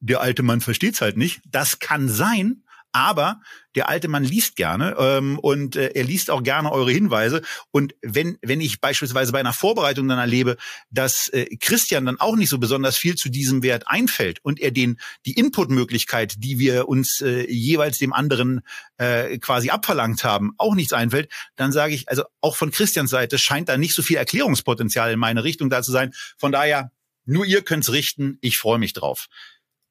der 0.00 0.20
alte 0.20 0.42
Mann 0.42 0.60
versteht's 0.60 1.00
halt 1.00 1.16
nicht. 1.16 1.42
Das 1.46 1.78
kann 1.78 2.08
sein, 2.08 2.64
aber 2.92 3.40
der 3.76 3.88
alte 3.88 4.08
Mann 4.08 4.24
liest 4.24 4.56
gerne 4.56 4.96
ähm, 4.98 5.38
und 5.38 5.76
äh, 5.76 5.92
er 5.94 6.04
liest 6.04 6.30
auch 6.30 6.42
gerne 6.42 6.72
eure 6.72 6.90
Hinweise. 6.90 7.42
Und 7.70 7.94
wenn, 8.02 8.36
wenn 8.42 8.60
ich 8.60 8.80
beispielsweise 8.80 9.32
bei 9.32 9.40
einer 9.40 9.52
Vorbereitung 9.52 10.08
dann 10.08 10.18
erlebe, 10.18 10.56
dass 10.90 11.28
äh, 11.28 11.46
Christian 11.60 12.06
dann 12.06 12.18
auch 12.18 12.36
nicht 12.36 12.48
so 12.48 12.58
besonders 12.58 12.96
viel 12.96 13.14
zu 13.14 13.28
diesem 13.28 13.62
Wert 13.62 13.84
einfällt 13.86 14.40
und 14.44 14.60
er 14.60 14.72
den 14.72 14.98
die 15.24 15.34
Inputmöglichkeit, 15.34 16.34
die 16.38 16.58
wir 16.58 16.88
uns 16.88 17.20
äh, 17.20 17.50
jeweils 17.50 17.98
dem 17.98 18.12
anderen 18.12 18.62
äh, 18.96 19.38
quasi 19.38 19.70
abverlangt 19.70 20.24
haben, 20.24 20.52
auch 20.58 20.74
nichts 20.74 20.92
einfällt, 20.92 21.30
dann 21.56 21.72
sage 21.72 21.94
ich, 21.94 22.08
also 22.08 22.24
auch 22.40 22.56
von 22.56 22.70
Christians 22.70 23.10
Seite 23.10 23.38
scheint 23.38 23.68
da 23.68 23.76
nicht 23.76 23.94
so 23.94 24.02
viel 24.02 24.16
Erklärungspotenzial 24.16 25.12
in 25.12 25.18
meine 25.18 25.44
Richtung 25.44 25.70
da 25.70 25.82
zu 25.82 25.92
sein. 25.92 26.12
Von 26.38 26.52
daher, 26.52 26.90
nur 27.24 27.44
ihr 27.44 27.62
könnt's 27.62 27.92
richten. 27.92 28.38
Ich 28.40 28.58
freue 28.58 28.78
mich 28.78 28.92
drauf. 28.92 29.28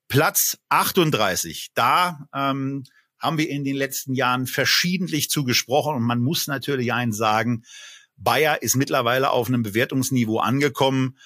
Platz 0.10 0.57
38. 0.70 1.70
Da 1.76 2.28
ähm, 2.34 2.84
haben 3.20 3.38
wir 3.38 3.47
in 3.47 3.64
den 3.64 3.76
letzten 3.76 4.16
Jahren 4.16 4.47
verschiedentlich 4.47 5.30
zugesprochen 5.30 5.95
und 5.95 6.03
man 6.03 6.20
muss 6.20 6.47
natürlich 6.47 6.91
eins 6.91 7.16
sagen, 7.16 7.64
Bayer 8.18 8.62
ist 8.62 8.76
mittlerweile 8.76 9.30
auf 9.30 9.47
einem 9.47 9.64
Bewertungsniveau 9.64 10.39
angekommen, 10.39 11.18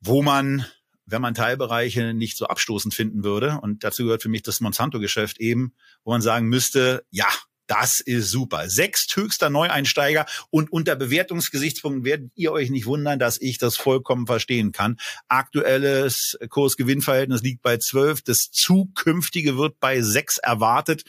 wo 0.00 0.20
man, 0.22 0.66
wenn 1.06 1.22
man 1.22 1.32
Teilbereiche 1.32 2.12
nicht 2.12 2.36
so 2.36 2.46
abstoßend 2.46 2.92
finden 2.92 3.24
würde, 3.24 3.60
und 3.62 3.84
dazu 3.84 4.04
gehört 4.04 4.22
für 4.22 4.28
mich 4.28 4.42
das 4.42 4.60
Monsanto-Geschäft 4.60 5.38
eben, 5.38 5.74
wo 6.04 6.10
man 6.10 6.20
sagen 6.20 6.48
müsste, 6.48 7.06
ja, 7.10 7.28
das 7.68 8.00
ist 8.00 8.30
super. 8.30 8.68
Sechsthöchster 8.68 9.50
Neueinsteiger 9.50 10.26
und 10.50 10.72
unter 10.72 10.96
Bewertungsgesichtspunkten 10.96 12.04
werdet 12.04 12.32
ihr 12.34 12.50
euch 12.50 12.70
nicht 12.70 12.86
wundern, 12.86 13.18
dass 13.18 13.40
ich 13.40 13.58
das 13.58 13.76
vollkommen 13.76 14.26
verstehen 14.26 14.72
kann. 14.72 14.96
Aktuelles 15.28 16.36
Kurs-Gewinn-Verhältnis 16.48 17.42
liegt 17.42 17.62
bei 17.62 17.76
zwölf. 17.76 18.22
Das 18.22 18.50
zukünftige 18.50 19.56
wird 19.56 19.78
bei 19.78 20.00
sechs 20.00 20.38
erwartet. 20.38 21.04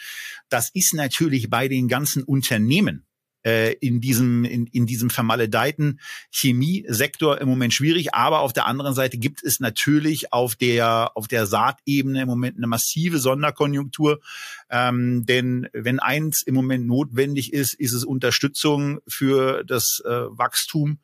Das 0.50 0.70
ist 0.74 0.94
natürlich 0.94 1.50
bei 1.50 1.68
den 1.68 1.88
ganzen 1.88 2.24
Unternehmen 2.24 3.09
äh, 3.44 3.74
in 3.74 4.02
diesem 4.02 4.44
in, 4.44 4.68
in 4.68 4.86
diesem 4.86 5.10
vermaledeiten 5.10 6.00
Chemiesektor 6.32 7.40
im 7.40 7.48
Moment 7.48 7.74
schwierig. 7.74 8.14
Aber 8.14 8.40
auf 8.40 8.54
der 8.54 8.66
anderen 8.66 8.94
Seite 8.94 9.18
gibt 9.18 9.44
es 9.44 9.60
natürlich 9.60 10.34
auf 10.34 10.56
der 10.56 11.12
auf 11.16 11.28
der 11.28 11.46
Saatebene 11.46 12.22
im 12.22 12.28
Moment 12.28 12.58
eine 12.58 12.68
massive 12.68 13.20
Sonderkonjunktur. 13.20 14.20
Ähm, 14.70 15.26
denn 15.26 15.68
wenn 15.74 16.00
eins 16.00 16.42
im 16.46 16.56
Moment 16.56 16.88
notwendig 16.88 17.54
ist, 17.54 17.74
ist 17.74 17.94
es 17.94 18.04
Unterstützung 18.04 19.00
für 19.08 19.64
das 19.64 20.02
äh, 20.06 20.10
Wachstum 20.10 21.00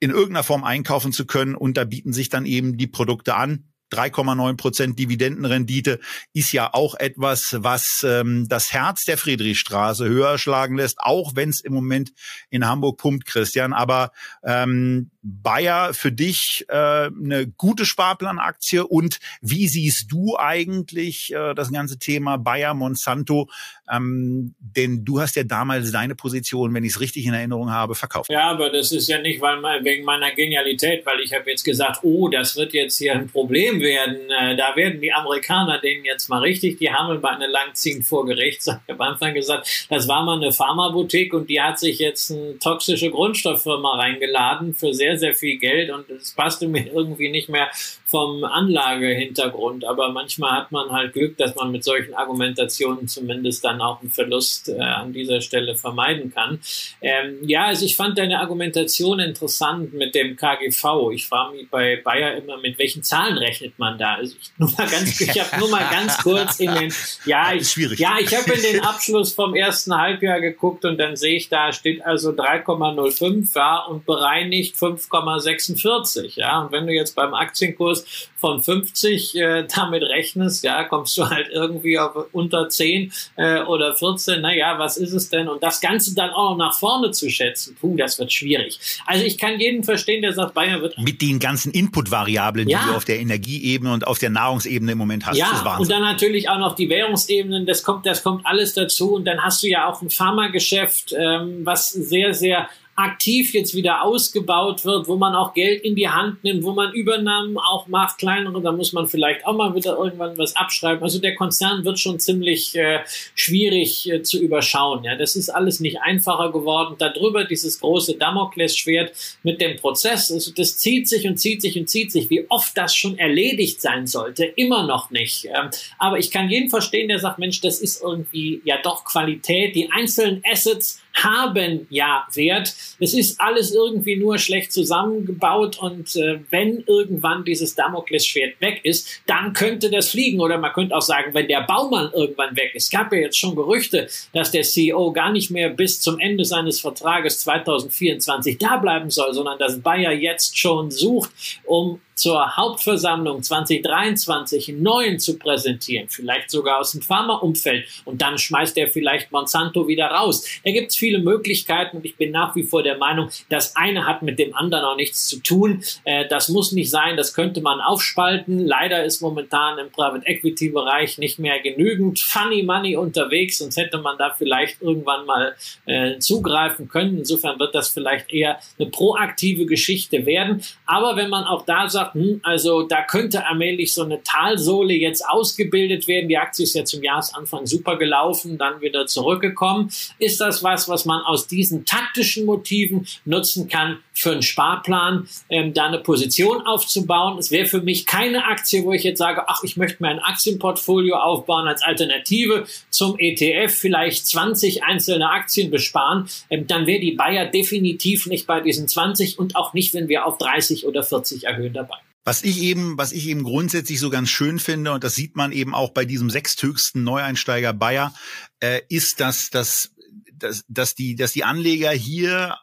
in 0.00 0.10
irgendeiner 0.10 0.44
Form 0.44 0.64
einkaufen 0.64 1.12
zu 1.12 1.26
können. 1.26 1.54
Und 1.54 1.76
da 1.76 1.84
bieten 1.84 2.12
sich 2.12 2.30
dann 2.30 2.46
eben 2.46 2.78
die 2.78 2.86
Produkte 2.86 3.34
an 3.36 3.69
3,9 3.90 4.56
Prozent 4.56 4.98
Dividendenrendite 4.98 6.00
ist 6.32 6.52
ja 6.52 6.72
auch 6.72 6.94
etwas, 6.94 7.56
was 7.58 8.04
ähm, 8.04 8.46
das 8.48 8.72
Herz 8.72 9.04
der 9.04 9.18
Friedrichstraße 9.18 10.08
höher 10.08 10.38
schlagen 10.38 10.76
lässt, 10.76 11.00
auch 11.00 11.34
wenn 11.34 11.50
es 11.50 11.60
im 11.60 11.72
Moment 11.72 12.12
in 12.50 12.66
Hamburg 12.66 12.98
pumpt, 12.98 13.26
Christian. 13.26 13.72
Aber 13.72 14.12
ähm, 14.44 15.10
Bayer 15.22 15.92
für 15.92 16.12
dich 16.12 16.64
äh, 16.68 16.74
eine 16.74 17.46
gute 17.56 17.84
Sparplanaktie 17.84 18.80
und 18.80 19.18
wie 19.42 19.68
siehst 19.68 20.10
du 20.10 20.38
eigentlich 20.38 21.32
äh, 21.34 21.54
das 21.54 21.70
ganze 21.70 21.98
Thema 21.98 22.38
Bayer 22.38 22.72
Monsanto? 22.72 23.48
Ähm, 23.90 24.54
denn 24.60 25.04
du 25.04 25.20
hast 25.20 25.36
ja 25.36 25.42
damals 25.42 25.92
deine 25.92 26.14
Position, 26.14 26.72
wenn 26.72 26.84
ich 26.84 26.92
es 26.92 27.00
richtig 27.00 27.26
in 27.26 27.34
Erinnerung 27.34 27.70
habe, 27.70 27.94
verkauft. 27.94 28.30
Ja, 28.30 28.50
aber 28.50 28.70
das 28.70 28.92
ist 28.92 29.08
ja 29.08 29.20
nicht 29.20 29.40
weil 29.40 29.84
wegen 29.84 30.04
meiner 30.04 30.32
Genialität, 30.34 31.04
weil 31.04 31.20
ich 31.20 31.32
habe 31.32 31.50
jetzt 31.50 31.64
gesagt, 31.64 32.00
oh, 32.02 32.28
das 32.28 32.56
wird 32.56 32.72
jetzt 32.72 32.96
hier 32.96 33.14
ein 33.14 33.28
Problem 33.28 33.79
werden. 33.80 34.30
Äh, 34.30 34.56
da 34.56 34.76
werden 34.76 35.00
die 35.00 35.12
Amerikaner 35.12 35.78
denen 35.78 36.04
jetzt 36.04 36.28
mal 36.28 36.40
richtig 36.40 36.78
die 36.78 36.90
Hammelbeine 36.90 37.46
langziehen 37.46 38.02
vor 38.02 38.26
Gericht. 38.26 38.50
Ich 38.90 38.94
habe 38.94 39.04
am 39.04 39.12
Anfang 39.12 39.34
gesagt, 39.34 39.86
das 39.88 40.08
war 40.08 40.24
mal 40.24 40.36
eine 40.36 40.52
Pharmaboutique 40.52 41.32
und 41.34 41.48
die 41.48 41.60
hat 41.60 41.78
sich 41.78 41.98
jetzt 41.98 42.30
eine 42.30 42.58
toxische 42.58 43.10
Grundstofffirma 43.10 43.96
reingeladen 43.96 44.74
für 44.74 44.92
sehr, 44.92 45.18
sehr 45.18 45.34
viel 45.34 45.58
Geld 45.58 45.90
und 45.90 46.10
es 46.10 46.32
passte 46.32 46.66
mir 46.66 46.86
irgendwie 46.92 47.30
nicht 47.30 47.48
mehr 47.48 47.70
vom 48.10 48.42
Anlagehintergrund. 48.42 49.84
Aber 49.84 50.10
manchmal 50.10 50.52
hat 50.52 50.72
man 50.72 50.90
halt 50.90 51.12
Glück, 51.12 51.36
dass 51.38 51.54
man 51.54 51.70
mit 51.70 51.84
solchen 51.84 52.14
Argumentationen 52.14 53.06
zumindest 53.06 53.64
dann 53.64 53.80
auch 53.80 54.00
einen 54.00 54.10
Verlust 54.10 54.68
äh, 54.68 54.80
an 54.80 55.12
dieser 55.12 55.40
Stelle 55.40 55.76
vermeiden 55.76 56.32
kann. 56.34 56.60
Ähm, 57.00 57.38
ja, 57.42 57.66
also 57.66 57.86
ich 57.86 57.96
fand 57.96 58.18
deine 58.18 58.40
Argumentation 58.40 59.20
interessant 59.20 59.94
mit 59.94 60.14
dem 60.14 60.36
KGV. 60.36 61.10
Ich 61.12 61.26
frage 61.26 61.56
mich 61.56 61.70
bei 61.70 61.96
Bayer 62.02 62.36
immer, 62.36 62.58
mit 62.58 62.78
welchen 62.78 63.02
Zahlen 63.02 63.38
rechnet 63.38 63.69
man 63.78 63.98
da? 63.98 64.14
Also 64.14 64.34
ich, 64.40 64.50
nur 64.56 64.70
mal 64.70 64.88
ganz, 64.88 65.20
ich 65.20 65.40
habe 65.40 65.58
nur 65.58 65.70
mal 65.70 65.88
ganz 65.90 66.18
kurz 66.18 66.60
in 66.60 66.74
den, 66.74 66.92
ja, 67.24 67.52
ich, 67.54 67.76
ja, 67.76 68.16
ich 68.20 68.34
habe 68.34 68.52
in 68.52 68.62
den 68.62 68.80
Abschluss 68.84 69.32
vom 69.32 69.54
ersten 69.54 69.96
Halbjahr 69.96 70.40
geguckt 70.40 70.84
und 70.84 70.98
dann 70.98 71.16
sehe 71.16 71.36
ich, 71.36 71.48
da 71.48 71.72
steht 71.72 72.04
also 72.04 72.30
3,05 72.30 73.56
ja, 73.56 73.78
und 73.80 74.06
bereinigt 74.06 74.76
5,46. 74.76 76.38
Ja, 76.38 76.62
und 76.62 76.72
wenn 76.72 76.86
du 76.86 76.92
jetzt 76.92 77.14
beim 77.14 77.34
Aktienkurs 77.34 77.80
Kurs 77.80 78.28
von 78.36 78.62
50 78.62 79.36
äh, 79.36 79.66
damit 79.74 80.02
rechnest, 80.02 80.64
ja, 80.64 80.84
kommst 80.84 81.16
du 81.16 81.28
halt 81.28 81.48
irgendwie 81.50 81.98
auf 81.98 82.26
unter 82.32 82.68
10 82.68 83.12
äh, 83.36 83.60
oder 83.62 83.96
14. 83.96 84.40
Naja, 84.40 84.78
was 84.78 84.96
ist 84.96 85.12
es 85.12 85.28
denn? 85.28 85.48
Und 85.48 85.62
das 85.62 85.80
Ganze 85.80 86.14
dann 86.14 86.30
auch 86.30 86.50
noch 86.50 86.56
nach 86.56 86.78
vorne 86.78 87.10
zu 87.10 87.30
schätzen, 87.30 87.76
puh, 87.80 87.96
das 87.96 88.18
wird 88.18 88.32
schwierig. 88.32 88.78
Also 89.06 89.24
ich 89.24 89.38
kann 89.38 89.60
jeden 89.60 89.84
verstehen, 89.84 90.22
der 90.22 90.32
sagt, 90.32 90.54
Bayern 90.54 90.80
wird... 90.82 90.98
Mit 90.98 91.20
den 91.22 91.38
ganzen 91.38 91.72
Input-Variablen, 91.72 92.68
ja. 92.68 92.80
die 92.80 92.90
du 92.90 92.96
auf 92.96 93.04
der 93.04 93.20
Energieebene 93.60 93.92
und 93.92 94.06
auf 94.06 94.18
der 94.18 94.30
Nahrungsebene 94.30 94.92
im 94.92 94.98
Moment 94.98 95.26
hast. 95.26 95.36
Ja, 95.36 95.76
und 95.78 95.90
dann 95.90 96.02
natürlich 96.02 96.48
auch 96.48 96.58
noch 96.58 96.74
die 96.74 96.88
Währungsebenen, 96.88 97.66
das 97.66 97.82
kommt, 97.82 98.06
das 98.06 98.22
kommt 98.22 98.46
alles 98.46 98.74
dazu. 98.74 99.14
Und 99.14 99.24
dann 99.26 99.42
hast 99.42 99.62
du 99.62 99.68
ja 99.68 99.88
auch 99.88 100.02
ein 100.02 100.10
Pharmageschäft, 100.10 101.14
ähm, 101.16 101.60
was 101.64 101.90
sehr, 101.90 102.34
sehr 102.34 102.68
aktiv 103.00 103.54
jetzt 103.54 103.74
wieder 103.74 104.02
ausgebaut 104.02 104.84
wird, 104.84 105.08
wo 105.08 105.16
man 105.16 105.34
auch 105.34 105.54
Geld 105.54 105.82
in 105.82 105.96
die 105.96 106.08
Hand 106.08 106.44
nimmt, 106.44 106.62
wo 106.62 106.72
man 106.72 106.92
Übernahmen 106.92 107.58
auch 107.58 107.88
macht, 107.88 108.18
kleinere, 108.18 108.60
da 108.60 108.72
muss 108.72 108.92
man 108.92 109.08
vielleicht 109.08 109.46
auch 109.46 109.56
mal 109.56 109.74
wieder 109.74 109.96
irgendwann 109.96 110.36
was 110.38 110.54
abschreiben. 110.56 111.02
Also 111.02 111.18
der 111.18 111.34
Konzern 111.34 111.84
wird 111.84 111.98
schon 111.98 112.20
ziemlich 112.20 112.76
äh, 112.76 113.00
schwierig 113.34 114.10
äh, 114.10 114.22
zu 114.22 114.38
überschauen. 114.40 115.04
Ja, 115.04 115.16
das 115.16 115.36
ist 115.36 115.48
alles 115.48 115.80
nicht 115.80 116.00
einfacher 116.00 116.52
geworden. 116.52 116.96
Darüber 116.98 117.44
dieses 117.44 117.80
große 117.80 118.16
Damoklesschwert 118.16 119.12
mit 119.42 119.60
dem 119.60 119.76
Prozess, 119.76 120.30
also 120.30 120.52
das 120.54 120.78
zieht 120.78 121.08
sich 121.08 121.26
und 121.26 121.38
zieht 121.38 121.62
sich 121.62 121.78
und 121.78 121.88
zieht 121.88 122.12
sich. 122.12 122.30
Wie 122.30 122.46
oft 122.50 122.76
das 122.76 122.94
schon 122.94 123.18
erledigt 123.18 123.80
sein 123.80 124.06
sollte, 124.06 124.44
immer 124.44 124.86
noch 124.86 125.10
nicht. 125.10 125.46
Ähm, 125.46 125.70
aber 125.98 126.18
ich 126.18 126.30
kann 126.30 126.50
jeden 126.50 126.70
verstehen, 126.70 127.08
der 127.08 127.18
sagt, 127.18 127.38
Mensch, 127.38 127.60
das 127.60 127.80
ist 127.80 128.02
irgendwie 128.02 128.60
ja 128.64 128.76
doch 128.82 129.04
Qualität. 129.04 129.74
Die 129.74 129.90
einzelnen 129.90 130.42
Assets 130.44 131.00
haben 131.22 131.86
ja 131.90 132.26
Wert. 132.34 132.74
Es 132.98 133.14
ist 133.14 133.40
alles 133.40 133.72
irgendwie 133.72 134.16
nur 134.16 134.38
schlecht 134.38 134.72
zusammengebaut 134.72 135.78
und 135.78 136.14
äh, 136.16 136.40
wenn 136.50 136.84
irgendwann 136.86 137.44
dieses 137.44 137.74
Damoklesschwert 137.74 138.60
weg 138.60 138.80
ist, 138.84 139.08
dann 139.26 139.52
könnte 139.52 139.90
das 139.90 140.10
fliegen 140.10 140.40
oder 140.40 140.58
man 140.58 140.72
könnte 140.72 140.96
auch 140.96 141.02
sagen, 141.02 141.32
wenn 141.34 141.48
der 141.48 141.62
Baumann 141.62 142.10
irgendwann 142.12 142.56
weg 142.56 142.72
ist. 142.74 142.84
Es 142.84 142.90
gab 142.90 143.12
ja 143.12 143.20
jetzt 143.20 143.38
schon 143.38 143.54
Gerüchte, 143.54 144.08
dass 144.32 144.50
der 144.50 144.62
CEO 144.62 145.12
gar 145.12 145.32
nicht 145.32 145.50
mehr 145.50 145.70
bis 145.70 146.00
zum 146.00 146.18
Ende 146.18 146.44
seines 146.44 146.80
Vertrages 146.80 147.40
2024 147.40 148.58
da 148.58 148.76
bleiben 148.76 149.10
soll, 149.10 149.34
sondern 149.34 149.58
dass 149.58 149.80
Bayer 149.80 150.12
jetzt 150.12 150.58
schon 150.58 150.90
sucht, 150.90 151.30
um 151.64 152.00
zur 152.20 152.54
Hauptversammlung 152.56 153.42
2023 153.42 154.68
einen 154.68 154.82
neuen 154.82 155.18
zu 155.18 155.38
präsentieren, 155.38 156.08
vielleicht 156.08 156.50
sogar 156.50 156.78
aus 156.78 156.92
dem 156.92 157.00
Pharmaumfeld 157.00 157.86
und 158.04 158.20
dann 158.20 158.36
schmeißt 158.36 158.76
er 158.76 158.88
vielleicht 158.88 159.32
Monsanto 159.32 159.88
wieder 159.88 160.06
raus. 160.06 160.46
Da 160.62 160.70
gibt 160.70 160.90
es 160.90 160.96
viele 160.96 161.18
Möglichkeiten 161.18 161.96
und 161.96 162.04
ich 162.04 162.16
bin 162.16 162.30
nach 162.30 162.54
wie 162.54 162.62
vor 162.62 162.82
der 162.82 162.98
Meinung, 162.98 163.30
das 163.48 163.74
eine 163.74 164.06
hat 164.06 164.20
mit 164.20 164.38
dem 164.38 164.54
anderen 164.54 164.84
auch 164.84 164.96
nichts 164.96 165.28
zu 165.28 165.40
tun. 165.42 165.82
Äh, 166.04 166.28
das 166.28 166.50
muss 166.50 166.72
nicht 166.72 166.90
sein, 166.90 167.16
das 167.16 167.32
könnte 167.32 167.62
man 167.62 167.80
aufspalten. 167.80 168.66
Leider 168.66 169.02
ist 169.02 169.22
momentan 169.22 169.78
im 169.78 169.90
Private 169.90 170.26
Equity 170.26 170.68
Bereich 170.68 171.16
nicht 171.16 171.38
mehr 171.38 171.58
genügend 171.60 172.20
Funny 172.20 172.62
Money 172.62 172.96
unterwegs, 172.96 173.58
sonst 173.58 173.78
hätte 173.78 173.96
man 173.98 174.18
da 174.18 174.34
vielleicht 174.36 174.82
irgendwann 174.82 175.24
mal 175.24 175.56
äh, 175.86 176.18
zugreifen 176.18 176.88
können. 176.88 177.18
Insofern 177.18 177.58
wird 177.58 177.74
das 177.74 177.88
vielleicht 177.88 178.30
eher 178.30 178.58
eine 178.78 178.90
proaktive 178.90 179.64
Geschichte 179.64 180.26
werden. 180.26 180.62
Aber 180.84 181.16
wenn 181.16 181.30
man 181.30 181.44
auch 181.44 181.64
da 181.64 181.88
sagt, 181.88 182.09
hm, 182.12 182.40
also 182.42 182.82
da 182.82 183.02
könnte 183.02 183.46
allmählich 183.46 183.94
so 183.94 184.02
eine 184.02 184.22
Talsohle 184.22 184.94
jetzt 184.94 185.26
ausgebildet 185.26 186.08
werden. 186.08 186.28
Die 186.28 186.38
Aktie 186.38 186.64
ist 186.64 186.74
ja 186.74 186.84
zum 186.84 187.02
Jahresanfang 187.02 187.66
super 187.66 187.96
gelaufen, 187.96 188.58
dann 188.58 188.80
wieder 188.80 189.06
zurückgekommen. 189.06 189.90
Ist 190.18 190.40
das 190.40 190.62
was, 190.62 190.88
was 190.88 191.04
man 191.04 191.22
aus 191.22 191.46
diesen 191.46 191.84
taktischen 191.84 192.46
Motiven 192.46 193.06
nutzen 193.24 193.68
kann 193.68 193.98
für 194.12 194.32
einen 194.32 194.42
Sparplan, 194.42 195.28
ähm, 195.48 195.72
da 195.72 195.86
eine 195.86 195.98
Position 195.98 196.66
aufzubauen? 196.66 197.38
Es 197.38 197.50
wäre 197.50 197.66
für 197.66 197.80
mich 197.80 198.06
keine 198.06 198.44
Aktie, 198.44 198.84
wo 198.84 198.92
ich 198.92 199.04
jetzt 199.04 199.18
sage, 199.18 199.44
ach, 199.48 199.62
ich 199.62 199.76
möchte 199.76 200.02
mir 200.02 200.10
ein 200.10 200.18
Aktienportfolio 200.18 201.16
aufbauen 201.16 201.68
als 201.68 201.82
Alternative 201.82 202.66
zum 202.90 203.18
ETF, 203.18 203.72
vielleicht 203.74 204.26
20 204.26 204.84
einzelne 204.84 205.30
Aktien 205.30 205.70
besparen. 205.70 206.28
Ähm, 206.50 206.66
dann 206.66 206.86
wäre 206.86 207.00
die 207.00 207.12
Bayer 207.12 207.46
definitiv 207.46 208.26
nicht 208.26 208.46
bei 208.46 208.60
diesen 208.60 208.88
20 208.88 209.38
und 209.38 209.56
auch 209.56 209.74
nicht, 209.74 209.94
wenn 209.94 210.08
wir 210.08 210.26
auf 210.26 210.38
30 210.38 210.86
oder 210.86 211.02
40 211.02 211.44
erhöhen 211.44 211.72
dabei. 211.72 211.96
Was 212.24 212.42
ich 212.42 212.60
eben, 212.60 212.98
was 212.98 213.12
ich 213.12 213.26
eben 213.28 213.42
grundsätzlich 213.42 213.98
so 213.98 214.10
ganz 214.10 214.28
schön 214.28 214.58
finde, 214.58 214.92
und 214.92 215.04
das 215.04 215.14
sieht 215.14 215.36
man 215.36 215.52
eben 215.52 215.74
auch 215.74 215.90
bei 215.90 216.04
diesem 216.04 216.28
sechsthöchsten 216.28 217.02
Neueinsteiger 217.02 217.72
Bayer, 217.72 218.14
äh, 218.60 218.82
ist, 218.88 219.20
dass, 219.20 219.50
dass, 219.50 219.92
dass, 220.34 220.64
dass, 220.68 220.94
die, 220.94 221.14
dass 221.14 221.32
die 221.32 221.44
Anleger 221.44 221.90
hier 221.92 222.58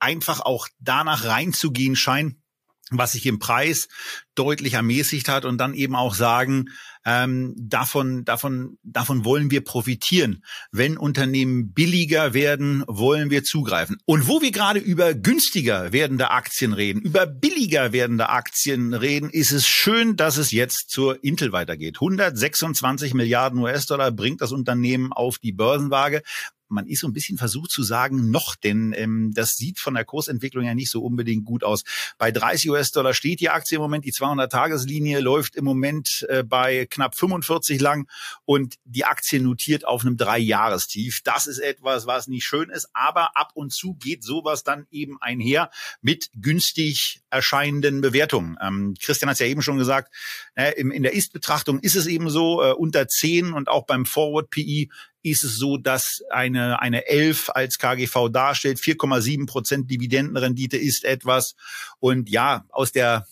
einfach 0.00 0.40
auch 0.40 0.68
danach 0.78 1.24
reinzugehen 1.24 1.96
scheinen, 1.96 2.42
was 2.90 3.12
sich 3.12 3.26
im 3.26 3.38
Preis 3.38 3.88
deutlich 4.36 4.74
ermäßigt 4.74 5.28
hat 5.28 5.44
und 5.44 5.58
dann 5.58 5.74
eben 5.74 5.96
auch 5.96 6.14
sagen, 6.14 6.66
ähm, 7.04 7.54
davon, 7.56 8.24
davon, 8.24 8.78
davon 8.82 9.24
wollen 9.24 9.50
wir 9.50 9.62
profitieren. 9.62 10.44
Wenn 10.72 10.96
Unternehmen 10.96 11.72
billiger 11.72 12.34
werden, 12.34 12.84
wollen 12.86 13.30
wir 13.30 13.44
zugreifen. 13.44 13.96
Und 14.04 14.26
wo 14.26 14.42
wir 14.42 14.50
gerade 14.50 14.80
über 14.80 15.14
günstiger 15.14 15.92
werdende 15.92 16.30
Aktien 16.30 16.72
reden, 16.72 17.00
über 17.00 17.26
billiger 17.26 17.92
werdende 17.92 18.28
Aktien 18.28 18.92
reden, 18.92 19.30
ist 19.30 19.52
es 19.52 19.66
schön, 19.66 20.16
dass 20.16 20.36
es 20.36 20.50
jetzt 20.50 20.90
zur 20.90 21.22
Intel 21.24 21.52
weitergeht. 21.52 21.96
126 21.96 23.14
Milliarden 23.14 23.60
US-Dollar 23.60 24.10
bringt 24.10 24.40
das 24.40 24.52
Unternehmen 24.52 25.12
auf 25.12 25.38
die 25.38 25.52
Börsenwaage 25.52 26.22
man 26.68 26.86
ist 26.86 27.00
so 27.00 27.06
ein 27.06 27.12
bisschen 27.12 27.38
versucht 27.38 27.70
zu 27.70 27.82
sagen, 27.82 28.30
noch, 28.30 28.56
denn 28.56 28.92
ähm, 28.96 29.32
das 29.34 29.56
sieht 29.56 29.78
von 29.78 29.94
der 29.94 30.04
Kursentwicklung 30.04 30.64
ja 30.64 30.74
nicht 30.74 30.90
so 30.90 31.02
unbedingt 31.02 31.44
gut 31.44 31.64
aus. 31.64 31.84
Bei 32.18 32.30
30 32.30 32.70
US-Dollar 32.70 33.14
steht 33.14 33.40
die 33.40 33.50
Aktie 33.50 33.76
im 33.76 33.82
Moment, 33.82 34.04
die 34.04 34.12
200-Tageslinie 34.12 35.20
läuft 35.20 35.56
im 35.56 35.64
Moment 35.64 36.26
äh, 36.28 36.42
bei 36.42 36.86
knapp 36.86 37.16
45 37.16 37.80
lang 37.80 38.08
und 38.44 38.76
die 38.84 39.04
Aktie 39.04 39.40
notiert 39.40 39.84
auf 39.84 40.02
einem 40.02 40.16
Drei-Jahrestief. 40.16 41.22
Das 41.22 41.46
ist 41.46 41.58
etwas, 41.58 42.06
was 42.06 42.28
nicht 42.28 42.44
schön 42.44 42.70
ist, 42.70 42.88
aber 42.92 43.36
ab 43.36 43.52
und 43.54 43.72
zu 43.72 43.94
geht 43.94 44.24
sowas 44.24 44.62
dann 44.62 44.86
eben 44.90 45.20
einher 45.20 45.70
mit 46.00 46.30
günstig 46.40 47.20
erscheinenden 47.30 48.00
Bewertungen. 48.00 48.56
Ähm, 48.60 48.94
Christian 49.00 49.28
hat 49.28 49.34
es 49.34 49.40
ja 49.40 49.46
eben 49.46 49.62
schon 49.62 49.78
gesagt, 49.78 50.12
äh, 50.54 50.72
in, 50.72 50.90
in 50.90 51.02
der 51.02 51.12
Ist-Betrachtung 51.12 51.80
ist 51.80 51.96
es 51.96 52.06
eben 52.06 52.30
so, 52.30 52.62
äh, 52.62 52.72
unter 52.72 53.06
10 53.08 53.52
und 53.52 53.68
auch 53.68 53.86
beim 53.86 54.06
Forward-PI 54.06 54.90
ist 55.30 55.44
es 55.44 55.56
so, 55.56 55.76
dass 55.76 56.22
eine, 56.30 56.80
eine 56.80 57.06
11 57.06 57.50
als 57.54 57.78
KGV 57.78 58.28
darstellt. 58.28 58.78
4,7 58.78 59.46
Prozent 59.46 59.90
Dividendenrendite 59.90 60.76
ist 60.76 61.04
etwas. 61.04 61.54
Und 61.98 62.30
ja, 62.30 62.64
aus 62.70 62.92
der 62.92 63.26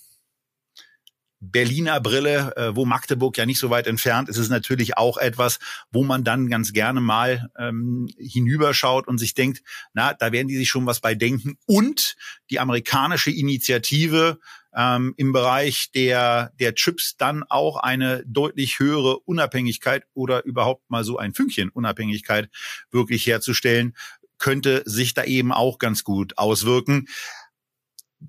Berliner 1.50 2.00
Brille, 2.00 2.52
äh, 2.56 2.76
wo 2.76 2.84
Magdeburg 2.84 3.36
ja 3.36 3.46
nicht 3.46 3.58
so 3.58 3.70
weit 3.70 3.86
entfernt 3.86 4.28
ist, 4.28 4.36
ist 4.36 4.48
natürlich 4.48 4.96
auch 4.96 5.16
etwas, 5.18 5.58
wo 5.90 6.04
man 6.04 6.24
dann 6.24 6.48
ganz 6.48 6.72
gerne 6.72 7.00
mal 7.00 7.50
ähm, 7.58 8.08
hinüberschaut 8.18 9.08
und 9.08 9.18
sich 9.18 9.34
denkt, 9.34 9.62
na, 9.92 10.14
da 10.14 10.32
werden 10.32 10.48
die 10.48 10.56
sich 10.56 10.68
schon 10.68 10.86
was 10.86 11.00
bei 11.00 11.14
denken. 11.14 11.56
Und 11.66 12.16
die 12.50 12.60
amerikanische 12.60 13.30
Initiative 13.30 14.38
ähm, 14.74 15.14
im 15.16 15.32
Bereich 15.32 15.90
der, 15.92 16.52
der 16.58 16.74
Chips 16.74 17.16
dann 17.16 17.44
auch 17.48 17.76
eine 17.76 18.24
deutlich 18.26 18.78
höhere 18.78 19.18
Unabhängigkeit 19.20 20.04
oder 20.14 20.44
überhaupt 20.44 20.90
mal 20.90 21.04
so 21.04 21.18
ein 21.18 21.34
Fünkchen 21.34 21.68
Unabhängigkeit 21.70 22.48
wirklich 22.90 23.26
herzustellen, 23.26 23.94
könnte 24.38 24.82
sich 24.84 25.14
da 25.14 25.24
eben 25.24 25.52
auch 25.52 25.78
ganz 25.78 26.04
gut 26.04 26.36
auswirken. 26.38 27.06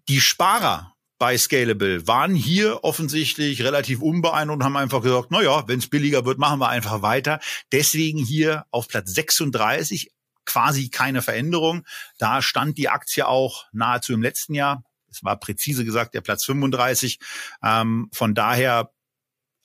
Die 0.07 0.21
Sparer 0.21 0.94
bei 1.17 1.37
Scalable 1.37 2.07
waren 2.07 2.35
hier 2.35 2.83
offensichtlich 2.83 3.63
relativ 3.63 4.01
unbeeindruckt 4.01 4.59
und 4.59 4.65
haben 4.65 4.77
einfach 4.77 5.01
gesagt, 5.01 5.27
na 5.29 5.41
ja, 5.41 5.67
wenn 5.67 5.79
es 5.79 5.87
billiger 5.87 6.25
wird, 6.25 6.39
machen 6.39 6.59
wir 6.59 6.69
einfach 6.69 7.01
weiter. 7.01 7.39
Deswegen 7.71 8.19
hier 8.19 8.65
auf 8.71 8.87
Platz 8.87 9.13
36 9.13 10.11
quasi 10.45 10.89
keine 10.89 11.21
Veränderung. 11.21 11.85
Da 12.17 12.41
stand 12.41 12.77
die 12.77 12.89
Aktie 12.89 13.27
auch 13.27 13.65
nahezu 13.71 14.13
im 14.13 14.21
letzten 14.21 14.53
Jahr 14.53 14.83
es 15.15 15.23
war 15.23 15.39
präzise 15.39 15.85
gesagt 15.85 16.13
der 16.13 16.21
Platz 16.21 16.45
35. 16.45 17.19
Ähm, 17.63 18.09
von 18.11 18.35
daher 18.35 18.91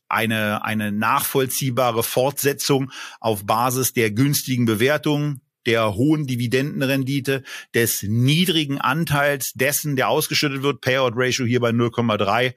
eine, 0.09 0.65
eine 0.65 0.93
nachvollziehbare 0.93 2.03
Fortsetzung 2.03 2.91
auf 3.21 3.47
Basis 3.47 3.93
der 3.93 4.11
günstigen 4.11 4.65
Bewertung, 4.65 5.41
der 5.67 5.95
hohen 5.95 6.27
Dividendenrendite, 6.27 7.43
des 7.75 8.03
niedrigen 8.03 8.79
Anteils 8.79 9.53
dessen, 9.55 9.97
der 9.97 10.09
ausgeschüttet 10.09 10.63
wird, 10.63 10.81
Payout 10.81 11.13
Ratio 11.15 11.45
hier 11.45 11.61
bei 11.61 11.71
0,3. 11.71 12.55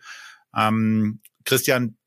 Ähm, 0.56 1.20
Christian, 1.46 1.98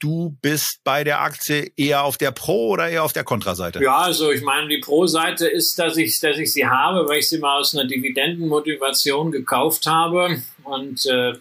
du 0.00 0.36
bist 0.42 0.80
bei 0.84 1.04
der 1.04 1.20
Aktie 1.20 1.72
eher 1.76 2.04
auf 2.04 2.18
der 2.18 2.30
Pro- 2.30 2.68
oder 2.68 2.88
eher 2.88 3.04
auf 3.04 3.12
der 3.12 3.24
Kontraseite? 3.24 3.82
Ja, 3.82 3.98
also 3.98 4.30
ich 4.30 4.42
meine, 4.42 4.68
die 4.68 4.78
Pro-Seite 4.78 5.46
ist, 5.46 5.78
dass 5.78 5.96
ich, 5.96 6.20
dass 6.20 6.38
ich 6.38 6.52
sie 6.52 6.66
habe, 6.66 7.08
weil 7.08 7.20
ich 7.20 7.28
sie 7.28 7.38
mal 7.38 7.58
aus 7.58 7.74
einer 7.74 7.88
Dividendenmotivation 7.88 9.30
gekauft 9.30 9.86
habe. 9.86 10.42
Und 10.64 11.06
äh, 11.06 11.34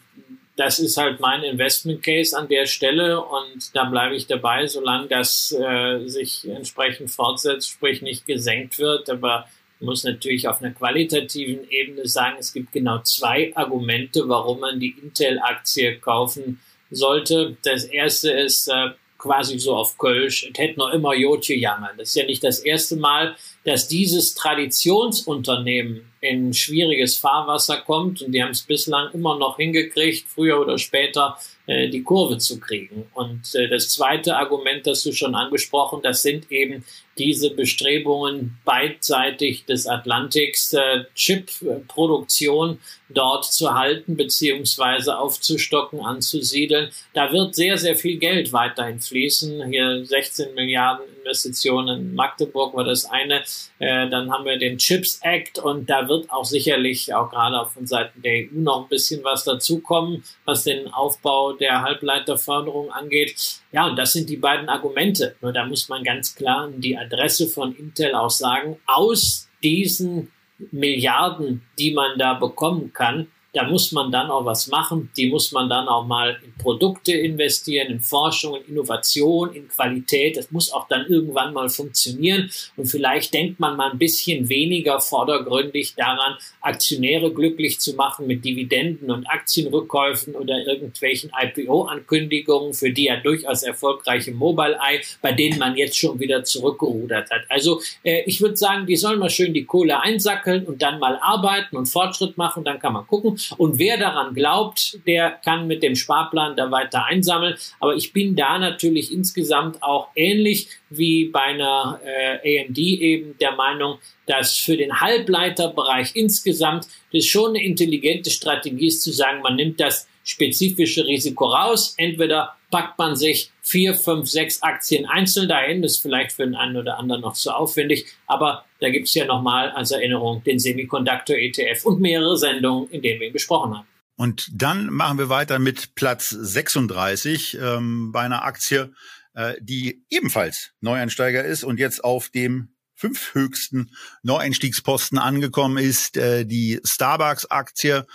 das 0.55 0.79
ist 0.79 0.97
halt 0.97 1.19
mein 1.19 1.43
Investment 1.43 2.03
Case 2.03 2.37
an 2.37 2.47
der 2.47 2.65
Stelle 2.65 3.23
und 3.23 3.75
da 3.75 3.85
bleibe 3.85 4.15
ich 4.15 4.27
dabei, 4.27 4.67
solange 4.67 5.07
das 5.07 5.51
äh, 5.51 6.07
sich 6.07 6.47
entsprechend 6.47 7.09
fortsetzt, 7.09 7.69
sprich 7.69 8.01
nicht 8.01 8.25
gesenkt 8.27 8.77
wird. 8.77 9.09
Aber 9.09 9.47
muss 9.79 10.03
natürlich 10.03 10.47
auf 10.47 10.61
einer 10.61 10.73
qualitativen 10.73 11.69
Ebene 11.69 12.07
sagen, 12.07 12.37
es 12.39 12.53
gibt 12.53 12.71
genau 12.71 12.99
zwei 12.99 13.51
Argumente, 13.55 14.27
warum 14.27 14.61
man 14.61 14.79
die 14.79 14.95
Intel-Aktie 15.01 15.99
kaufen 15.99 16.61
sollte. 16.89 17.57
Das 17.63 17.83
erste 17.83 18.31
ist 18.31 18.67
äh, 18.69 18.91
quasi 19.23 19.57
so 19.57 19.73
auf 19.73 19.97
Kölsch, 19.97 20.43
es 20.51 20.59
hätte 20.59 20.77
noch 20.77 20.91
immer 20.91 21.15
Jotje 21.15 21.55
jammern. 21.55 21.91
Das 21.97 22.09
ist 22.09 22.15
ja 22.15 22.25
nicht 22.25 22.43
das 22.43 22.59
erste 22.59 22.97
Mal, 22.97 23.37
dass 23.63 23.87
dieses 23.87 24.35
Traditionsunternehmen 24.35 26.11
in 26.19 26.53
schwieriges 26.53 27.17
Fahrwasser 27.17 27.77
kommt 27.77 28.21
und 28.21 28.33
die 28.33 28.43
haben 28.43 28.51
es 28.51 28.63
bislang 28.63 29.11
immer 29.13 29.37
noch 29.37 29.55
hingekriegt, 29.55 30.27
früher 30.27 30.59
oder 30.59 30.77
später 30.77 31.37
äh, 31.67 31.87
die 31.87 32.03
Kurve 32.03 32.37
zu 32.37 32.59
kriegen. 32.59 33.05
Und 33.13 33.55
äh, 33.55 33.69
das 33.69 33.89
zweite 33.89 34.35
Argument, 34.35 34.85
das 34.85 35.03
du 35.03 35.13
schon 35.13 35.35
angesprochen, 35.35 36.01
das 36.03 36.21
sind 36.21 36.51
eben 36.51 36.83
diese 37.17 37.51
Bestrebungen 37.51 38.57
beidseitig 38.65 39.65
des 39.65 39.87
Atlantiks, 39.87 40.73
äh, 40.73 41.05
Chip-Produktion 41.15 42.79
dort 43.09 43.45
zu 43.45 43.73
halten 43.73 44.17
beziehungsweise 44.17 45.17
aufzustocken, 45.17 46.01
anzusiedeln. 46.01 46.89
Da 47.13 47.31
wird 47.31 47.55
sehr, 47.55 47.77
sehr 47.77 47.95
viel 47.95 48.17
Geld 48.17 48.53
weiterhin 48.53 48.99
fließen. 48.99 49.69
Hier 49.69 50.05
16 50.05 50.53
Milliarden 50.55 51.05
Investitionen 51.23 51.99
in 51.99 52.15
Magdeburg 52.15 52.73
war 52.73 52.83
das 52.83 53.05
eine. 53.05 53.43
Äh, 53.79 54.09
dann 54.09 54.31
haben 54.31 54.45
wir 54.45 54.57
den 54.57 54.77
Chips 54.77 55.19
Act 55.21 55.57
und 55.59 55.89
da 55.89 56.07
wird 56.09 56.29
auch 56.29 56.43
sicherlich 56.45 57.13
auch 57.13 57.29
gerade 57.29 57.65
von 57.69 57.87
Seiten 57.87 58.21
der 58.21 58.43
EU 58.43 58.47
noch 58.53 58.83
ein 58.83 58.89
bisschen 58.89 59.23
was 59.23 59.43
dazukommen, 59.43 60.23
was 60.45 60.63
den 60.63 60.87
Aufbau 60.93 61.53
der 61.53 61.81
Halbleiterförderung 61.81 62.91
angeht. 62.91 63.61
Ja, 63.71 63.87
und 63.87 63.95
das 63.97 64.13
sind 64.13 64.29
die 64.29 64.37
beiden 64.37 64.69
Argumente. 64.69 65.35
Nur 65.41 65.53
da 65.53 65.65
muss 65.65 65.87
man 65.89 66.03
ganz 66.03 66.35
klar 66.35 66.69
die 66.75 66.95
Adresse 67.03 67.47
von 67.47 67.75
Intel 67.75 68.15
auch 68.15 68.29
sagen, 68.29 68.77
aus 68.85 69.49
diesen 69.61 70.31
Milliarden, 70.71 71.61
die 71.77 71.93
man 71.93 72.17
da 72.17 72.33
bekommen 72.33 72.93
kann, 72.93 73.27
da 73.53 73.63
muss 73.63 73.91
man 73.91 74.11
dann 74.11 74.31
auch 74.31 74.45
was 74.45 74.67
machen. 74.67 75.11
Die 75.15 75.29
muss 75.29 75.51
man 75.51 75.69
dann 75.69 75.87
auch 75.87 76.05
mal 76.05 76.39
in 76.43 76.53
Produkte 76.57 77.13
investieren, 77.13 77.87
in 77.87 77.99
Forschung, 77.99 78.55
in 78.55 78.73
Innovation, 78.73 79.53
in 79.53 79.67
Qualität. 79.67 80.37
Das 80.37 80.49
muss 80.51 80.73
auch 80.73 80.87
dann 80.87 81.05
irgendwann 81.05 81.53
mal 81.53 81.69
funktionieren. 81.69 82.49
Und 82.75 82.87
vielleicht 82.87 83.33
denkt 83.33 83.59
man 83.59 83.77
mal 83.77 83.91
ein 83.91 83.99
bisschen 83.99 84.49
weniger 84.49 84.99
vordergründig 84.99 85.93
daran, 85.95 86.35
Aktionäre 86.61 87.31
glücklich 87.31 87.79
zu 87.79 87.93
machen 87.93 88.25
mit 88.25 88.43
Dividenden 88.43 89.11
und 89.11 89.27
Aktienrückkäufen 89.27 90.33
oder 90.33 90.65
irgendwelchen 90.65 91.31
IPO-Ankündigungen 91.39 92.73
für 92.73 92.91
die 92.91 93.05
ja 93.05 93.17
durchaus 93.17 93.61
erfolgreiche 93.61 94.31
Mobile 94.31 94.77
Eye, 94.77 95.01
bei 95.21 95.31
denen 95.31 95.59
man 95.59 95.77
jetzt 95.77 95.97
schon 95.97 96.19
wieder 96.19 96.43
zurückgerudert 96.43 97.29
hat. 97.29 97.41
Also 97.49 97.81
äh, 98.03 98.23
ich 98.25 98.41
würde 98.41 98.57
sagen, 98.57 98.87
die 98.87 98.95
sollen 98.95 99.19
mal 99.19 99.29
schön 99.29 99.53
die 99.53 99.65
Kohle 99.65 100.01
einsackeln 100.01 100.65
und 100.65 100.81
dann 100.81 100.97
mal 100.99 101.19
arbeiten 101.21 101.77
und 101.77 101.85
Fortschritt 101.85 102.35
machen. 102.35 102.63
Dann 102.63 102.79
kann 102.79 102.93
man 102.93 103.05
gucken. 103.05 103.37
Und 103.57 103.79
wer 103.79 103.97
daran 103.97 104.33
glaubt, 104.33 104.99
der 105.07 105.31
kann 105.31 105.67
mit 105.67 105.83
dem 105.83 105.95
Sparplan 105.95 106.55
da 106.55 106.71
weiter 106.71 107.05
einsammeln. 107.05 107.55
Aber 107.79 107.95
ich 107.95 108.13
bin 108.13 108.35
da 108.35 108.59
natürlich 108.59 109.11
insgesamt 109.11 109.81
auch 109.81 110.09
ähnlich 110.15 110.69
wie 110.89 111.25
bei 111.25 111.41
einer 111.41 111.99
äh, 112.05 112.65
AMD 112.65 112.77
eben 112.77 113.37
der 113.39 113.53
Meinung, 113.53 113.99
dass 114.25 114.57
für 114.57 114.77
den 114.77 115.01
Halbleiterbereich 115.01 116.15
insgesamt 116.15 116.87
das 117.11 117.25
schon 117.25 117.49
eine 117.49 117.63
intelligente 117.63 118.29
Strategie 118.29 118.87
ist 118.87 119.03
zu 119.03 119.11
sagen, 119.11 119.41
man 119.41 119.55
nimmt 119.55 119.79
das 119.79 120.07
spezifische 120.23 121.05
Risiko 121.05 121.45
raus. 121.45 121.95
Entweder 121.97 122.55
packt 122.71 122.97
man 122.97 123.15
sich 123.15 123.51
vier, 123.63 123.95
fünf, 123.95 124.29
sechs 124.29 124.61
Aktien 124.61 125.05
einzeln 125.05 125.47
dahin, 125.47 125.81
das 125.81 125.93
ist 125.93 126.01
vielleicht 126.01 126.33
für 126.33 126.43
den 126.43 126.55
einen 126.55 126.75
oder 126.75 126.99
anderen 126.99 127.21
noch 127.21 127.33
zu 127.33 127.51
aufwendig, 127.51 128.05
aber 128.27 128.65
da 128.79 128.89
gibt 128.89 129.07
es 129.07 129.13
ja 129.13 129.25
nochmal 129.25 129.71
als 129.71 129.91
Erinnerung 129.91 130.43
den 130.43 130.59
Semiconductor 130.59 131.35
ETF 131.37 131.85
und 131.85 132.01
mehrere 132.01 132.37
Sendungen, 132.37 132.89
in 132.89 133.01
denen 133.01 133.21
wir 133.21 133.27
ihn 133.27 133.33
besprochen 133.33 133.77
haben. 133.77 133.87
Und 134.15 134.49
dann 134.53 134.87
machen 134.87 135.17
wir 135.17 135.29
weiter 135.29 135.57
mit 135.57 135.95
Platz 135.95 136.29
36 136.29 137.57
ähm, 137.59 138.11
bei 138.11 138.21
einer 138.21 138.43
Aktie, 138.43 138.93
äh, 139.33 139.55
die 139.59 140.05
ebenfalls 140.09 140.71
Neueinsteiger 140.81 141.43
ist 141.43 141.63
und 141.63 141.79
jetzt 141.79 142.03
auf 142.03 142.29
dem 142.29 142.75
fünfhöchsten 142.95 143.91
Neueinstiegsposten 144.21 145.17
angekommen 145.17 145.77
ist, 145.77 146.17
äh, 146.17 146.45
die 146.45 146.79
Starbucks-Aktie. 146.83 148.05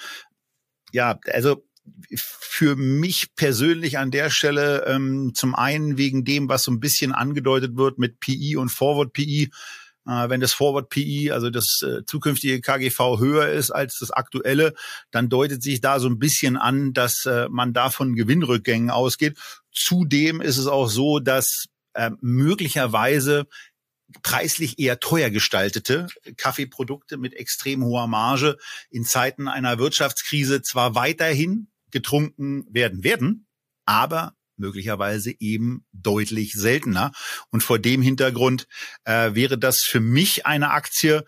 Ja, 0.93 1.19
also 1.27 1.68
für 2.15 2.77
mich 2.77 3.35
persönlich 3.37 3.99
an 3.99 4.11
der 4.11 4.31
Stelle 4.31 4.85
ähm, 4.87 5.33
zum 5.35 5.55
einen 5.55 5.99
wegen 5.99 6.25
dem, 6.25 6.49
was 6.49 6.65
so 6.65 6.73
ein 6.73 6.81
bisschen 6.81 7.13
angedeutet 7.13 7.77
wird 7.77 7.99
mit 7.99 8.21
PI 8.21 8.57
und 8.57 8.71
Forward 8.71 9.13
PI. 9.13 9.51
Äh, 10.09 10.31
wenn 10.31 10.41
das 10.41 10.55
Forward 10.55 10.89
PI, 10.89 11.31
also 11.33 11.51
das 11.51 11.83
äh, 11.83 12.05
zukünftige 12.07 12.61
KGV 12.61 13.19
höher 13.19 13.49
ist 13.51 13.71
als 13.71 13.99
das 13.99 14.11
aktuelle, 14.11 14.75
dann 15.11 15.29
deutet 15.29 15.63
sich 15.63 15.81
da 15.81 16.01
so 16.01 16.09
ein 16.09 16.19
bisschen 16.19 16.57
an, 16.57 16.95
dass 16.95 17.27
äh, 17.27 17.49
man 17.51 17.75
da 17.75 17.91
von 17.91 18.15
Gewinnrückgängen 18.15 18.91
ausgeht. 18.91 19.39
Zudem 19.73 20.41
ist 20.41 20.57
es 20.57 20.67
auch 20.67 20.89
so, 20.89 21.21
dass 21.21 21.67
möglicherweise 22.21 23.49
preislich 24.23 24.79
eher 24.79 25.01
teuer 25.01 25.31
gestaltete 25.31 26.07
Kaffeeprodukte 26.37 27.17
mit 27.17 27.35
extrem 27.35 27.83
hoher 27.83 28.07
Marge 28.07 28.57
in 28.91 29.05
Zeiten 29.05 29.49
einer 29.49 29.79
Wirtschaftskrise 29.81 30.63
zwar 30.63 30.95
weiterhin 30.95 31.67
getrunken 31.91 32.67
werden 32.71 33.05
werden, 33.05 33.47
aber 33.85 34.35
möglicherweise 34.59 35.33
eben 35.39 35.85
deutlich 35.93 36.53
seltener. 36.53 37.13
Und 37.51 37.63
vor 37.63 37.79
dem 37.79 38.03
Hintergrund 38.03 38.67
äh, 39.05 39.35
wäre 39.35 39.59
das 39.59 39.81
für 39.83 40.01
mich 40.01 40.47
eine 40.47 40.71
Aktie, 40.71 41.25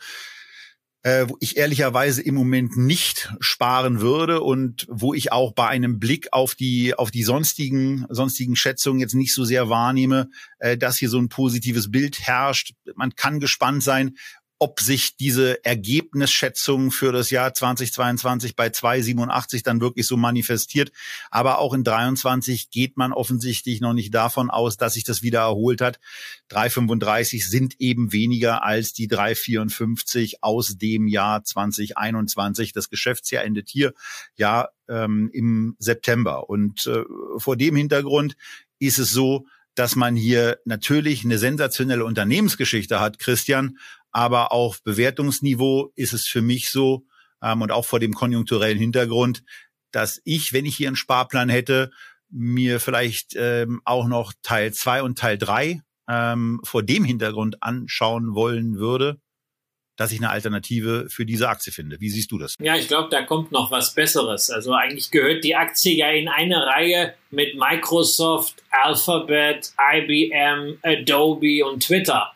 äh, 1.03 1.27
wo 1.29 1.37
ich 1.41 1.57
ehrlicherweise 1.57 2.21
im 2.21 2.35
Moment 2.35 2.77
nicht 2.77 3.33
sparen 3.41 4.01
würde 4.01 4.43
und 4.43 4.87
wo 4.91 5.15
ich 5.15 5.33
auch 5.33 5.55
bei 5.55 5.67
einem 5.67 5.99
Blick 5.99 6.29
auf 6.33 6.55
die 6.55 6.95
auf 6.95 7.11
die 7.11 7.23
sonstigen 7.23 8.05
sonstigen 8.11 8.55
Schätzungen 8.55 9.01
jetzt 9.01 9.15
nicht 9.15 9.35
so 9.35 9.45
sehr 9.45 9.71
wahrnehme, 9.71 10.29
äh, 10.59 10.77
dass 10.77 10.99
hier 10.99 11.09
so 11.09 11.19
ein 11.19 11.31
positives 11.31 11.91
Bild 11.91 12.21
herrscht. 12.21 12.75
Man 12.97 13.15
kann 13.15 13.41
gespannt 13.41 13.83
sein, 13.83 14.17
ob 14.63 14.81
sich 14.81 15.17
diese 15.17 15.65
Ergebnisschätzung 15.65 16.91
für 16.91 17.13
das 17.13 17.31
Jahr 17.31 17.55
2022 17.55 18.55
bei 18.55 18.67
2,87 18.69 19.65
dann 19.65 19.81
wirklich 19.81 20.07
so 20.07 20.19
manifestiert. 20.19 20.93
Aber 21.31 21.61
auch 21.61 21.73
in 21.73 21.83
23 21.83 22.69
geht 22.71 22.99
man 22.99 23.15
offensichtlich 23.15 23.81
noch 23.81 23.95
nicht 23.95 24.15
davon 24.15 24.51
aus, 24.51 24.77
dass 24.77 24.95
sich 24.95 25.05
das 25.05 25.23
wieder 25.23 25.41
erholt 25.41 25.81
hat. 25.81 25.99
3,35 26.51 27.49
sind 27.49 27.81
eben 27.81 28.13
weniger 28.13 28.63
als 28.63 28.93
die 28.93 29.09
3,54 29.09 30.35
aus 30.43 30.77
dem 30.77 31.09
Jahr 31.09 31.43
2021. 31.43 32.75
Das 32.75 32.91
Geschäftsjahr 32.91 33.45
endet 33.45 33.71
hier 33.71 33.95
ja 34.37 34.69
ähm, 34.89 35.31
im 35.33 35.75
September. 35.79 36.51
Und 36.51 36.87
äh, 36.87 37.05
vor 37.39 37.57
dem 37.57 37.77
Hintergrund 37.77 38.37
ist 38.79 38.99
es 38.99 39.11
so, 39.11 39.47
dass 39.75 39.97
man 39.97 40.17
hier 40.17 40.59
natürlich 40.65 41.25
eine 41.25 41.39
sensationelle 41.39 42.05
Unternehmensgeschichte 42.05 43.01
hat, 43.01 43.19
Christian, 43.19 43.79
aber 44.13 44.53
auf 44.53 44.83
Bewertungsniveau 44.83 45.93
ist 45.95 46.13
es 46.13 46.27
für 46.27 46.43
mich 46.43 46.71
so 46.71 47.05
ähm, 47.43 47.63
und 47.63 47.73
auch 47.73 47.85
vor 47.85 48.01
dem 48.01 48.15
konjunkturellen 48.15 48.79
Hintergrund, 48.79 49.43
dass 49.93 50.21
ich, 50.25 50.53
wenn 50.53 50.67
ich 50.67 50.77
hier 50.77 50.89
einen 50.89 50.97
Sparplan 50.97 51.49
hätte, 51.49 51.91
mir 52.29 52.81
vielleicht 52.81 53.35
ähm, 53.37 53.81
auch 53.85 54.07
noch 54.07 54.33
Teil 54.43 54.73
zwei 54.73 55.03
und 55.03 55.19
Teil 55.19 55.37
drei 55.37 55.83
ähm, 56.09 56.61
vor 56.65 56.83
dem 56.83 57.05
Hintergrund 57.05 57.63
anschauen 57.63 58.35
wollen 58.35 58.79
würde, 58.79 59.21
dass 59.97 60.13
ich 60.13 60.19
eine 60.19 60.31
Alternative 60.31 61.07
für 61.11 61.27
diese 61.27 61.49
Aktie 61.49 61.73
finde. 61.73 62.01
Wie 62.01 62.09
siehst 62.09 62.31
du 62.31 62.39
das? 62.39 62.55
Ja, 62.61 62.77
ich 62.77 62.89
glaube, 62.89 63.09
da 63.11 63.23
kommt 63.23 63.53
noch 63.53 63.71
was 63.71 63.95
Besseres. 63.95 64.49
Also 64.49 64.73
eigentlich 64.73 65.11
gehört 65.11 65.45
die 65.45 65.57
Aktie 65.57 65.95
ja 65.95 66.11
in 66.11 66.29
eine 66.29 66.65
Reihe 66.67 67.15
mit 67.31 67.55
Microsoft, 67.57 68.63
Alphabet, 68.71 69.73
IBM, 69.79 70.79
Adobe 70.83 71.67
und 71.67 71.85
Twitter 71.85 72.33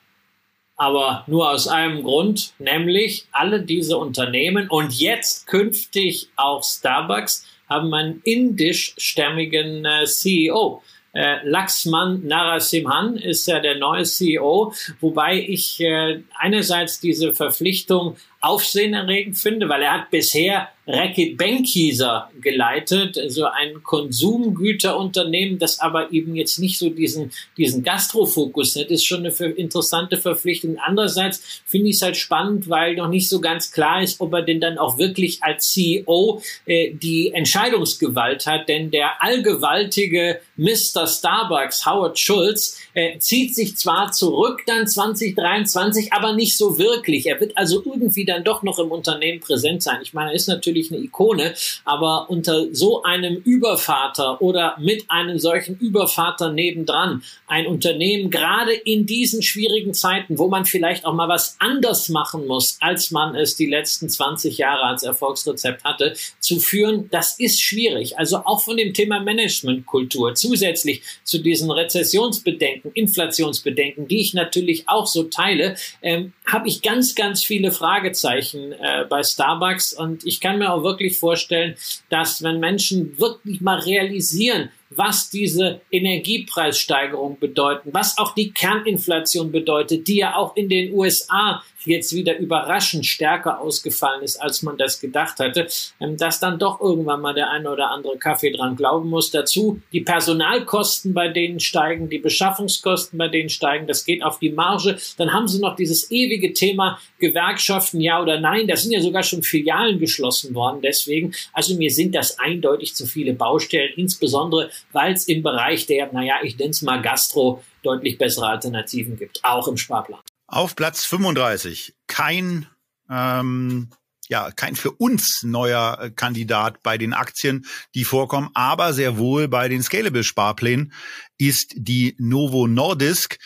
aber 0.85 1.25
nur 1.27 1.51
aus 1.51 1.67
einem 1.67 2.03
Grund, 2.03 2.53
nämlich 2.59 3.27
alle 3.33 3.63
diese 3.63 3.97
Unternehmen 3.97 4.69
und 4.69 4.93
jetzt 4.93 5.47
künftig 5.47 6.29
auch 6.37 6.63
Starbucks 6.63 7.47
haben 7.71 7.95
einen 7.95 8.21
indischstämmigen 8.23 9.87
äh, 9.87 10.05
CEO. 10.05 10.83
Äh, 11.15 11.37
Laxman 11.49 12.27
Narasimhan 12.27 13.17
ist 13.17 13.47
ja 13.47 13.61
der 13.61 13.79
neue 13.79 14.05
CEO, 14.05 14.75
wobei 15.01 15.39
ich 15.41 15.81
äh, 15.81 16.21
einerseits 16.39 17.01
diese 17.01 17.33
Verpflichtung 17.33 18.19
aufsehenerregend 18.43 19.39
finde, 19.39 19.71
weil 19.71 19.81
er 19.81 19.93
hat 19.93 20.11
bisher 20.11 20.69
Reckitt 20.87 21.39
Benckiser 21.39 22.31
geleitet, 22.41 23.19
so 23.29 23.47
ein 23.47 23.83
Konsumgüterunternehmen, 23.83 25.59
das 25.59 25.81
aber 25.81 26.13
eben 26.13 26.35
jetzt 26.35 26.59
nicht 26.59 26.79
so 26.79 26.91
diesen, 26.91 27.33
diesen 27.57 27.83
Gastrofokus 27.83 28.77
hat, 28.77 28.89
ist 28.89 29.07
schon 29.07 29.25
eine 29.25 29.31
interessante 29.53 30.19
Verpflichtung. 30.19 30.77
Andererseits 30.79 31.63
finde 31.65 31.89
ich 31.89 31.97
es 31.97 32.03
halt 32.03 32.17
spannend, 32.17 32.69
weil 32.69 32.97
noch 32.97 33.09
nicht 33.09 33.29
so 33.29 33.41
ganz 33.41 33.73
klar 33.73 34.03
ist, 34.03 34.21
ob 34.21 34.33
er 34.35 34.43
denn 34.43 34.61
dann 34.61 34.77
auch 34.77 34.99
wirklich 34.99 35.43
als 35.43 35.71
CEO 35.71 36.43
äh, 36.67 36.93
die 36.93 37.33
Entscheidungsgewalt 37.33 38.47
hat, 38.47 38.69
denn 38.69 38.91
der 38.91 39.23
allgewaltige 39.23 40.41
Mr. 40.57 41.07
Starbucks, 41.07 41.87
Howard 41.87 42.19
Schulz, 42.19 42.79
äh, 42.93 43.19
zieht 43.19 43.55
sich 43.55 43.77
zwar 43.77 44.13
zurück 44.13 44.63
dann 44.67 44.87
2023, 44.87 46.13
aber 46.13 46.35
nicht 46.35 46.57
so 46.57 46.79
wirklich. 46.79 47.27
Er 47.27 47.41
wird 47.41 47.57
also 47.57 47.83
irgendwie 47.85 48.25
dann 48.25 48.45
doch 48.45 48.63
noch 48.63 48.79
im 48.79 48.91
Unternehmen 48.91 49.41
präsent 49.41 49.83
sein. 49.83 50.01
Ich 50.03 50.13
meine, 50.13 50.31
er 50.31 50.37
ist 50.37 50.47
natürlich 50.47 50.74
eine 50.83 51.01
Ikone, 51.01 51.55
aber 51.85 52.29
unter 52.29 52.73
so 52.73 53.03
einem 53.03 53.37
Übervater 53.37 54.41
oder 54.41 54.77
mit 54.79 55.05
einem 55.09 55.39
solchen 55.39 55.79
Übervater 55.79 56.53
nebendran 56.53 57.23
ein 57.47 57.67
Unternehmen, 57.67 58.31
gerade 58.31 58.73
in 58.73 59.07
diesen 59.07 59.43
schwierigen 59.43 59.95
Zeiten, 59.95 60.39
wo 60.39 60.49
man 60.49 60.65
vielleicht 60.65 61.05
auch 61.05 61.15
mal 61.15 61.29
was 61.29 61.57
anders 61.59 62.09
machen 62.09 62.47
muss, 62.47 62.79
als 62.81 63.11
man 63.11 63.35
es 63.35 63.57
die 63.57 63.67
letzten 63.67 64.09
20 64.09 64.59
Jahre 64.59 64.85
als 64.85 65.03
Erfolgsrezept 65.03 65.85
hatte, 65.85 66.15
zu 66.41 66.59
führen, 66.59 67.09
das 67.11 67.39
ist 67.39 67.61
schwierig. 67.61 68.19
Also 68.19 68.39
auch 68.39 68.63
von 68.63 68.77
dem 68.77 68.95
Thema 68.95 69.21
Managementkultur 69.21 70.35
zusätzlich 70.35 71.03
zu 71.23 71.39
diesen 71.39 71.71
Rezessionsbedenken, 71.71 72.93
Inflationsbedenken, 72.93 74.09
die 74.09 74.21
ich 74.21 74.35
natürlich 74.35 74.89
auch 74.89 75.07
so 75.07 75.25
teile, 75.25 75.77
ähm, 76.03 76.33
habe 76.47 76.69
ich 76.69 76.83
ganz, 76.83 77.15
ganz 77.15 77.45
viele 77.45 77.73
Fragezeichen 77.73 78.73
äh, 78.73 79.05
bei 79.09 79.23
Starbucks. 79.23 79.93
Und 79.93 80.27
ich 80.27 80.41
kann 80.41 80.59
mir 80.59 80.64
auch 80.73 80.83
wirklich 80.83 81.19
vorstellen, 81.19 81.75
dass 82.09 82.43
wenn 82.43 82.61
Menschen 82.61 83.19
wirklich 83.19 83.61
mal 83.61 83.79
realisieren, 83.81 84.71
was 84.91 85.31
diese 85.31 85.81
Energiepreissteigerung 85.91 87.39
bedeuten, 87.39 87.91
was 87.93 88.19
auch 88.19 88.35
die 88.35 88.53
Kerninflation 88.53 89.51
bedeutet, 89.51 90.09
die 90.09 90.19
ja 90.19 90.37
auch 90.37 90.57
in 90.57 90.69
den 90.69 90.93
USA 90.93 91.63
jetzt 91.87 92.15
wieder 92.15 92.39
überraschend 92.39 93.07
stärker 93.07 93.61
ausgefallen 93.61 94.23
ist, 94.23 94.37
als 94.37 94.63
man 94.63 94.77
das 94.77 95.01
gedacht 95.01 95.39
hatte, 95.39 95.67
ähm, 96.01 96.17
dass 96.17 96.41
dann 96.41 96.59
doch 96.59 96.81
irgendwann 96.81 97.21
mal 97.21 97.35
der 97.35 97.51
eine 97.51 97.71
oder 97.71 97.91
andere 97.91 98.17
Kaffee 98.19 98.53
dran 98.53 98.77
glauben 98.77 99.11
muss. 99.11 99.31
Dazu 99.31 99.81
die 99.93 100.01
Personalkosten, 100.01 101.15
bei 101.15 101.29
denen 101.29 101.61
steigen, 101.61 102.09
die 102.09 102.19
Beschaffungskosten, 102.19 103.19
bei 103.19 103.29
denen 103.29 103.49
steigen, 103.49 103.87
das 103.87 104.05
geht 104.05 104.23
auf 104.23 104.39
die 104.39 104.51
Marge. 104.51 104.97
Dann 105.17 105.33
haben 105.33 105.49
sie 105.49 105.61
noch 105.61 105.77
dieses 105.77 106.11
ewige 106.11 106.53
Thema 106.53 106.99
Gewerkschaften, 107.19 108.01
ja 108.01 108.21
oder 108.21 108.41
nein. 108.41 108.67
Da 108.67 108.77
sind 108.77 108.93
ja 108.93 109.01
sogar 109.01 109.23
schon 109.23 109.43
Filialen 109.43 109.99
geschlossen 109.99 110.55
worden. 110.55 110.81
Deswegen, 110.83 111.35
also 111.53 111.77
mir 111.77 111.91
sind 111.91 112.15
das 112.15 112.39
eindeutig 112.39 112.95
zu 112.95 113.07
viele 113.07 113.35
Baustellen, 113.35 113.93
insbesondere 113.97 114.71
weil 114.93 115.15
es 115.15 115.29
im 115.29 115.43
Bereich 115.43 115.87
der, 115.87 116.13
naja, 116.13 116.37
ich 116.43 116.59
nenne 116.59 116.71
es 116.71 116.83
mal 116.83 117.03
Gastro, 117.03 117.63
deutlich 117.83 118.19
bessere 118.19 118.49
Alternativen 118.49 119.19
gibt, 119.19 119.41
auch 119.45 119.69
im 119.69 119.77
Sparplan. 119.77 120.21
Auf 120.47 120.77
Platz 120.77 121.05
35 121.05 121.95
kein 122.07 122.67
ähm, 123.11 123.89
ja, 124.29 124.51
kein 124.51 124.77
für 124.77 124.91
uns 124.91 125.43
neuer 125.43 125.99
äh, 126.01 126.11
Kandidat 126.11 126.83
bei 126.83 126.99
den 126.99 127.13
Aktien, 127.13 127.67
die 127.95 128.05
vorkommen, 128.05 128.51
aber 128.55 128.93
sehr 128.93 129.19
wohl 129.19 129.49
bei 129.49 129.69
den 129.69 129.83
Scalable 129.83 130.25
Sparplänen 130.25 130.93
ist 131.39 131.73
die 131.77 132.15
Novo 132.19 132.67
Nordisk. 132.67 133.39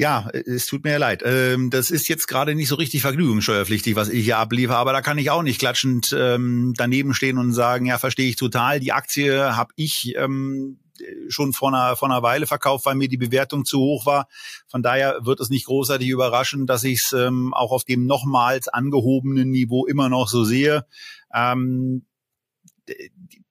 Ja, 0.00 0.30
es 0.32 0.64
tut 0.64 0.82
mir 0.82 0.98
leid. 0.98 1.22
Ähm, 1.26 1.68
das 1.68 1.90
ist 1.90 2.08
jetzt 2.08 2.26
gerade 2.26 2.54
nicht 2.54 2.68
so 2.68 2.76
richtig 2.76 3.02
vergnügungssteuerpflichtig, 3.02 3.96
was 3.96 4.08
ich 4.08 4.24
hier 4.24 4.38
abliefere, 4.38 4.78
aber 4.78 4.94
da 4.94 5.02
kann 5.02 5.18
ich 5.18 5.28
auch 5.28 5.42
nicht 5.42 5.58
klatschend 5.58 6.16
ähm, 6.18 6.72
daneben 6.74 7.12
stehen 7.12 7.36
und 7.36 7.52
sagen, 7.52 7.84
ja, 7.84 7.98
verstehe 7.98 8.30
ich 8.30 8.36
total. 8.36 8.80
Die 8.80 8.92
Aktie 8.92 9.54
habe 9.54 9.74
ich 9.76 10.14
ähm, 10.16 10.78
schon 11.28 11.52
vor 11.52 11.68
einer, 11.68 11.96
vor 11.96 12.08
einer 12.10 12.22
Weile 12.22 12.46
verkauft, 12.46 12.86
weil 12.86 12.94
mir 12.94 13.08
die 13.08 13.18
Bewertung 13.18 13.66
zu 13.66 13.78
hoch 13.78 14.06
war. 14.06 14.26
Von 14.68 14.82
daher 14.82 15.18
wird 15.20 15.38
es 15.38 15.50
nicht 15.50 15.66
großartig 15.66 16.08
überraschen, 16.08 16.66
dass 16.66 16.82
ich 16.82 17.02
es 17.04 17.12
ähm, 17.12 17.52
auch 17.52 17.70
auf 17.70 17.84
dem 17.84 18.06
nochmals 18.06 18.68
angehobenen 18.68 19.50
Niveau 19.50 19.84
immer 19.84 20.08
noch 20.08 20.28
so 20.28 20.44
sehe. 20.44 20.86
Ähm, 21.34 22.06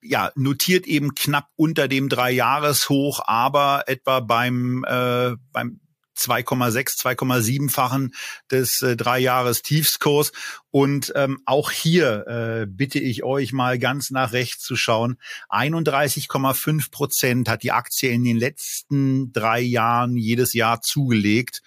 ja, 0.01 0.31
notiert 0.33 0.87
eben 0.87 1.13
knapp 1.13 1.49
unter 1.55 1.87
dem 1.87 2.09
Drei-Jahres-Hoch, 2.09 3.19
aber 3.23 3.83
etwa 3.85 4.19
beim, 4.19 4.83
äh, 4.87 5.35
beim 5.51 5.79
2,6, 6.19 6.99
2,7-fachen 6.99 8.13
des 8.51 8.81
äh, 8.81 8.95
drei 8.95 9.19
Jahres 9.19 9.61
Tiefskurs. 9.61 10.31
Und 10.71 11.11
ähm, 11.15 11.41
auch 11.45 11.71
hier 11.71 12.27
äh, 12.27 12.65
bitte 12.67 12.99
ich 12.99 13.23
euch 13.23 13.53
mal 13.53 13.79
ganz 13.79 14.11
nach 14.11 14.33
rechts 14.33 14.63
zu 14.63 14.75
schauen. 14.75 15.17
31,5 15.49 16.91
Prozent 16.91 17.49
hat 17.49 17.63
die 17.63 17.71
Aktie 17.71 18.11
in 18.11 18.23
den 18.23 18.37
letzten 18.37 19.31
drei 19.31 19.61
Jahren 19.61 20.15
jedes 20.15 20.53
Jahr 20.53 20.81
zugelegt. 20.81 21.61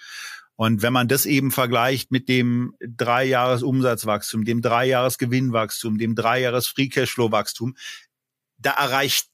Und 0.55 0.83
wenn 0.83 0.93
man 0.93 1.09
das 1.09 1.27
eben 1.27 1.51
vergleicht 1.51 2.13
mit 2.13 2.29
dem 2.29 2.75
Dreijahres-Umsatzwachstum, 2.81 4.45
dem 4.45 4.63
Dreijahres-Gewinnwachstum, 4.63 5.99
dem 5.99 6.15
Dreijahres-Free 6.15 6.89
Cashflow-Wachstum, 6.89 7.75
da 8.59 8.71
erreicht 8.73 9.27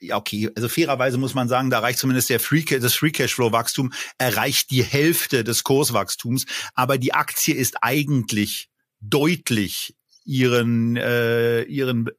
ja, 0.00 0.16
okay, 0.16 0.50
also 0.54 0.68
fairerweise 0.68 1.18
muss 1.18 1.34
man 1.34 1.48
sagen, 1.48 1.70
da 1.70 1.80
reicht 1.80 1.98
zumindest 1.98 2.30
der 2.30 2.40
Free, 2.40 2.62
das 2.62 2.94
Free 2.94 3.10
Cashflow 3.10 3.52
Wachstum 3.52 3.92
erreicht 4.18 4.70
die 4.70 4.82
Hälfte 4.82 5.44
des 5.44 5.62
Kurswachstums, 5.62 6.46
aber 6.74 6.98
die 6.98 7.12
Aktie 7.12 7.54
ist 7.54 7.76
eigentlich 7.82 8.68
deutlich 9.00 9.94
ihren 10.24 10.96
äh, 10.96 11.62
ihren 11.62 12.10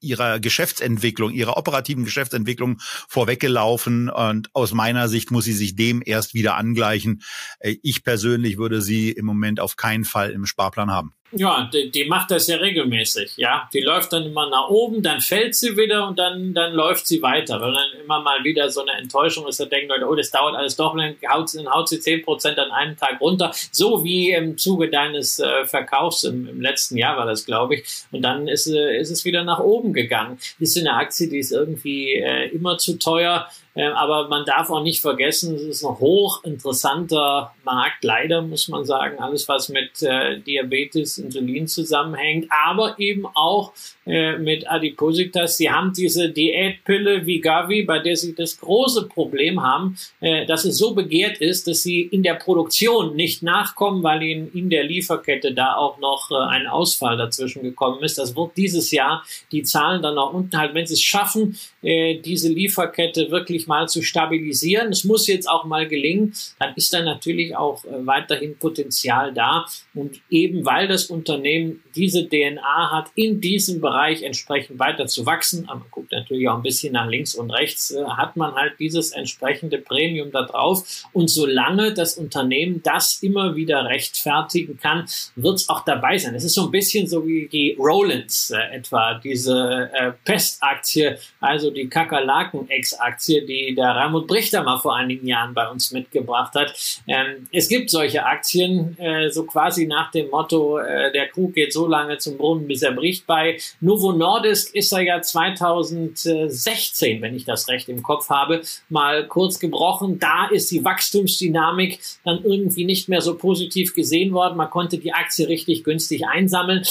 ihrer 0.00 0.40
Geschäftsentwicklung, 0.40 1.32
ihrer 1.32 1.56
operativen 1.56 2.04
Geschäftsentwicklung 2.04 2.78
vorweggelaufen 3.08 4.08
und 4.08 4.50
aus 4.54 4.72
meiner 4.72 5.08
Sicht 5.08 5.30
muss 5.30 5.46
sie 5.46 5.54
sich 5.54 5.74
dem 5.74 6.02
erst 6.04 6.34
wieder 6.34 6.56
angleichen. 6.56 7.22
Äh, 7.60 7.76
ich 7.82 8.04
persönlich 8.04 8.58
würde 8.58 8.82
sie 8.82 9.10
im 9.10 9.26
Moment 9.26 9.60
auf 9.60 9.76
keinen 9.76 10.04
Fall 10.04 10.30
im 10.30 10.46
Sparplan 10.46 10.90
haben. 10.90 11.12
Ja, 11.32 11.68
die, 11.72 11.90
die, 11.90 12.04
macht 12.04 12.30
das 12.30 12.46
ja 12.46 12.56
regelmäßig, 12.56 13.36
ja. 13.36 13.68
Die 13.74 13.80
läuft 13.80 14.12
dann 14.12 14.26
immer 14.26 14.48
nach 14.48 14.68
oben, 14.68 15.02
dann 15.02 15.20
fällt 15.20 15.56
sie 15.56 15.76
wieder 15.76 16.06
und 16.06 16.18
dann, 16.18 16.54
dann 16.54 16.72
läuft 16.72 17.08
sie 17.08 17.20
weiter. 17.20 17.60
Weil 17.60 17.72
dann 17.72 18.00
immer 18.04 18.22
mal 18.22 18.44
wieder 18.44 18.70
so 18.70 18.82
eine 18.82 18.92
Enttäuschung 18.92 19.46
ist, 19.48 19.58
da 19.58 19.64
denken 19.64 19.88
Leute, 19.88 20.06
oh, 20.08 20.14
das 20.14 20.30
dauert 20.30 20.54
alles 20.54 20.76
doch, 20.76 20.96
dann 20.96 21.16
haut, 21.28 21.52
dann 21.54 21.68
haut 21.68 21.88
sie 21.88 21.98
zehn 21.98 22.22
Prozent 22.22 22.58
an 22.60 22.70
einem 22.70 22.96
Tag 22.96 23.20
runter. 23.20 23.52
So 23.72 24.04
wie 24.04 24.30
im 24.30 24.56
Zuge 24.56 24.88
deines 24.88 25.40
äh, 25.40 25.66
Verkaufs 25.66 26.22
im, 26.22 26.48
im, 26.48 26.60
letzten 26.60 26.96
Jahr 26.96 27.16
war 27.16 27.26
das, 27.26 27.44
glaube 27.44 27.76
ich. 27.76 28.04
Und 28.12 28.22
dann 28.22 28.46
ist, 28.46 28.68
äh, 28.68 28.96
ist 28.96 29.10
es 29.10 29.24
wieder 29.24 29.42
nach 29.42 29.58
oben 29.58 29.92
gegangen. 29.92 30.38
Ist 30.60 30.78
eine 30.78 30.94
Aktie, 30.94 31.28
die 31.28 31.38
ist 31.38 31.50
irgendwie 31.50 32.14
äh, 32.14 32.48
immer 32.50 32.78
zu 32.78 32.98
teuer. 32.98 33.48
Ähm, 33.76 33.92
aber 33.92 34.28
man 34.28 34.46
darf 34.46 34.70
auch 34.70 34.82
nicht 34.82 35.02
vergessen, 35.02 35.54
es 35.54 35.62
ist 35.62 35.84
ein 35.84 35.98
hochinteressanter 35.98 37.54
Markt, 37.62 38.02
leider 38.02 38.40
muss 38.40 38.68
man 38.68 38.86
sagen, 38.86 39.18
alles 39.18 39.46
was 39.48 39.68
mit 39.68 40.02
äh, 40.02 40.40
Diabetes, 40.40 41.18
Insulin 41.18 41.68
zusammenhängt, 41.68 42.46
aber 42.50 42.98
eben 42.98 43.26
auch 43.26 43.72
äh, 44.06 44.38
mit 44.38 44.70
Adipositas. 44.70 45.56
Sie 45.56 45.68
haben 45.68 45.92
diese 45.92 46.30
Diätpille 46.30 47.26
wie 47.26 47.40
Gavi, 47.40 47.82
bei 47.82 47.98
der 47.98 48.16
sie 48.16 48.34
das 48.34 48.58
große 48.60 49.08
Problem 49.08 49.62
haben, 49.62 49.96
äh, 50.20 50.46
dass 50.46 50.64
es 50.64 50.78
so 50.78 50.94
begehrt 50.94 51.38
ist, 51.38 51.66
dass 51.66 51.82
sie 51.82 52.02
in 52.02 52.22
der 52.22 52.34
Produktion 52.34 53.16
nicht 53.16 53.42
nachkommen, 53.42 54.04
weil 54.04 54.22
ihnen 54.22 54.50
in 54.52 54.70
der 54.70 54.84
Lieferkette 54.84 55.54
da 55.54 55.74
auch 55.74 55.98
noch 55.98 56.30
äh, 56.30 56.34
ein 56.34 56.68
Ausfall 56.68 57.16
dazwischen 57.16 57.62
gekommen 57.62 58.02
ist. 58.04 58.16
Das 58.18 58.36
wird 58.36 58.56
dieses 58.56 58.92
Jahr 58.92 59.24
die 59.50 59.64
Zahlen 59.64 60.02
dann 60.02 60.18
auch 60.18 60.32
unten 60.32 60.56
halt, 60.56 60.74
wenn 60.74 60.86
sie 60.86 60.94
es 60.94 61.02
schaffen, 61.02 61.58
äh, 61.82 62.20
diese 62.20 62.48
Lieferkette 62.48 63.30
wirklich 63.32 63.66
mal 63.66 63.88
zu 63.88 64.02
stabilisieren. 64.02 64.92
Es 64.92 65.02
muss 65.02 65.26
jetzt 65.26 65.48
auch 65.48 65.64
mal 65.64 65.88
gelingen. 65.88 66.32
Dann 66.60 66.74
ist 66.76 66.92
da 66.92 67.02
natürlich 67.02 67.56
auch 67.56 67.84
äh, 67.84 68.06
weiterhin 68.06 68.56
Potenzial 68.56 69.34
da. 69.34 69.66
Und 69.94 70.20
eben 70.30 70.64
weil 70.64 70.86
das 70.86 71.06
Unternehmen 71.06 71.82
diese 71.94 72.28
DNA 72.28 72.92
hat, 72.92 73.10
in 73.14 73.40
diesem 73.40 73.80
Bereich 73.80 73.95
entsprechend 74.04 74.78
weiter 74.78 75.06
zu 75.06 75.26
wachsen, 75.26 75.68
aber 75.68 75.80
man 75.80 75.90
guckt 75.90 76.12
natürlich 76.12 76.48
auch 76.48 76.56
ein 76.56 76.62
bisschen 76.62 76.92
nach 76.92 77.08
links 77.08 77.34
und 77.34 77.50
rechts, 77.50 77.90
äh, 77.90 78.04
hat 78.04 78.36
man 78.36 78.54
halt 78.54 78.74
dieses 78.78 79.12
entsprechende 79.12 79.78
Premium 79.78 80.30
da 80.30 80.42
drauf. 80.42 81.04
Und 81.12 81.28
solange 81.28 81.94
das 81.94 82.16
Unternehmen 82.16 82.82
das 82.82 83.22
immer 83.22 83.56
wieder 83.56 83.84
rechtfertigen 83.86 84.78
kann, 84.78 85.06
wird 85.34 85.56
es 85.56 85.68
auch 85.68 85.84
dabei 85.84 86.18
sein. 86.18 86.34
Es 86.34 86.44
ist 86.44 86.54
so 86.54 86.64
ein 86.64 86.70
bisschen 86.70 87.06
so 87.06 87.26
wie 87.26 87.48
die 87.48 87.76
Rollins 87.78 88.50
äh, 88.50 88.76
etwa, 88.76 89.14
diese 89.14 89.90
äh, 89.92 90.12
Pestaktie, 90.24 91.16
also 91.40 91.70
die 91.70 91.88
Kakerlaken-Ex-Aktie, 91.88 93.46
die 93.46 93.74
der 93.74 93.88
Raimund 93.88 94.26
Brichter 94.26 94.62
mal 94.62 94.78
vor 94.78 94.96
einigen 94.96 95.26
Jahren 95.26 95.54
bei 95.54 95.68
uns 95.68 95.92
mitgebracht 95.92 96.54
hat. 96.54 96.74
Ähm, 97.06 97.48
es 97.52 97.68
gibt 97.68 97.90
solche 97.90 98.24
Aktien, 98.24 98.98
äh, 98.98 99.30
so 99.30 99.44
quasi 99.44 99.86
nach 99.86 100.10
dem 100.10 100.30
Motto, 100.30 100.78
äh, 100.78 101.12
der 101.12 101.28
Krug 101.28 101.54
geht 101.54 101.72
so 101.72 101.86
lange 101.86 102.18
zum 102.18 102.36
Brunnen, 102.36 102.66
bis 102.66 102.82
er 102.82 102.92
bricht. 102.92 103.26
Bei 103.26 103.58
Novo 103.86 104.10
Nordisk 104.10 104.74
ist 104.74 104.92
er 104.92 105.02
ja 105.02 105.22
2016, 105.22 107.22
wenn 107.22 107.36
ich 107.36 107.44
das 107.44 107.68
recht 107.68 107.88
im 107.88 108.02
Kopf 108.02 108.30
habe, 108.30 108.62
mal 108.88 109.28
kurz 109.28 109.60
gebrochen. 109.60 110.18
Da 110.18 110.48
ist 110.48 110.72
die 110.72 110.84
Wachstumsdynamik 110.84 112.00
dann 112.24 112.42
irgendwie 112.42 112.84
nicht 112.84 113.08
mehr 113.08 113.20
so 113.20 113.36
positiv 113.36 113.94
gesehen 113.94 114.32
worden. 114.32 114.56
Man 114.56 114.70
konnte 114.70 114.98
die 114.98 115.12
Aktie 115.12 115.46
richtig 115.46 115.84
günstig 115.84 116.26
einsammeln. 116.26 116.82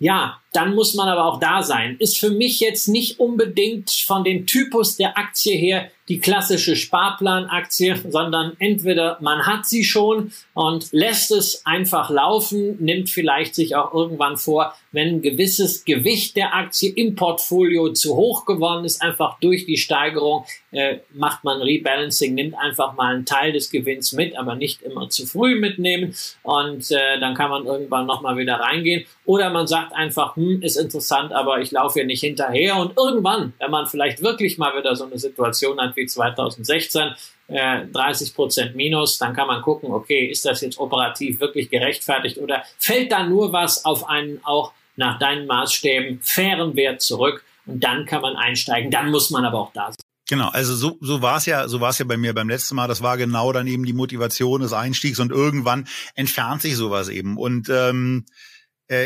Ja, 0.00 0.41
dann 0.52 0.74
muss 0.74 0.94
man 0.94 1.08
aber 1.08 1.24
auch 1.24 1.40
da 1.40 1.62
sein. 1.62 1.96
Ist 1.98 2.18
für 2.18 2.30
mich 2.30 2.60
jetzt 2.60 2.88
nicht 2.88 3.18
unbedingt 3.18 3.90
von 3.90 4.22
dem 4.22 4.46
Typus 4.46 4.96
der 4.96 5.18
Aktie 5.18 5.56
her 5.56 5.90
die 6.08 6.18
klassische 6.18 6.74
Sparplanaktie, 6.74 7.94
sondern 8.08 8.52
entweder 8.58 9.18
man 9.20 9.46
hat 9.46 9.66
sie 9.66 9.84
schon 9.84 10.32
und 10.52 10.92
lässt 10.92 11.30
es 11.30 11.64
einfach 11.64 12.10
laufen, 12.10 12.76
nimmt 12.84 13.08
vielleicht 13.08 13.54
sich 13.54 13.76
auch 13.76 13.94
irgendwann 13.94 14.36
vor, 14.36 14.74
wenn 14.90 15.08
ein 15.08 15.22
gewisses 15.22 15.84
Gewicht 15.84 16.36
der 16.36 16.54
Aktie 16.54 16.90
im 16.90 17.14
Portfolio 17.14 17.92
zu 17.92 18.16
hoch 18.16 18.44
geworden 18.44 18.84
ist, 18.84 19.00
einfach 19.00 19.38
durch 19.40 19.64
die 19.64 19.78
Steigerung, 19.78 20.44
äh, 20.72 20.98
macht 21.14 21.44
man 21.44 21.62
Rebalancing, 21.62 22.34
nimmt 22.34 22.56
einfach 22.56 22.94
mal 22.94 23.14
einen 23.14 23.24
Teil 23.24 23.52
des 23.52 23.70
Gewinns 23.70 24.12
mit, 24.12 24.36
aber 24.36 24.56
nicht 24.56 24.82
immer 24.82 25.08
zu 25.08 25.24
früh 25.24 25.58
mitnehmen 25.58 26.14
und 26.42 26.90
äh, 26.90 27.20
dann 27.20 27.34
kann 27.34 27.50
man 27.50 27.64
irgendwann 27.64 28.06
nochmal 28.06 28.36
wieder 28.36 28.56
reingehen. 28.56 29.06
Oder 29.24 29.50
man 29.50 29.66
sagt 29.66 29.94
einfach, 29.94 30.36
hm, 30.42 30.62
ist 30.62 30.76
interessant, 30.76 31.32
aber 31.32 31.60
ich 31.60 31.70
laufe 31.70 31.94
hier 31.94 32.06
nicht 32.06 32.20
hinterher. 32.20 32.76
Und 32.76 32.96
irgendwann, 32.96 33.52
wenn 33.58 33.70
man 33.70 33.86
vielleicht 33.86 34.22
wirklich 34.22 34.58
mal 34.58 34.76
wieder 34.76 34.96
so 34.96 35.04
eine 35.04 35.18
Situation 35.18 35.80
hat 35.80 35.96
wie 35.96 36.06
2016, 36.06 37.12
äh, 37.48 37.86
30 37.92 38.34
Prozent 38.34 38.76
minus, 38.76 39.18
dann 39.18 39.34
kann 39.34 39.46
man 39.46 39.62
gucken, 39.62 39.92
okay, 39.92 40.26
ist 40.26 40.44
das 40.44 40.60
jetzt 40.60 40.78
operativ 40.78 41.40
wirklich 41.40 41.70
gerechtfertigt 41.70 42.38
oder 42.38 42.64
fällt 42.78 43.12
da 43.12 43.26
nur 43.26 43.52
was 43.52 43.84
auf 43.84 44.08
einen 44.08 44.40
auch 44.44 44.72
nach 44.96 45.18
deinen 45.18 45.46
Maßstäben 45.46 46.20
fairen 46.22 46.76
Wert 46.76 47.00
zurück 47.00 47.44
und 47.66 47.82
dann 47.82 48.04
kann 48.06 48.22
man 48.22 48.36
einsteigen, 48.36 48.90
dann 48.90 49.10
muss 49.10 49.30
man 49.30 49.44
aber 49.44 49.60
auch 49.60 49.72
da 49.72 49.86
sein. 49.86 49.96
Genau, 50.28 50.48
also 50.48 50.74
so, 50.74 50.96
so 51.00 51.20
war 51.20 51.36
es 51.36 51.46
ja, 51.46 51.68
so 51.68 51.80
war 51.80 51.90
es 51.90 51.98
ja 51.98 52.04
bei 52.04 52.16
mir 52.16 52.32
beim 52.32 52.48
letzten 52.48 52.76
Mal. 52.76 52.88
Das 52.88 53.02
war 53.02 53.18
genau 53.18 53.52
dann 53.52 53.66
eben 53.66 53.84
die 53.84 53.92
Motivation 53.92 54.62
des 54.62 54.72
Einstiegs 54.72 55.18
und 55.18 55.30
irgendwann 55.30 55.86
entfernt 56.14 56.62
sich 56.62 56.76
sowas 56.76 57.08
eben. 57.08 57.36
Und 57.36 57.68
ähm, 57.68 58.24
äh, 58.24 58.51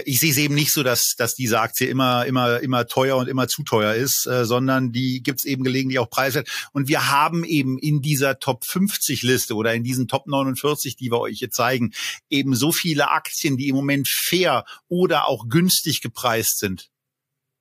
ich 0.04 0.20
sehe 0.20 0.30
es 0.30 0.38
eben 0.38 0.54
nicht 0.54 0.72
so, 0.72 0.82
dass, 0.82 1.14
dass 1.16 1.34
diese 1.34 1.60
Aktie 1.60 1.86
immer, 1.88 2.26
immer, 2.26 2.60
immer 2.60 2.86
teuer 2.86 3.16
und 3.16 3.28
immer 3.28 3.48
zu 3.48 3.62
teuer 3.62 3.94
ist, 3.94 4.26
äh, 4.26 4.44
sondern 4.44 4.92
die 4.92 5.22
gibt's 5.22 5.44
eben 5.44 5.64
gelegentlich 5.64 5.98
auch 5.98 6.10
preiswert. 6.10 6.48
Und 6.72 6.88
wir 6.88 7.10
haben 7.10 7.44
eben 7.44 7.78
in 7.78 8.02
dieser 8.02 8.38
Top 8.38 8.64
50 8.64 9.22
Liste 9.22 9.54
oder 9.54 9.74
in 9.74 9.84
diesen 9.84 10.08
Top 10.08 10.26
49, 10.26 10.96
die 10.96 11.10
wir 11.10 11.20
euch 11.20 11.38
hier 11.38 11.50
zeigen, 11.50 11.92
eben 12.30 12.54
so 12.54 12.72
viele 12.72 13.10
Aktien, 13.10 13.56
die 13.56 13.68
im 13.68 13.76
Moment 13.76 14.08
fair 14.08 14.64
oder 14.88 15.26
auch 15.28 15.48
günstig 15.48 16.00
gepreist 16.00 16.58
sind 16.58 16.90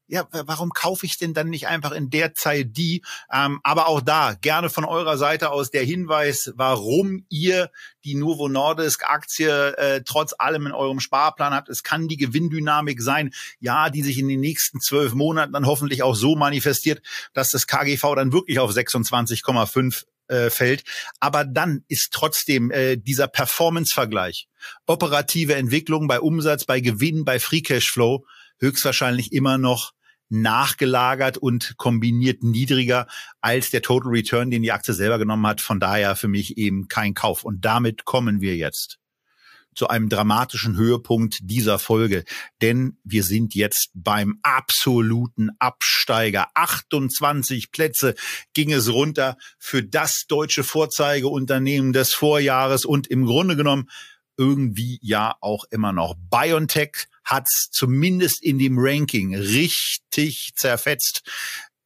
ja, 0.07 0.27
warum 0.31 0.69
kaufe 0.69 1.05
ich 1.05 1.17
denn 1.17 1.33
dann 1.33 1.49
nicht 1.49 1.67
einfach 1.67 1.91
in 1.91 2.09
der 2.09 2.33
Zeit 2.35 2.77
die? 2.77 3.03
Ähm, 3.31 3.59
aber 3.63 3.87
auch 3.87 4.01
da 4.01 4.35
gerne 4.39 4.69
von 4.69 4.85
eurer 4.85 5.17
Seite 5.17 5.51
aus 5.51 5.71
der 5.71 5.83
Hinweis, 5.83 6.53
warum 6.55 7.25
ihr 7.29 7.71
die 8.03 8.15
Novo 8.15 8.47
Nordisk 8.47 9.03
Aktie 9.09 9.75
äh, 9.77 10.03
trotz 10.05 10.33
allem 10.37 10.67
in 10.67 10.73
eurem 10.73 10.99
Sparplan 10.99 11.53
habt. 11.53 11.69
Es 11.69 11.81
kann 11.81 12.07
die 12.07 12.17
Gewinndynamik 12.17 13.01
sein, 13.01 13.33
ja, 13.59 13.89
die 13.89 14.03
sich 14.03 14.19
in 14.19 14.27
den 14.27 14.39
nächsten 14.41 14.79
zwölf 14.79 15.13
Monaten 15.13 15.53
dann 15.53 15.65
hoffentlich 15.65 16.03
auch 16.03 16.15
so 16.15 16.35
manifestiert, 16.35 17.01
dass 17.33 17.49
das 17.49 17.65
KGV 17.65 18.15
dann 18.15 18.31
wirklich 18.31 18.59
auf 18.59 18.71
26,5 18.71 20.05
äh, 20.27 20.49
fällt. 20.51 20.83
Aber 21.19 21.45
dann 21.45 21.83
ist 21.87 22.13
trotzdem 22.13 22.69
äh, 22.69 22.97
dieser 22.97 23.27
Performance-Vergleich, 23.27 24.47
operative 24.85 25.55
Entwicklung 25.55 26.07
bei 26.07 26.19
Umsatz, 26.19 26.65
bei 26.65 26.79
Gewinn, 26.79 27.25
bei 27.25 27.39
Free 27.39 27.61
Cash 27.61 27.91
Flow 27.91 28.23
höchstwahrscheinlich 28.59 29.33
immer 29.33 29.57
noch 29.57 29.94
nachgelagert 30.29 31.37
und 31.37 31.77
kombiniert 31.77 32.43
niedriger 32.43 33.07
als 33.41 33.69
der 33.69 33.81
Total 33.81 34.09
Return, 34.09 34.51
den 34.51 34.63
die 34.63 34.71
Aktie 34.71 34.93
selber 34.93 35.17
genommen 35.17 35.45
hat. 35.47 35.61
Von 35.61 35.79
daher 35.79 36.15
für 36.15 36.27
mich 36.27 36.57
eben 36.57 36.87
kein 36.87 37.13
Kauf. 37.13 37.43
Und 37.43 37.63
damit 37.65 38.05
kommen 38.05 38.41
wir 38.41 38.55
jetzt 38.55 38.99
zu 39.75 39.89
einem 39.89 40.09
dramatischen 40.09 40.77
Höhepunkt 40.77 41.39
dieser 41.41 41.79
Folge, 41.79 42.23
denn 42.61 42.97
wir 43.03 43.23
sind 43.23 43.53
jetzt 43.55 43.89
beim 43.93 44.39
absoluten 44.41 45.49
Absteiger. 45.59 46.47
28 46.53 47.71
Plätze 47.71 48.15
ging 48.53 48.71
es 48.71 48.91
runter 48.91 49.37
für 49.59 49.83
das 49.83 50.25
deutsche 50.27 50.63
Vorzeigeunternehmen 50.63 51.93
des 51.93 52.13
Vorjahres 52.13 52.85
und 52.85 53.07
im 53.07 53.25
Grunde 53.25 53.55
genommen 53.55 53.89
irgendwie 54.37 54.99
ja 55.01 55.35
auch 55.41 55.65
immer 55.69 55.93
noch. 55.93 56.15
BioNTech 56.29 57.07
hat's 57.25 57.69
zumindest 57.71 58.41
in 58.43 58.59
dem 58.59 58.77
Ranking 58.77 59.35
richtig 59.35 60.53
zerfetzt. 60.55 61.23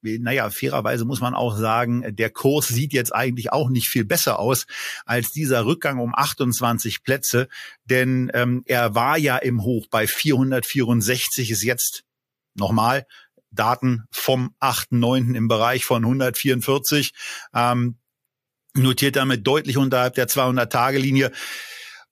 Naja, 0.02 0.50
fairerweise 0.50 1.04
muss 1.04 1.20
man 1.20 1.34
auch 1.34 1.58
sagen, 1.58 2.16
der 2.16 2.30
Kurs 2.30 2.70
sieht 2.70 2.94
jetzt 2.94 3.14
eigentlich 3.14 3.52
auch 3.52 3.70
nicht 3.70 3.90
viel 3.90 4.06
besser 4.06 4.40
aus 4.40 4.66
als 5.06 5.32
dieser 5.32 5.66
Rückgang 5.66 6.00
um 6.00 6.16
28 6.16 7.04
Plätze, 7.04 7.50
denn 7.84 8.32
ähm, 8.34 8.64
er 8.66 8.96
war 8.96 9.18
ja 9.18 9.38
im 9.38 9.64
Hoch 9.64 9.88
bei 9.90 10.08
464, 10.08 11.52
ist 11.52 11.64
jetzt 11.64 12.04
nochmal 12.56 13.06
Daten 13.52 14.06
vom 14.12 14.56
8.9. 14.62 15.36
im 15.36 15.48
Bereich 15.48 15.84
von 15.84 16.04
144, 16.04 17.12
ähm, 17.54 17.98
notiert 18.74 19.16
damit 19.16 19.46
deutlich 19.46 19.78
unterhalb 19.78 20.16
der 20.16 20.30
200-Tage-Linie. 20.30 21.32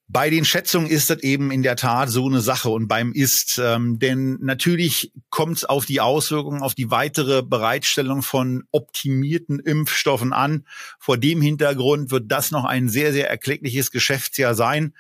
Bei 0.10 0.30
den 0.30 0.45
Schätzungen 0.45 0.89
ist 0.89 1.10
das 1.10 1.20
eben 1.20 1.51
in 1.51 1.64
der 1.64 1.76
Tat 1.76 2.10
so 2.10 2.26
eine 2.28 2.39
Sache 2.39 2.70
und 2.70 2.88
beim 2.88 3.12
Ist, 3.12 3.60
ähm, 3.62 3.99
denn 3.99 4.38
natürlich 4.41 5.12
kommt 5.30 5.58
es 5.58 5.66
auf 5.66 5.86
die 5.86 5.99
Auswirkungen, 5.99 6.64
auf 6.64 6.76
die 6.76 6.89
weitere 6.89 7.43
Bereitstellung 7.43 8.22
von 8.22 8.64
optimierten 8.72 9.60
Impfstoffen 9.60 10.32
an. 10.32 10.66
Vor 10.97 11.18
dem 11.18 11.41
Hintergrund 11.41 12.10
wird 12.10 12.32
das 12.32 12.51
noch 12.51 12.64
ein 12.64 12.88
sehr, 12.88 13.12
sehr 13.12 13.30
erkleckliches 13.30 13.91
Geschäftsjahr 13.91 14.55
sein. 14.55 14.93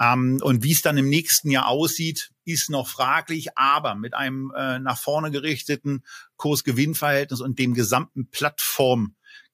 Ähm, 0.00 0.40
und 0.42 0.62
wie 0.62 0.72
es 0.72 0.80
dann 0.80 0.96
im 0.96 1.10
nächsten 1.10 1.50
Jahr 1.50 1.68
aussieht, 1.68 2.30
ist 2.46 2.70
noch 2.70 2.88
fraglich, 2.88 3.58
aber 3.58 3.94
mit 3.94 4.14
einem 4.14 4.50
äh, 4.56 4.78
nach 4.78 4.98
vorne 4.98 5.30
gerichteten 5.30 6.04
Kurs-Gewinn-Verhältnis 6.36 7.42
und 7.42 7.58
dem 7.58 7.74
gesamten 7.74 8.28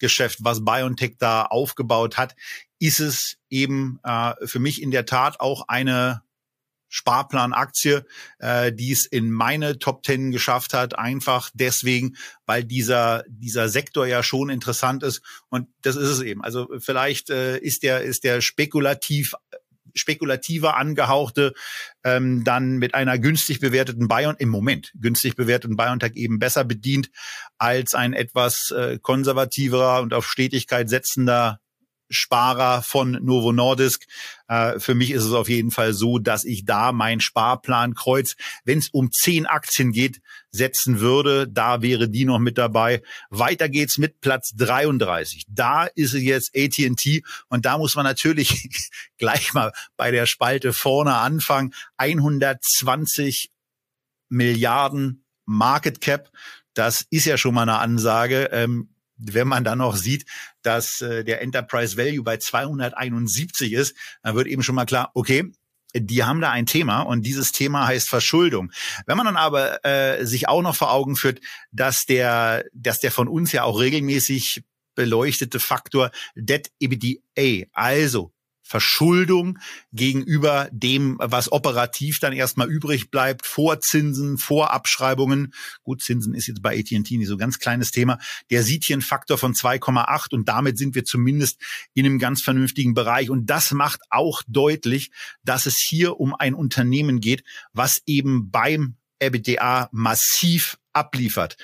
Plattformgeschäft, 0.00 0.38
was 0.42 0.64
BioNTech 0.64 1.16
da 1.18 1.44
aufgebaut 1.44 2.16
hat, 2.16 2.34
ist 2.78 3.00
es 3.00 3.36
eben 3.50 4.00
äh, 4.02 4.34
für 4.46 4.58
mich 4.58 4.82
in 4.82 4.90
der 4.90 5.06
Tat 5.06 5.40
auch 5.40 5.68
eine 5.68 6.22
Sparplanaktie, 6.92 8.00
äh, 8.40 8.72
die 8.72 8.90
es 8.90 9.06
in 9.06 9.30
meine 9.30 9.78
Top 9.78 10.02
Ten 10.02 10.32
geschafft 10.32 10.74
hat, 10.74 10.98
einfach 10.98 11.50
deswegen, 11.54 12.16
weil 12.46 12.64
dieser 12.64 13.22
dieser 13.28 13.68
Sektor 13.68 14.06
ja 14.06 14.24
schon 14.24 14.50
interessant 14.50 15.04
ist 15.04 15.22
und 15.50 15.68
das 15.82 15.94
ist 15.94 16.08
es 16.08 16.20
eben. 16.20 16.42
Also 16.42 16.68
vielleicht 16.80 17.30
äh, 17.30 17.58
ist 17.58 17.84
der 17.84 18.00
ist 18.00 18.24
der 18.24 18.40
spekulativ 18.40 19.34
spekulativer 19.94 20.76
angehauchte 20.76 21.52
ähm, 22.04 22.44
dann 22.44 22.78
mit 22.78 22.94
einer 22.94 23.18
günstig 23.18 23.60
bewerteten 23.60 24.08
Bion 24.08 24.36
im 24.38 24.48
Moment 24.48 24.92
günstig 24.98 25.36
bewerteten 25.36 25.76
BioNTech 25.76 26.12
eben 26.14 26.38
besser 26.38 26.64
bedient 26.64 27.10
als 27.58 27.94
ein 27.94 28.12
etwas 28.12 28.70
äh, 28.70 28.98
konservativerer 29.00 30.00
und 30.00 30.14
auf 30.14 30.26
Stetigkeit 30.26 30.88
setzender 30.88 31.60
Sparer 32.10 32.82
von 32.82 33.12
Novo 33.22 33.52
Nordisk. 33.52 34.04
Äh, 34.48 34.80
für 34.80 34.94
mich 34.94 35.12
ist 35.12 35.24
es 35.24 35.32
auf 35.32 35.48
jeden 35.48 35.70
Fall 35.70 35.94
so, 35.94 36.18
dass 36.18 36.44
ich 36.44 36.64
da 36.64 36.92
mein 36.92 37.20
Sparplankreuz, 37.20 38.36
wenn 38.64 38.78
es 38.78 38.88
um 38.88 39.12
zehn 39.12 39.46
Aktien 39.46 39.92
geht, 39.92 40.20
setzen 40.50 41.00
würde. 41.00 41.48
Da 41.48 41.82
wäre 41.82 42.08
die 42.08 42.24
noch 42.24 42.40
mit 42.40 42.58
dabei. 42.58 43.02
Weiter 43.30 43.68
geht's 43.68 43.96
mit 43.96 44.20
Platz 44.20 44.52
33. 44.56 45.46
Da 45.48 45.84
ist 45.84 46.14
jetzt 46.14 46.50
AT&T 46.56 47.22
und 47.48 47.64
da 47.64 47.78
muss 47.78 47.94
man 47.94 48.04
natürlich 48.04 48.68
gleich 49.18 49.54
mal 49.54 49.72
bei 49.96 50.10
der 50.10 50.26
Spalte 50.26 50.72
vorne 50.72 51.14
anfangen. 51.14 51.72
120 51.96 53.50
Milliarden 54.28 55.24
Market 55.44 56.00
Cap. 56.00 56.30
Das 56.74 57.06
ist 57.10 57.26
ja 57.26 57.36
schon 57.36 57.54
mal 57.54 57.62
eine 57.62 57.78
Ansage. 57.78 58.50
Ähm, 58.52 58.94
wenn 59.22 59.48
man 59.48 59.64
dann 59.64 59.78
noch 59.78 59.96
sieht, 59.96 60.24
dass 60.62 61.00
äh, 61.00 61.24
der 61.24 61.42
Enterprise 61.42 61.96
Value 61.96 62.22
bei 62.22 62.36
271 62.36 63.72
ist, 63.72 63.96
dann 64.22 64.34
wird 64.34 64.46
eben 64.46 64.62
schon 64.62 64.74
mal 64.74 64.86
klar, 64.86 65.10
okay, 65.14 65.50
die 65.94 66.22
haben 66.22 66.40
da 66.40 66.50
ein 66.50 66.66
Thema 66.66 67.02
und 67.02 67.26
dieses 67.26 67.52
Thema 67.52 67.86
heißt 67.86 68.08
Verschuldung. 68.08 68.70
Wenn 69.06 69.16
man 69.16 69.26
dann 69.26 69.36
aber 69.36 69.84
äh, 69.84 70.24
sich 70.24 70.48
auch 70.48 70.62
noch 70.62 70.76
vor 70.76 70.92
Augen 70.92 71.16
führt, 71.16 71.40
dass 71.72 72.06
der, 72.06 72.64
dass 72.72 73.00
der 73.00 73.10
von 73.10 73.28
uns 73.28 73.52
ja 73.52 73.64
auch 73.64 73.80
regelmäßig 73.80 74.62
beleuchtete 74.94 75.60
Faktor 75.60 76.10
Debt 76.34 76.70
EBITDA, 76.78 77.66
also 77.72 78.32
Verschuldung 78.70 79.58
gegenüber 79.92 80.68
dem, 80.70 81.16
was 81.20 81.50
operativ 81.50 82.20
dann 82.20 82.32
erstmal 82.32 82.70
übrig 82.70 83.10
bleibt, 83.10 83.44
vor 83.44 83.80
Zinsen, 83.80 84.38
vor 84.38 84.70
Abschreibungen. 84.72 85.52
Gut, 85.82 86.02
Zinsen 86.02 86.34
ist 86.34 86.46
jetzt 86.46 86.62
bei 86.62 86.78
AT&T 86.78 87.16
nicht 87.16 87.26
so 87.26 87.34
ein 87.34 87.38
ganz 87.38 87.58
kleines 87.58 87.90
Thema. 87.90 88.18
Der 88.48 88.62
sieht 88.62 88.84
hier 88.84 88.94
einen 88.94 89.02
Faktor 89.02 89.38
von 89.38 89.54
2,8 89.54 90.34
und 90.34 90.48
damit 90.48 90.78
sind 90.78 90.94
wir 90.94 91.04
zumindest 91.04 91.60
in 91.94 92.06
einem 92.06 92.20
ganz 92.20 92.42
vernünftigen 92.42 92.94
Bereich. 92.94 93.28
Und 93.28 93.46
das 93.46 93.72
macht 93.72 94.02
auch 94.08 94.40
deutlich, 94.46 95.10
dass 95.42 95.66
es 95.66 95.76
hier 95.76 96.20
um 96.20 96.32
ein 96.32 96.54
Unternehmen 96.54 97.20
geht, 97.20 97.42
was 97.72 98.00
eben 98.06 98.52
beim 98.52 98.94
EBITDA 99.18 99.88
massiv 99.90 100.78
abliefert. 100.92 101.56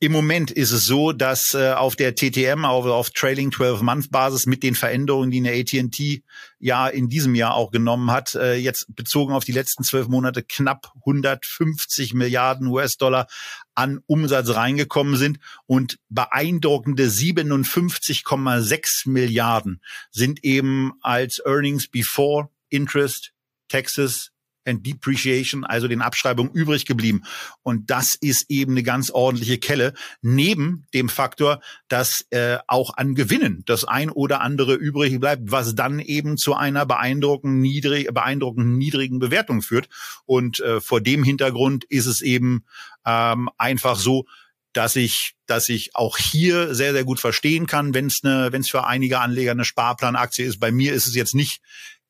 Im 0.00 0.12
Moment 0.12 0.52
ist 0.52 0.70
es 0.70 0.84
so, 0.84 1.10
dass 1.10 1.54
äh, 1.54 1.72
auf 1.72 1.96
der 1.96 2.14
TTM, 2.14 2.64
auf, 2.64 2.86
auf 2.86 3.10
Trailing 3.10 3.50
12-Month-Basis 3.50 4.46
mit 4.46 4.62
den 4.62 4.76
Veränderungen, 4.76 5.32
die 5.32 5.38
eine 5.38 5.50
AT&T 5.50 6.22
ja 6.60 6.86
in 6.86 7.08
diesem 7.08 7.34
Jahr 7.34 7.54
auch 7.54 7.72
genommen 7.72 8.12
hat, 8.12 8.36
äh, 8.36 8.54
jetzt 8.54 8.86
bezogen 8.94 9.32
auf 9.32 9.44
die 9.44 9.50
letzten 9.50 9.82
zwölf 9.82 10.06
Monate 10.06 10.44
knapp 10.44 10.92
150 11.00 12.14
Milliarden 12.14 12.68
US-Dollar 12.68 13.26
an 13.74 13.98
Umsatz 14.06 14.50
reingekommen 14.50 15.16
sind. 15.16 15.40
Und 15.66 15.98
beeindruckende 16.08 17.08
57,6 17.08 19.08
Milliarden 19.08 19.82
sind 20.12 20.44
eben 20.44 20.92
als 21.00 21.42
Earnings 21.44 21.88
before 21.88 22.50
Interest, 22.68 23.32
Taxes, 23.66 24.30
and 24.68 24.86
Depreciation, 24.86 25.64
also 25.64 25.88
den 25.88 26.02
Abschreibungen 26.02 26.52
übrig 26.52 26.86
geblieben. 26.86 27.22
Und 27.62 27.90
das 27.90 28.14
ist 28.14 28.50
eben 28.50 28.72
eine 28.72 28.82
ganz 28.82 29.10
ordentliche 29.10 29.58
Kelle, 29.58 29.94
neben 30.20 30.86
dem 30.94 31.08
Faktor, 31.08 31.60
dass 31.88 32.26
äh, 32.30 32.58
auch 32.66 32.96
an 32.96 33.14
Gewinnen 33.14 33.62
das 33.66 33.84
ein 33.84 34.10
oder 34.10 34.40
andere 34.40 34.74
übrig 34.74 35.18
bleibt, 35.18 35.50
was 35.50 35.74
dann 35.74 35.98
eben 36.00 36.36
zu 36.36 36.54
einer 36.54 36.86
beeindruckenden, 36.86 37.60
niedrig, 37.60 38.12
beeindruckenden 38.12 38.76
niedrigen 38.78 39.18
Bewertung 39.18 39.62
führt. 39.62 39.88
Und 40.26 40.60
äh, 40.60 40.80
vor 40.80 41.00
dem 41.00 41.24
Hintergrund 41.24 41.84
ist 41.84 42.06
es 42.06 42.20
eben 42.20 42.64
ähm, 43.04 43.48
einfach 43.56 43.96
so, 43.96 44.26
dass 44.72 44.96
ich, 44.96 45.34
dass 45.46 45.68
ich 45.68 45.96
auch 45.96 46.18
hier 46.18 46.74
sehr, 46.74 46.92
sehr 46.92 47.04
gut 47.04 47.20
verstehen 47.20 47.66
kann, 47.66 47.94
wenn 47.94 48.06
es 48.06 48.20
eine, 48.22 48.52
wenn 48.52 48.60
es 48.60 48.70
für 48.70 48.86
einige 48.86 49.18
Anleger 49.18 49.50
eine 49.50 49.64
Sparplanaktie 49.64 50.44
ist. 50.44 50.60
Bei 50.60 50.70
mir 50.70 50.92
ist 50.92 51.06
es 51.06 51.14
jetzt 51.14 51.34
nicht 51.34 51.60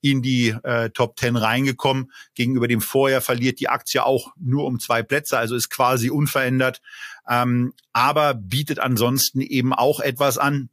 in 0.01 0.23
die 0.23 0.55
äh, 0.63 0.91
Top 0.91 1.17
Ten 1.17 1.37
reingekommen. 1.37 2.13
Gegenüber 2.35 2.69
dem 2.69 2.81
Vorjahr 2.81 3.21
verliert 3.21 3.61
die 3.61 3.69
Aktie 3.69 4.05
auch 4.05 4.33
nur 4.39 4.65
um 4.65 4.81
zwei 4.81 5.03
Plätze, 5.03 5.39
also 5.39 5.55
ist 5.55 5.71
quasi 5.71 6.11
unverändert, 6.11 6.81
ähm, 7.29 7.73
aber 7.93 8.35
bietet 8.35 8.79
ansonsten 8.79 9.41
eben 9.41 9.73
auch 9.73 10.01
etwas 10.01 10.39
an, 10.39 10.71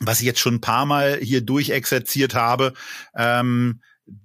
was 0.00 0.20
ich 0.20 0.26
jetzt 0.26 0.40
schon 0.40 0.56
ein 0.56 0.60
paar 0.60 0.86
Mal 0.86 1.18
hier 1.20 1.40
durchexerziert 1.40 2.34
habe. 2.34 2.74
Ähm, 3.16 3.80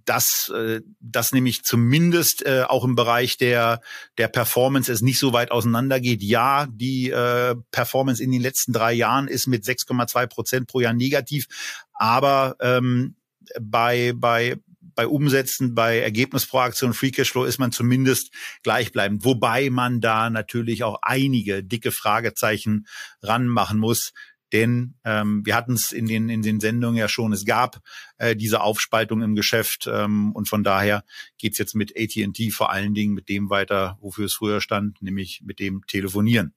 dass 0.05 0.51
äh, 0.55 0.81
das 0.99 1.31
nämlich 1.31 1.63
zumindest 1.63 2.45
äh, 2.45 2.63
auch 2.67 2.83
im 2.83 2.95
Bereich 2.95 3.37
der 3.37 3.81
der 4.17 4.27
Performance 4.27 4.91
es 4.91 5.01
nicht 5.01 5.17
so 5.17 5.33
weit 5.33 5.51
auseinandergeht. 5.51 6.21
Ja, 6.21 6.67
die 6.69 7.09
äh, 7.09 7.55
Performance 7.71 8.23
in 8.23 8.31
den 8.31 8.41
letzten 8.41 8.73
drei 8.73 8.93
Jahren 8.93 9.27
ist 9.27 9.47
mit 9.47 9.63
6,2 9.63 10.27
Prozent 10.27 10.67
pro 10.67 10.81
Jahr 10.81 10.93
negativ, 10.93 11.47
aber 11.93 12.55
ähm, 12.59 13.15
bei 13.59 14.13
bei 14.15 14.57
bei 14.95 15.07
Umsätzen, 15.07 15.73
bei 15.73 15.99
Ergebnis 15.99 16.45
pro 16.45 16.59
Aktion, 16.59 16.93
Free 16.93 17.11
Cashflow 17.11 17.45
ist 17.45 17.59
man 17.59 17.71
zumindest 17.71 18.31
gleichbleibend. 18.63 19.23
Wobei 19.23 19.69
man 19.69 20.01
da 20.01 20.29
natürlich 20.29 20.83
auch 20.83 20.99
einige 21.01 21.63
dicke 21.63 21.91
Fragezeichen 21.91 22.87
ranmachen 23.21 23.79
muss. 23.79 24.11
Denn 24.51 24.95
ähm, 25.05 25.45
wir 25.45 25.55
hatten 25.55 25.73
es 25.73 25.93
in 25.93 26.07
den, 26.07 26.29
in 26.29 26.41
den 26.41 26.59
Sendungen 26.59 26.97
ja 26.97 27.07
schon, 27.07 27.31
es 27.31 27.45
gab 27.45 27.79
äh, 28.17 28.35
diese 28.35 28.61
Aufspaltung 28.61 29.21
im 29.21 29.33
Geschäft 29.33 29.87
ähm, 29.89 30.33
und 30.33 30.49
von 30.49 30.63
daher 30.63 31.05
geht's 31.37 31.57
jetzt 31.57 31.73
mit 31.73 31.93
ATT 31.97 32.51
vor 32.51 32.69
allen 32.69 32.93
Dingen 32.93 33.13
mit 33.13 33.29
dem 33.29 33.49
weiter, 33.49 33.97
wofür 34.01 34.25
es 34.25 34.33
früher 34.33 34.59
stand, 34.59 35.01
nämlich 35.01 35.41
mit 35.45 35.59
dem 35.59 35.83
Telefonieren. 35.87 36.53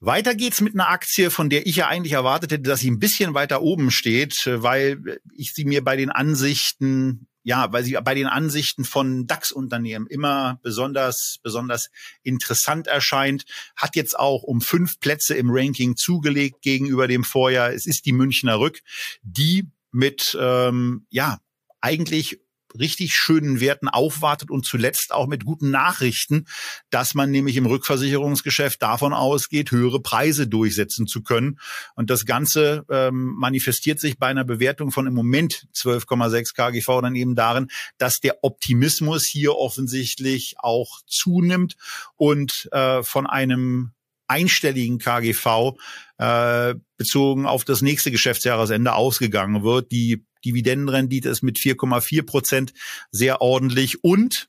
Weiter 0.00 0.34
geht's 0.34 0.62
mit 0.62 0.72
einer 0.72 0.88
Aktie, 0.88 1.30
von 1.30 1.50
der 1.50 1.66
ich 1.66 1.76
ja 1.76 1.88
eigentlich 1.88 2.14
erwartet 2.14 2.52
hätte, 2.52 2.62
dass 2.62 2.80
sie 2.80 2.90
ein 2.90 2.98
bisschen 2.98 3.34
weiter 3.34 3.60
oben 3.60 3.90
steht, 3.90 4.34
weil 4.46 5.20
ich 5.34 5.52
sie 5.52 5.66
mir 5.66 5.84
bei 5.84 5.96
den 5.96 6.08
Ansichten, 6.08 7.28
ja, 7.42 7.70
weil 7.70 7.84
sie 7.84 7.98
bei 8.02 8.14
den 8.14 8.26
Ansichten 8.26 8.86
von 8.86 9.26
DAX-Unternehmen 9.26 10.06
immer 10.06 10.58
besonders, 10.62 11.38
besonders 11.42 11.90
interessant 12.22 12.86
erscheint, 12.86 13.44
hat 13.76 13.94
jetzt 13.94 14.18
auch 14.18 14.42
um 14.42 14.62
fünf 14.62 15.00
Plätze 15.00 15.34
im 15.34 15.50
Ranking 15.50 15.96
zugelegt 15.96 16.62
gegenüber 16.62 17.06
dem 17.06 17.22
Vorjahr. 17.22 17.70
Es 17.70 17.86
ist 17.86 18.06
die 18.06 18.12
Münchner 18.12 18.58
Rück, 18.58 18.80
die 19.22 19.68
mit, 19.92 20.34
ähm, 20.40 21.06
ja, 21.10 21.40
eigentlich 21.82 22.40
richtig 22.78 23.14
schönen 23.14 23.60
Werten 23.60 23.88
aufwartet 23.88 24.50
und 24.50 24.64
zuletzt 24.64 25.12
auch 25.12 25.26
mit 25.26 25.44
guten 25.44 25.70
Nachrichten, 25.70 26.46
dass 26.90 27.14
man 27.14 27.30
nämlich 27.30 27.56
im 27.56 27.66
Rückversicherungsgeschäft 27.66 28.80
davon 28.82 29.12
ausgeht, 29.12 29.70
höhere 29.70 30.00
Preise 30.00 30.46
durchsetzen 30.46 31.06
zu 31.06 31.22
können. 31.22 31.58
Und 31.94 32.10
das 32.10 32.26
Ganze 32.26 32.84
ähm, 32.90 33.34
manifestiert 33.36 34.00
sich 34.00 34.18
bei 34.18 34.28
einer 34.28 34.44
Bewertung 34.44 34.90
von 34.90 35.06
im 35.06 35.14
Moment 35.14 35.66
12,6 35.74 36.54
KGV 36.54 37.00
dann 37.02 37.16
eben 37.16 37.34
darin, 37.34 37.68
dass 37.98 38.20
der 38.20 38.42
Optimismus 38.42 39.26
hier 39.26 39.56
offensichtlich 39.56 40.56
auch 40.58 41.00
zunimmt 41.06 41.76
und 42.16 42.68
äh, 42.72 43.02
von 43.02 43.26
einem 43.26 43.92
einstelligen 44.30 44.98
KGV 44.98 45.74
äh, 46.18 46.74
bezogen 46.96 47.46
auf 47.46 47.64
das 47.64 47.82
nächste 47.82 48.12
Geschäftsjahresende 48.12 48.94
ausgegangen 48.94 49.64
wird. 49.64 49.90
Die 49.90 50.24
Dividendenrendite 50.44 51.28
ist 51.28 51.42
mit 51.42 51.58
4,4 51.58 52.22
Prozent 52.22 52.72
sehr 53.10 53.40
ordentlich 53.40 54.02
und 54.04 54.48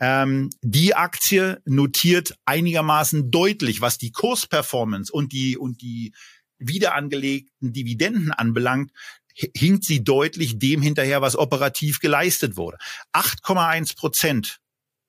ähm, 0.00 0.50
die 0.62 0.94
Aktie 0.94 1.60
notiert 1.64 2.36
einigermaßen 2.44 3.30
deutlich, 3.30 3.80
was 3.80 3.98
die 3.98 4.12
Kursperformance 4.12 5.12
und 5.12 5.32
die 5.32 5.56
und 5.56 5.82
die 5.82 6.12
wiederangelegten 6.58 7.72
Dividenden 7.72 8.32
anbelangt, 8.32 8.92
hinkt 9.56 9.84
sie 9.84 10.02
deutlich 10.02 10.58
dem 10.58 10.82
hinterher, 10.82 11.22
was 11.22 11.36
operativ 11.36 12.00
geleistet 12.00 12.56
wurde. 12.56 12.78
8,1 13.12 13.96
Prozent 13.96 14.60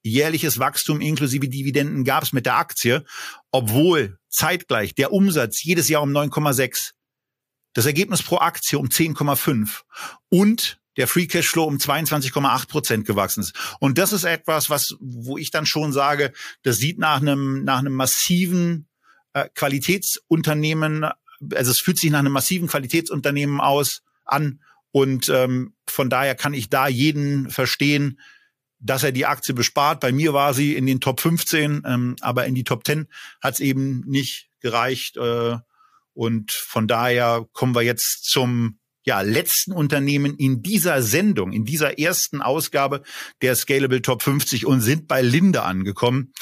jährliches 0.04 0.60
Wachstum 0.60 1.02
inklusive 1.02 1.50
Dividenden 1.50 2.04
gab 2.04 2.24
es 2.24 2.34
mit 2.34 2.46
der 2.46 2.58
Aktie, 2.58 3.04
obwohl 3.52 4.18
zeitgleich 4.30 4.96
der 4.96 5.12
Umsatz 5.12 5.64
jedes 5.64 5.90
Jahr 5.90 6.04
um 6.04 6.12
9,6 6.12 6.92
das 7.80 7.86
Ergebnis 7.86 8.22
pro 8.22 8.40
Aktie 8.40 8.78
um 8.78 8.88
10,5 8.88 9.84
und 10.28 10.82
der 10.98 11.08
Free 11.08 11.28
Cashflow 11.28 11.64
um 11.64 11.78
22,8 11.78 12.68
Prozent 12.68 13.08
gewachsen 13.08 13.40
ist. 13.40 13.54
Und 13.80 13.98
das 13.98 14.12
ist 14.12 14.26
etwas, 14.26 14.70
was, 14.70 14.98
wo 15.00 15.38
ich 15.38 15.50
dann 15.50 15.66
schon 15.66 15.94
sage, 15.94 16.34
das 16.64 16.76
sieht 16.76 17.00
nach 17.00 17.22
einem, 17.22 17.64
nach 17.64 17.80
einem 17.80 17.94
massiven 17.94 18.90
äh, 19.32 19.48
Qualitätsunternehmen, 19.56 21.06
also 21.54 21.72
es 21.72 21.80
fühlt 21.80 21.98
sich 21.98 22.12
nach 22.12 22.20
einem 22.20 22.34
massiven 22.34 22.68
Qualitätsunternehmen 22.68 23.62
aus, 23.62 24.02
an. 24.26 24.60
Und 24.92 25.30
ähm, 25.30 25.74
von 25.88 26.10
daher 26.10 26.36
kann 26.36 26.54
ich 26.54 26.70
da 26.70 26.90
jeden 26.90 27.50
verstehen, 27.50 28.20
dass 28.80 29.04
er 29.04 29.14
die 29.14 29.26
Aktie 29.26 29.54
bespart. 29.54 30.02
Bei 30.02 30.12
mir 30.12 30.34
war 30.34 30.54
sie 30.54 30.76
in 30.76 30.86
den 30.86 31.00
Top 31.00 31.22
15, 31.22 31.84
ähm, 31.86 32.18
aber 32.20 32.46
in 32.46 32.56
die 32.56 32.66
Top 32.66 32.86
10 32.86 33.08
hat 33.42 33.54
es 33.54 33.62
eben 33.62 34.02
nicht 34.02 34.50
gereicht. 34.60 35.16
Äh, 35.16 35.60
und 36.14 36.51
von 36.51 36.88
daher 36.88 37.45
kommen 37.53 37.76
wir 37.76 37.82
jetzt 37.82 38.26
zum 38.30 38.80
ja, 39.03 39.22
letzten 39.22 39.72
Unternehmen 39.72 40.36
in 40.36 40.62
dieser 40.62 41.01
Sendung, 41.01 41.51
in 41.51 41.66
dieser 41.66 41.97
ersten 41.97 42.41
Ausgabe 42.41 43.01
der 43.41 43.55
Scalable 43.55 44.01
Top 44.01 44.22
50 44.22 44.66
und 44.66 44.82
sind 44.82 45.07
bei 45.07 45.22
Linde 45.22 45.64
angekommen. 45.64 46.34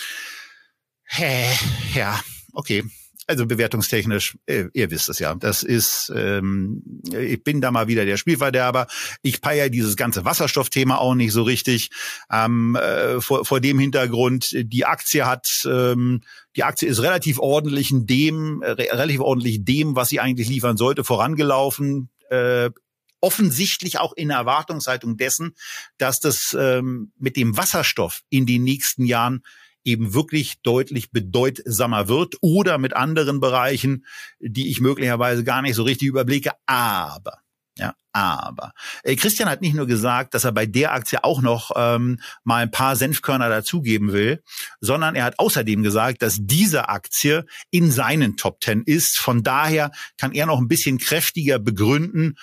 Hä, 1.06 1.46
ja, 1.94 2.20
okay 2.54 2.84
also 3.28 3.46
bewertungstechnisch, 3.46 4.38
äh, 4.46 4.66
ihr 4.74 4.90
wisst 4.90 5.10
es 5.10 5.20
ja, 5.20 5.36
das 5.36 5.62
ist, 5.62 6.12
ähm, 6.16 6.82
ich 7.12 7.44
bin 7.44 7.60
da 7.60 7.72
mal 7.72 7.88
wieder 7.88 8.06
der 8.06 8.18
Spielverderber. 8.18 8.88
Ich 9.22 9.42
peier 9.42 9.70
dieses 9.70 9.98
ganze 9.98 10.24
Wasserstoffthema 10.24 10.96
auch 10.96 11.14
nicht 11.14 11.34
so 11.34 11.44
richtig. 11.44 11.90
Ähm, 12.32 12.76
äh, 12.76 13.20
vor, 13.20 13.46
vor 13.46 13.60
dem 13.60 13.80
Hintergrund, 13.80 14.52
die 14.54 14.86
Aktie 14.86 15.26
hat, 15.26 15.48
ähm, 15.66 16.22
die 16.56 16.64
Aktie 16.64 16.88
ist 16.88 17.02
relativ 17.02 17.38
ordentlich 17.38 17.92
dem, 17.94 18.62
äh, 18.62 18.72
relativ 18.72 19.20
ordentlich 19.20 19.66
dem, 19.66 19.96
was 19.96 20.10
sie 20.10 20.22
eigentlich 20.22 20.48
liefern 20.48 20.78
sollte, 20.78 21.04
vorangelaufen. 21.04 22.10
Äh, 22.30 22.72
offensichtlich 23.20 24.00
auch 24.00 24.14
in 24.14 24.30
Erwartungshaltung 24.30 25.18
dessen, 25.18 25.56
dass 25.98 26.20
das 26.20 26.56
ähm, 26.58 27.12
mit 27.18 27.36
dem 27.36 27.58
Wasserstoff 27.58 28.22
in 28.30 28.46
den 28.46 28.64
nächsten 28.64 29.06
Jahren 29.06 29.44
eben 29.88 30.14
wirklich 30.14 30.62
deutlich 30.62 31.12
bedeutsamer 31.12 32.08
wird 32.08 32.36
oder 32.42 32.78
mit 32.78 32.96
anderen 32.96 33.40
Bereichen, 33.40 34.06
die 34.40 34.70
ich 34.70 34.82
möglicherweise 34.82 35.44
gar 35.44 35.62
nicht 35.62 35.76
so 35.76 35.84
richtig 35.84 36.10
überblicke. 36.10 36.52
Aber 36.66 37.40
ja, 37.78 37.94
aber 38.12 38.74
äh, 39.04 39.16
Christian 39.16 39.50
hat 39.50 39.62
nicht 39.62 39.76
nur 39.76 39.86
gesagt, 39.86 40.34
dass 40.34 40.44
er 40.44 40.52
bei 40.52 40.66
der 40.66 40.94
Aktie 40.94 41.24
auch 41.24 41.42
noch 41.42 41.72
ähm, 41.76 42.20
mal 42.44 42.64
ein 42.64 42.72
paar 42.72 42.96
Senfkörner 42.96 43.50
dazugeben 43.50 44.12
will, 44.14 44.44
sondern 44.82 45.16
er 45.16 45.26
hat 45.26 45.38
außerdem 45.38 45.84
gesagt, 45.84 46.22
dass 46.24 46.40
diese 46.42 46.90
Aktie 46.90 47.46
in 47.70 47.92
seinen 47.92 48.36
Top 48.36 48.60
Ten 48.60 48.82
ist. 48.84 49.20
Von 49.20 49.44
daher 49.44 49.92
kann 50.18 50.32
er 50.34 50.48
noch 50.48 50.60
ein 50.60 50.68
bisschen 50.68 50.98
kräftiger 50.98 51.60
begründen 51.60 52.38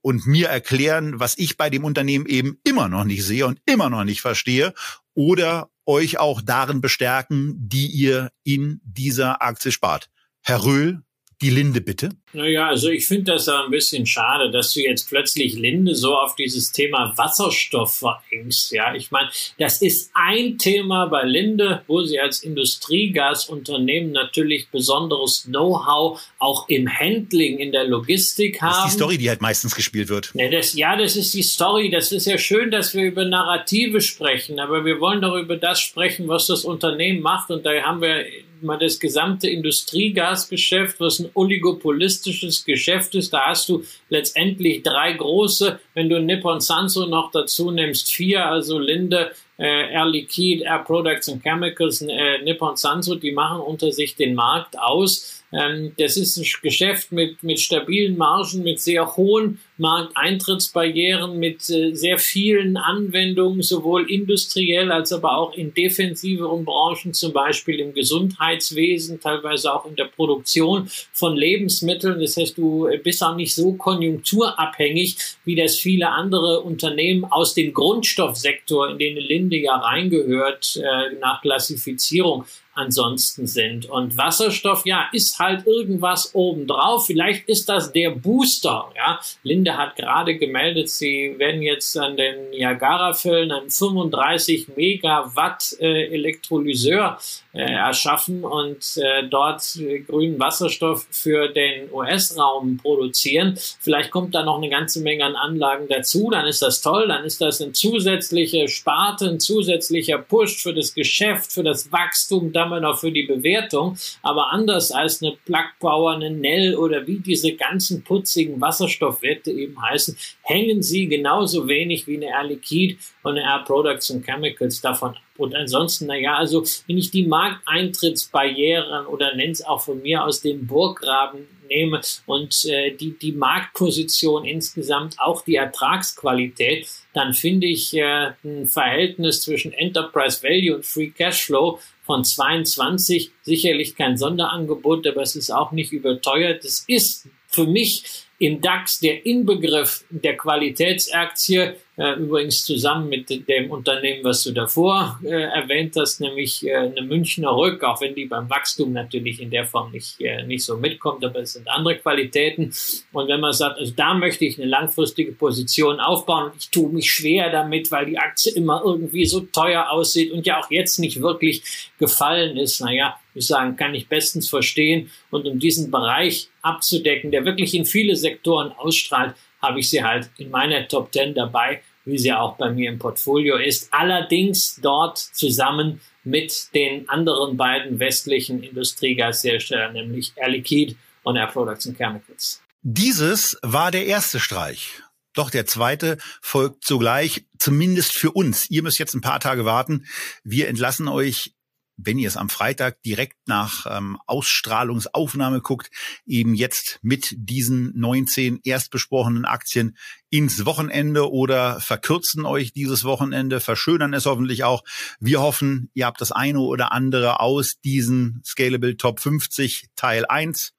und 0.00 0.26
mir 0.26 0.48
erklären, 0.48 1.20
was 1.20 1.36
ich 1.36 1.58
bei 1.58 1.68
dem 1.68 1.84
Unternehmen 1.84 2.24
eben 2.24 2.58
immer 2.64 2.88
noch 2.88 3.04
nicht 3.04 3.24
sehe 3.24 3.46
und 3.46 3.60
immer 3.66 3.90
noch 3.90 4.04
nicht 4.04 4.22
verstehe 4.22 4.72
oder 5.18 5.68
euch 5.84 6.20
auch 6.20 6.40
darin 6.40 6.80
bestärken, 6.80 7.56
die 7.58 7.88
ihr 7.88 8.30
in 8.44 8.80
dieser 8.84 9.42
Aktie 9.42 9.72
spart. 9.72 10.10
Herr 10.42 10.64
Röhl, 10.64 11.02
die 11.40 11.50
Linde 11.50 11.80
bitte. 11.80 12.10
Naja, 12.32 12.68
also 12.68 12.88
ich 12.88 13.06
finde 13.06 13.32
das 13.32 13.46
ja 13.46 13.64
ein 13.64 13.70
bisschen 13.70 14.04
schade, 14.06 14.50
dass 14.50 14.72
du 14.74 14.80
jetzt 14.80 15.08
plötzlich 15.08 15.54
Linde 15.54 15.94
so 15.94 16.16
auf 16.16 16.34
dieses 16.34 16.72
Thema 16.72 17.12
Wasserstoff 17.16 17.98
verengst. 17.98 18.72
Ja, 18.72 18.94
ich 18.94 19.10
meine, 19.10 19.30
das 19.56 19.80
ist 19.80 20.10
ein 20.14 20.58
Thema 20.58 21.06
bei 21.06 21.22
Linde, 21.22 21.82
wo 21.86 22.02
sie 22.02 22.18
als 22.18 22.42
Industriegasunternehmen 22.42 24.10
natürlich 24.12 24.68
besonderes 24.68 25.44
Know-how 25.44 26.20
auch 26.38 26.68
im 26.68 26.88
Handling, 26.88 27.58
in 27.58 27.72
der 27.72 27.84
Logistik 27.84 28.60
haben. 28.60 28.70
Das 28.70 28.86
ist 28.86 28.94
die 28.94 28.98
Story, 28.98 29.18
die 29.18 29.28
halt 29.28 29.40
meistens 29.40 29.74
gespielt 29.74 30.08
wird. 30.08 30.32
Ja 30.34 30.50
das, 30.50 30.74
ja, 30.74 30.96
das 30.96 31.16
ist 31.16 31.32
die 31.34 31.42
Story. 31.42 31.88
Das 31.88 32.10
ist 32.10 32.26
ja 32.26 32.36
schön, 32.36 32.70
dass 32.70 32.94
wir 32.94 33.04
über 33.04 33.24
Narrative 33.24 34.00
sprechen, 34.00 34.58
aber 34.58 34.84
wir 34.84 35.00
wollen 35.00 35.20
doch 35.20 35.36
über 35.36 35.56
das 35.56 35.80
sprechen, 35.80 36.26
was 36.28 36.48
das 36.48 36.64
Unternehmen 36.64 37.20
macht. 37.20 37.50
Und 37.50 37.64
da 37.64 37.70
haben 37.82 38.02
wir 38.02 38.24
mal 38.62 38.78
das 38.78 39.00
gesamte 39.00 39.48
Industriegasgeschäft, 39.48 41.00
was 41.00 41.20
ein 41.20 41.30
Oligopolist 41.34 41.88
monopolistisches 41.98 42.64
Geschäft 42.64 43.14
ist. 43.14 43.32
Da 43.32 43.46
hast 43.46 43.68
du 43.68 43.84
letztendlich 44.08 44.82
drei 44.82 45.12
große, 45.12 45.78
wenn 45.94 46.08
du 46.08 46.20
Nippon 46.20 46.60
Sanso 46.60 47.06
noch 47.06 47.30
dazu 47.30 47.70
nimmst, 47.70 48.12
vier, 48.12 48.46
also 48.46 48.78
Linde, 48.78 49.32
äh, 49.58 49.92
Air 49.92 50.06
Liquide, 50.06 50.64
Air 50.64 50.84
Products 50.84 51.28
and 51.28 51.42
Chemicals, 51.42 52.02
äh, 52.02 52.42
Nippon 52.42 52.76
Sanso, 52.76 53.16
die 53.16 53.32
machen 53.32 53.60
unter 53.60 53.92
sich 53.92 54.14
den 54.14 54.34
Markt 54.34 54.78
aus. 54.78 55.37
Ähm, 55.52 55.92
das 55.98 56.16
ist 56.16 56.36
ein 56.36 56.46
Geschäft 56.62 57.10
mit, 57.10 57.42
mit 57.42 57.58
stabilen 57.60 58.16
Margen, 58.16 58.62
mit 58.62 58.80
sehr 58.80 59.16
hohen 59.16 59.60
Markteintrittsbarrieren, 59.78 61.38
mit 61.38 61.70
äh, 61.70 61.94
sehr 61.94 62.18
vielen 62.18 62.76
Anwendungen, 62.76 63.62
sowohl 63.62 64.10
industriell 64.10 64.92
als 64.92 65.12
aber 65.12 65.36
auch 65.38 65.54
in 65.54 65.72
defensiveren 65.72 66.64
Branchen, 66.64 67.14
zum 67.14 67.32
Beispiel 67.32 67.80
im 67.80 67.94
Gesundheitswesen, 67.94 69.20
teilweise 69.20 69.72
auch 69.72 69.86
in 69.86 69.96
der 69.96 70.04
Produktion 70.04 70.90
von 71.12 71.36
Lebensmitteln. 71.36 72.20
Das 72.20 72.36
heißt, 72.36 72.58
du 72.58 72.88
bist 73.02 73.22
auch 73.22 73.36
nicht 73.36 73.54
so 73.54 73.72
konjunkturabhängig, 73.72 75.16
wie 75.44 75.56
das 75.56 75.76
viele 75.76 76.10
andere 76.10 76.60
Unternehmen 76.60 77.24
aus 77.24 77.54
dem 77.54 77.72
Grundstoffsektor, 77.72 78.90
in 78.90 78.98
den 78.98 79.16
Linde 79.16 79.56
ja 79.56 79.76
reingehört, 79.76 80.76
äh, 80.76 81.14
nach 81.20 81.40
Klassifizierung 81.40 82.44
ansonsten 82.78 83.46
sind. 83.46 83.90
Und 83.90 84.16
Wasserstoff, 84.16 84.86
ja, 84.86 85.08
ist 85.12 85.38
halt 85.38 85.66
irgendwas 85.66 86.34
obendrauf. 86.34 87.06
Vielleicht 87.06 87.48
ist 87.48 87.68
das 87.68 87.92
der 87.92 88.10
Booster. 88.10 88.90
Ja, 88.96 89.20
Linde 89.42 89.76
hat 89.76 89.96
gerade 89.96 90.36
gemeldet, 90.36 90.88
sie 90.88 91.34
werden 91.38 91.62
jetzt 91.62 91.98
an 91.98 92.16
den 92.16 92.50
Niagara-Fällen 92.50 93.50
einen 93.50 93.70
35 93.70 94.68
Megawatt 94.76 95.76
äh, 95.80 96.06
Elektrolyseur 96.14 97.18
äh, 97.52 97.62
erschaffen 97.62 98.44
und 98.44 98.96
äh, 98.96 99.26
dort 99.28 99.76
äh, 99.76 100.00
grünen 100.00 100.38
Wasserstoff 100.38 101.06
für 101.10 101.48
den 101.48 101.92
US-Raum 101.92 102.78
produzieren. 102.80 103.58
Vielleicht 103.80 104.10
kommt 104.10 104.34
da 104.34 104.44
noch 104.44 104.58
eine 104.58 104.68
ganze 104.68 105.00
Menge 105.00 105.24
an 105.24 105.34
Anlagen 105.34 105.88
dazu. 105.88 106.30
Dann 106.30 106.46
ist 106.46 106.62
das 106.62 106.80
toll. 106.82 107.08
Dann 107.08 107.24
ist 107.24 107.40
das 107.40 107.60
ein 107.60 107.74
zusätzliche 107.74 108.68
Sparte, 108.68 109.28
ein 109.28 109.40
zusätzlicher 109.40 110.18
Push 110.18 110.62
für 110.62 110.74
das 110.74 110.94
Geschäft, 110.94 111.52
für 111.52 111.62
das 111.62 111.90
Wachstum, 111.90 112.52
damit 112.68 112.84
auch 112.84 112.98
für 112.98 113.12
die 113.12 113.24
Bewertung. 113.24 113.96
Aber 114.22 114.52
anders 114.52 114.92
als 114.92 115.22
eine 115.22 115.36
Plug 115.44 115.68
Power, 115.80 116.12
eine 116.12 116.30
Nell 116.30 116.74
oder 116.76 117.06
wie 117.06 117.18
diese 117.18 117.52
ganzen 117.52 118.02
putzigen 118.02 118.60
Wasserstoffwerte 118.60 119.50
eben 119.50 119.80
heißen, 119.80 120.16
hängen 120.42 120.82
sie 120.82 121.08
genauso 121.08 121.68
wenig 121.68 122.06
wie 122.06 122.16
eine 122.16 122.26
Air 122.26 122.44
Liquide 122.44 122.96
und 123.22 123.32
eine 123.32 123.42
Air 123.42 123.64
Products 123.66 124.10
and 124.10 124.24
Chemicals 124.24 124.80
davon 124.80 125.10
ab. 125.10 125.22
Und 125.38 125.54
ansonsten, 125.54 126.06
naja, 126.06 126.36
also 126.36 126.64
wenn 126.88 126.98
ich 126.98 127.12
die 127.12 127.26
Markteintrittsbarrieren 127.26 129.06
oder 129.06 129.34
nenne 129.36 129.52
es 129.52 129.64
auch 129.64 129.80
von 129.80 130.02
mir 130.02 130.24
aus 130.24 130.40
den 130.40 130.66
Burggraben 130.66 131.46
nehme 131.68 132.00
und 132.26 132.64
äh, 132.64 132.90
die, 132.92 133.16
die 133.16 133.32
Marktposition 133.32 134.44
insgesamt, 134.44 135.20
auch 135.20 135.42
die 135.42 135.56
Ertragsqualität, 135.56 136.88
dann 137.14 137.34
finde 137.34 137.66
ich 137.66 137.94
äh, 137.96 138.32
ein 138.44 138.66
Verhältnis 138.66 139.42
zwischen 139.42 139.72
Enterprise 139.72 140.42
Value 140.42 140.76
und 140.76 140.86
Free 140.86 141.10
Cashflow 141.10 141.78
von 142.08 142.24
22 142.24 143.32
sicherlich 143.42 143.94
kein 143.94 144.16
Sonderangebot, 144.16 145.06
aber 145.06 145.20
es 145.20 145.36
ist 145.36 145.50
auch 145.50 145.72
nicht 145.72 145.92
überteuert. 145.92 146.64
Es 146.64 146.82
ist 146.88 147.28
für 147.48 147.66
mich 147.66 148.24
im 148.38 148.62
DAX 148.62 148.98
der 149.00 149.26
Inbegriff 149.26 150.06
der 150.08 150.38
Qualitätsaktie 150.38 151.74
äh, 151.98 152.12
übrigens 152.12 152.64
zusammen 152.64 153.08
mit 153.08 153.28
dem 153.48 153.70
Unternehmen, 153.70 154.22
was 154.22 154.44
du 154.44 154.52
davor 154.52 155.18
äh, 155.24 155.28
erwähnt 155.28 155.96
hast, 155.96 156.20
nämlich 156.20 156.64
äh, 156.64 156.76
eine 156.76 157.02
Münchner 157.02 157.50
Rück, 157.50 157.82
auch 157.82 158.00
wenn 158.00 158.14
die 158.14 158.26
beim 158.26 158.48
Wachstum 158.48 158.92
natürlich 158.92 159.42
in 159.42 159.50
der 159.50 159.66
Form 159.66 159.90
nicht, 159.90 160.20
äh, 160.20 160.44
nicht 160.46 160.64
so 160.64 160.76
mitkommt, 160.76 161.24
aber 161.24 161.40
es 161.40 161.54
sind 161.54 161.68
andere 161.68 161.96
Qualitäten. 161.96 162.72
Und 163.12 163.28
wenn 163.28 163.40
man 163.40 163.52
sagt, 163.52 163.80
also 163.80 163.92
da 163.96 164.14
möchte 164.14 164.44
ich 164.44 164.60
eine 164.60 164.68
langfristige 164.68 165.32
Position 165.32 165.98
aufbauen, 165.98 166.52
ich 166.56 166.70
tue 166.70 166.88
mich 166.90 167.10
schwer 167.10 167.50
damit, 167.50 167.90
weil 167.90 168.06
die 168.06 168.18
Aktie 168.18 168.52
immer 168.52 168.80
irgendwie 168.84 169.26
so 169.26 169.40
teuer 169.40 169.90
aussieht 169.90 170.30
und 170.30 170.46
ja 170.46 170.60
auch 170.60 170.70
jetzt 170.70 171.00
nicht 171.00 171.20
wirklich 171.20 171.90
gefallen 171.98 172.56
ist, 172.56 172.80
naja, 172.80 173.18
ich 173.34 173.46
sagen, 173.46 173.76
kann 173.76 173.94
ich 173.94 174.08
bestens 174.08 174.48
verstehen. 174.48 175.10
Und 175.30 175.46
um 175.46 175.58
diesen 175.58 175.90
Bereich 175.90 176.48
abzudecken, 176.62 177.30
der 177.30 177.44
wirklich 177.44 177.74
in 177.74 177.84
viele 177.84 178.16
Sektoren 178.16 178.72
ausstrahlt, 178.72 179.34
habe 179.60 179.80
ich 179.80 179.90
sie 179.90 180.02
halt 180.02 180.30
in 180.38 180.50
meiner 180.50 180.86
Top 180.88 181.12
10 181.12 181.34
dabei 181.34 181.82
wie 182.08 182.18
sie 182.18 182.32
auch 182.32 182.56
bei 182.56 182.70
mir 182.70 182.90
im 182.90 182.98
Portfolio 182.98 183.56
ist. 183.56 183.88
Allerdings 183.92 184.78
dort 184.80 185.18
zusammen 185.18 186.00
mit 186.24 186.74
den 186.74 187.08
anderen 187.08 187.56
beiden 187.56 188.00
westlichen 188.00 188.62
Industriegasherstellern, 188.62 189.92
nämlich 189.92 190.32
Air 190.36 190.48
Liquide 190.48 190.96
und 191.22 191.36
Air 191.36 191.48
Products 191.48 191.86
and 191.86 191.96
Chemicals. 191.96 192.62
Dieses 192.82 193.58
war 193.62 193.90
der 193.90 194.06
erste 194.06 194.40
Streich. 194.40 195.02
Doch 195.34 195.50
der 195.50 195.66
zweite 195.66 196.18
folgt 196.40 196.84
sogleich, 196.84 197.44
zumindest 197.58 198.16
für 198.16 198.32
uns. 198.32 198.68
Ihr 198.70 198.82
müsst 198.82 198.98
jetzt 198.98 199.14
ein 199.14 199.20
paar 199.20 199.40
Tage 199.40 199.64
warten. 199.64 200.06
Wir 200.42 200.68
entlassen 200.68 201.06
euch 201.06 201.52
wenn 201.98 202.18
ihr 202.18 202.28
es 202.28 202.36
am 202.36 202.48
Freitag 202.48 203.02
direkt 203.02 203.36
nach 203.46 203.86
ähm, 203.90 204.16
Ausstrahlungsaufnahme 204.26 205.60
guckt, 205.60 205.90
eben 206.26 206.54
jetzt 206.54 206.98
mit 207.02 207.34
diesen 207.36 207.92
19 207.98 208.60
erstbesprochenen 208.62 209.44
Aktien 209.44 209.96
ins 210.30 210.64
Wochenende 210.64 211.30
oder 211.30 211.80
verkürzen 211.80 212.46
euch 212.46 212.72
dieses 212.72 213.04
Wochenende, 213.04 213.60
verschönern 213.60 214.14
es 214.14 214.26
hoffentlich 214.26 214.64
auch. 214.64 214.84
Wir 215.18 215.40
hoffen, 215.40 215.90
ihr 215.94 216.06
habt 216.06 216.20
das 216.20 216.32
eine 216.32 216.60
oder 216.60 216.92
andere 216.92 217.40
aus 217.40 217.80
diesen 217.84 218.42
Scalable 218.44 218.96
Top 218.96 219.20
50 219.20 219.88
Teil 219.96 220.24
1 220.24 220.72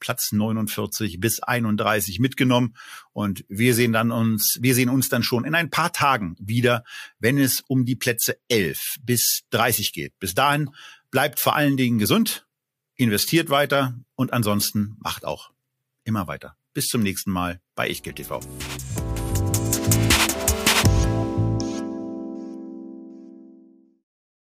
Platz 0.00 0.32
49 0.32 1.20
bis 1.20 1.40
31 1.40 2.18
mitgenommen. 2.18 2.74
Und 3.12 3.44
wir 3.48 3.74
sehen 3.74 3.92
dann 3.92 4.10
uns, 4.10 4.58
wir 4.60 4.74
sehen 4.74 4.88
uns 4.88 5.08
dann 5.08 5.22
schon 5.22 5.44
in 5.44 5.54
ein 5.54 5.70
paar 5.70 5.92
Tagen 5.92 6.36
wieder, 6.40 6.84
wenn 7.18 7.38
es 7.38 7.62
um 7.66 7.84
die 7.84 7.96
Plätze 7.96 8.38
11 8.48 8.96
bis 9.02 9.42
30 9.50 9.92
geht. 9.92 10.18
Bis 10.18 10.34
dahin 10.34 10.70
bleibt 11.10 11.38
vor 11.38 11.54
allen 11.54 11.76
Dingen 11.76 11.98
gesund, 11.98 12.46
investiert 12.96 13.50
weiter 13.50 13.94
und 14.16 14.32
ansonsten 14.32 14.96
macht 15.00 15.24
auch 15.24 15.52
immer 16.04 16.26
weiter. 16.26 16.56
Bis 16.72 16.86
zum 16.86 17.02
nächsten 17.02 17.30
Mal 17.30 17.60
bei 17.74 17.88
Ichgeld 17.88 18.16
TV. 18.16 18.40